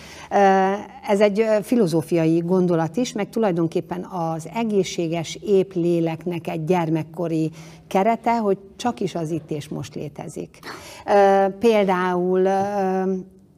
Ez 1.07 1.19
egy 1.19 1.45
filozófiai 1.61 2.39
gondolat 2.39 2.97
is, 2.97 3.13
meg 3.13 3.29
tulajdonképpen 3.29 4.03
az 4.03 4.47
egészséges, 4.53 5.39
épp 5.41 5.73
léleknek 5.73 6.47
egy 6.47 6.63
gyermekkori 6.63 7.51
kerete, 7.87 8.37
hogy 8.37 8.57
csak 8.75 8.99
is 8.99 9.15
az 9.15 9.31
itt 9.31 9.51
és 9.51 9.67
most 9.67 9.95
létezik. 9.95 10.59
Például 11.59 12.47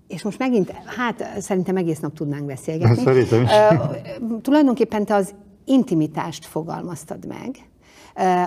és 0.07 0.23
most 0.23 0.39
megint, 0.39 0.71
hát 0.71 1.41
szerintem 1.41 1.77
egész 1.77 1.99
nap 1.99 2.13
tudnánk 2.13 2.45
beszélgetni. 2.45 3.03
Szerintem 3.03 3.41
is. 3.43 3.49
Tulajdonképpen 4.41 5.05
te 5.05 5.15
az 5.15 5.33
intimitást 5.65 6.45
fogalmaztad 6.45 7.25
meg. 7.25 7.69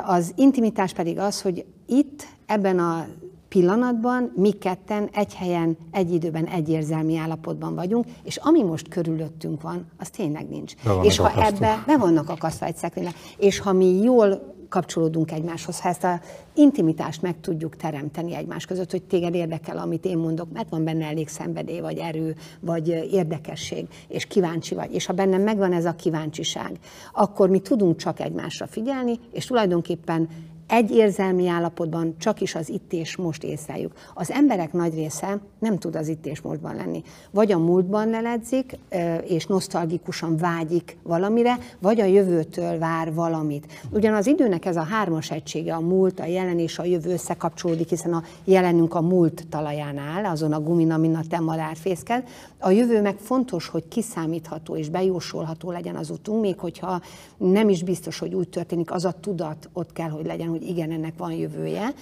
Az 0.05 0.33
intimitás 0.37 0.93
pedig 0.93 1.19
az, 1.19 1.43
hogy 1.43 1.65
itt, 1.87 2.27
ebben 2.47 2.79
a 2.79 3.07
pillanatban 3.49 4.33
mi 4.37 4.51
ketten 4.51 5.09
egy 5.13 5.35
helyen, 5.35 5.77
egy 5.91 6.13
időben, 6.13 6.47
egy 6.47 6.69
érzelmi 6.69 7.17
állapotban 7.17 7.75
vagyunk, 7.75 8.05
és 8.23 8.37
ami 8.37 8.63
most 8.63 8.89
körülöttünk 8.89 9.63
van, 9.63 9.87
az 9.99 10.11
tényleg 10.11 10.49
nincs. 10.49 10.75
És 11.03 11.17
ha 11.17 11.25
akasztva. 11.25 11.67
ebbe 11.67 11.83
be 11.87 11.97
vannak 11.97 12.29
akasztva 12.29 12.67
egy 12.67 12.77
szekrénybe, 12.77 13.13
és 13.39 13.59
ha 13.59 13.73
mi 13.73 14.03
jól 14.03 14.55
kapcsolódunk 14.71 15.33
egymáshoz, 15.33 15.81
ha 15.81 15.89
ezt 15.89 16.05
a 16.05 16.21
intimitást 16.55 17.23
meg 17.23 17.41
tudjuk 17.41 17.77
teremteni 17.77 18.35
egymás 18.35 18.67
között, 18.67 18.91
hogy 18.91 19.03
téged 19.03 19.35
érdekel, 19.35 19.79
amit 19.79 20.05
én 20.05 20.19
mondok, 20.19 20.53
mert 20.53 20.69
van 20.69 20.85
benne 20.85 21.07
elég 21.07 21.29
szenvedély, 21.29 21.81
vagy 21.81 21.99
erő, 21.99 22.37
vagy 22.61 22.89
érdekesség, 23.13 23.87
és 24.09 24.27
kíváncsi 24.27 24.75
vagy, 24.75 24.95
és 24.95 25.07
ha 25.07 25.13
bennem 25.13 25.43
megvan 25.43 25.73
ez 25.73 25.85
a 25.85 25.95
kíváncsiság, 25.95 26.79
akkor 27.13 27.49
mi 27.49 27.59
tudunk 27.59 27.97
csak 27.97 28.21
egymásra 28.21 28.67
figyelni, 28.67 29.19
és 29.33 29.45
tulajdonképpen 29.45 30.29
egy 30.71 30.91
érzelmi 30.91 31.49
állapotban 31.49 32.15
csak 32.19 32.41
is 32.41 32.55
az 32.55 32.69
itt 32.69 32.93
és 32.93 33.17
most 33.17 33.45
észleljük. 33.45 33.93
Az 34.15 34.31
emberek 34.31 34.73
nagy 34.73 34.95
része 34.95 35.39
nem 35.59 35.79
tud 35.79 35.97
az 35.97 36.09
itt 36.09 36.27
és 36.27 36.41
mostban 36.41 36.75
lenni. 36.75 37.03
Vagy 37.31 37.53
a 37.53 37.59
múltban 37.59 38.09
leledzik, 38.09 38.79
és 39.27 39.47
nosztalgikusan 39.47 40.37
vágyik 40.37 40.97
valamire, 41.03 41.59
vagy 41.81 42.01
a 42.01 42.05
jövőtől 42.05 42.79
vár 42.79 43.15
valamit. 43.15 43.67
Ugyan 43.91 44.15
az 44.15 44.27
időnek 44.27 44.65
ez 44.67 44.77
a 44.77 44.83
hármas 44.83 45.31
egysége, 45.31 45.75
a 45.75 45.81
múlt, 45.81 46.21
a 46.21 46.25
jelen 46.25 46.59
és 46.59 46.79
a 46.79 46.85
jövő 46.85 47.13
összekapcsolódik, 47.13 47.89
hiszen 47.89 48.13
a 48.13 48.23
jelenünk 48.45 48.95
a 48.95 49.01
múlt 49.01 49.47
talaján 49.49 49.99
áll, 49.99 50.25
azon 50.25 50.53
a 50.53 50.61
gumin, 50.61 50.91
amin 50.91 51.15
a 51.15 51.23
te 51.29 51.41
madár 51.41 51.77
fészked. 51.77 52.29
A 52.59 52.71
jövő 52.71 53.01
meg 53.01 53.17
fontos, 53.19 53.69
hogy 53.69 53.89
kiszámítható 53.89 54.77
és 54.77 54.89
bejósolható 54.89 55.71
legyen 55.71 55.97
az 55.97 56.11
utunk, 56.11 56.41
még 56.41 56.59
hogyha 56.59 57.01
nem 57.37 57.69
is 57.69 57.83
biztos, 57.83 58.19
hogy 58.19 58.35
úgy 58.35 58.49
történik, 58.49 58.93
az 58.93 59.05
a 59.05 59.13
tudat 59.21 59.69
ott 59.73 59.93
kell, 59.93 60.09
hogy 60.09 60.27
legyen, 60.27 60.49
hogy 60.49 60.60
igen, 60.69 60.91
ennek 60.91 61.15
van 61.17 61.33
jövője. 61.33 61.93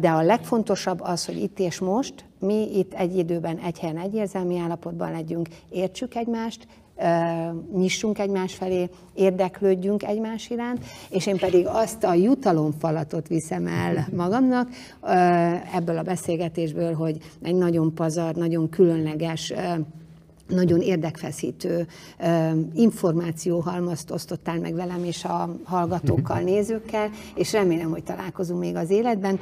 De 0.00 0.10
a 0.10 0.22
legfontosabb 0.22 1.00
az, 1.00 1.26
hogy 1.26 1.36
itt 1.42 1.58
és 1.58 1.78
most 1.78 2.14
mi 2.40 2.78
itt 2.78 2.94
egy 2.94 3.16
időben, 3.16 3.58
egy 3.58 3.78
helyen, 3.78 3.98
egy 3.98 4.14
érzelmi 4.14 4.58
állapotban 4.58 5.10
legyünk, 5.10 5.48
értsük 5.70 6.14
egymást, 6.14 6.66
nyissunk 7.76 8.18
egymás 8.18 8.54
felé, 8.54 8.88
érdeklődjünk 9.14 10.02
egymás 10.02 10.50
iránt, 10.50 10.84
és 11.10 11.26
én 11.26 11.38
pedig 11.38 11.66
azt 11.66 12.04
a 12.04 12.14
jutalomfalatot 12.14 13.28
viszem 13.28 13.66
el 13.66 14.06
magamnak 14.16 14.68
ebből 15.74 15.98
a 15.98 16.02
beszélgetésből, 16.02 16.94
hogy 16.94 17.18
egy 17.42 17.54
nagyon 17.54 17.94
pazar, 17.94 18.34
nagyon 18.34 18.68
különleges 18.68 19.52
nagyon 20.48 20.80
érdekfeszítő 20.80 21.86
információhalmazt 22.74 24.10
osztottál 24.10 24.58
meg 24.58 24.74
velem 24.74 25.04
és 25.04 25.24
a 25.24 25.56
hallgatókkal, 25.64 26.40
nézőkkel, 26.40 27.10
és 27.34 27.52
remélem, 27.52 27.90
hogy 27.90 28.02
találkozunk 28.02 28.60
még 28.60 28.76
az 28.76 28.90
életben. 28.90 29.38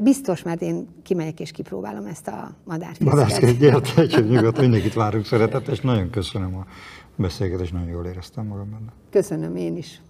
Biztos, 0.00 0.42
mert 0.42 0.62
én 0.62 0.88
kimegyek 1.02 1.40
és 1.40 1.50
kipróbálom 1.50 2.06
ezt 2.06 2.28
a 2.28 2.56
madárfészket. 2.64 3.14
Madárfészket, 3.14 3.58
gyert, 3.58 3.98
egy 3.98 4.28
nyugodt, 4.28 4.60
mindenkit 4.60 4.94
várunk 4.94 5.26
szeretet, 5.26 5.68
és 5.68 5.80
nagyon 5.80 6.10
köszönöm 6.10 6.56
a 6.56 6.66
beszélgetést, 7.16 7.72
nagyon 7.72 7.88
jól 7.88 8.06
éreztem 8.06 8.46
magam 8.46 8.70
benne. 8.70 8.92
Köszönöm 9.10 9.56
én 9.56 9.76
is. 9.76 10.00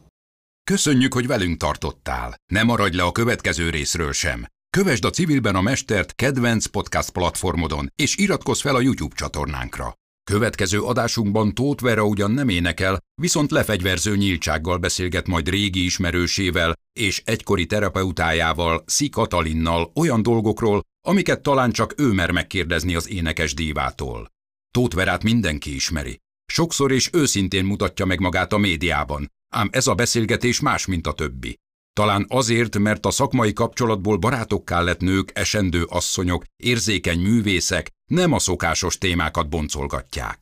Köszönjük, 0.71 1.15
hogy 1.15 1.27
velünk 1.27 1.57
tartottál. 1.57 2.35
Ne 2.53 2.63
maradj 2.63 2.97
le 2.97 3.03
a 3.03 3.13
következő 3.13 3.71
részről 3.71 4.13
sem. 4.13 4.47
Kövesd 4.77 5.05
a 5.05 5.11
Civilben 5.11 5.55
a 5.55 5.61
Mestert 5.61 6.15
kedvenc 6.15 6.67
podcast 6.67 7.11
platformodon, 7.11 7.93
és 7.97 8.17
iratkozz 8.17 8.61
fel 8.61 8.75
a 8.75 8.81
YouTube 8.81 9.15
csatornánkra. 9.15 9.95
Következő 10.25 10.83
adásunkban 10.83 11.55
Tóth 11.55 11.83
Vera 11.83 12.05
ugyan 12.05 12.31
nem 12.31 12.49
énekel, 12.49 12.99
viszont 13.15 13.51
lefegyverző 13.51 14.17
nyíltsággal 14.17 14.79
beszélget 14.79 15.27
majd 15.27 15.49
régi 15.49 15.85
ismerősével 15.85 16.75
és 16.93 17.23
egykori 17.25 17.67
terapeutájával, 17.67 18.85
Szi 18.87 19.09
Katalinnal 19.09 19.91
olyan 19.95 20.23
dolgokról, 20.23 20.83
amiket 21.07 21.43
talán 21.43 21.73
csak 21.73 21.95
ő 21.97 22.13
mer 22.13 22.31
megkérdezni 22.31 22.95
az 22.95 23.09
énekes 23.09 23.55
dívától. 23.55 24.29
Tóth 24.71 24.97
Verát 24.97 25.23
mindenki 25.23 25.75
ismeri. 25.75 26.21
Sokszor 26.47 26.93
és 26.93 27.11
őszintén 27.13 27.65
mutatja 27.65 28.05
meg 28.05 28.21
magát 28.21 28.53
a 28.53 28.59
médiában, 28.59 29.31
ám 29.55 29.69
ez 29.73 29.87
a 29.87 29.95
beszélgetés 29.95 30.61
más, 30.61 30.87
mint 30.87 31.07
a 31.07 31.13
többi. 31.13 31.59
Talán 32.01 32.27
azért, 32.29 32.79
mert 32.79 33.07
a 33.07 33.11
szakmai 33.11 33.53
kapcsolatból 33.53 34.17
barátokká 34.17 34.81
lett 34.81 35.01
nők, 35.01 35.31
esendő 35.35 35.85
asszonyok, 35.89 36.45
érzékeny 36.57 37.21
művészek 37.21 37.91
nem 38.11 38.33
a 38.33 38.39
szokásos 38.39 38.99
témákat 38.99 39.49
boncolgatják. 39.49 40.39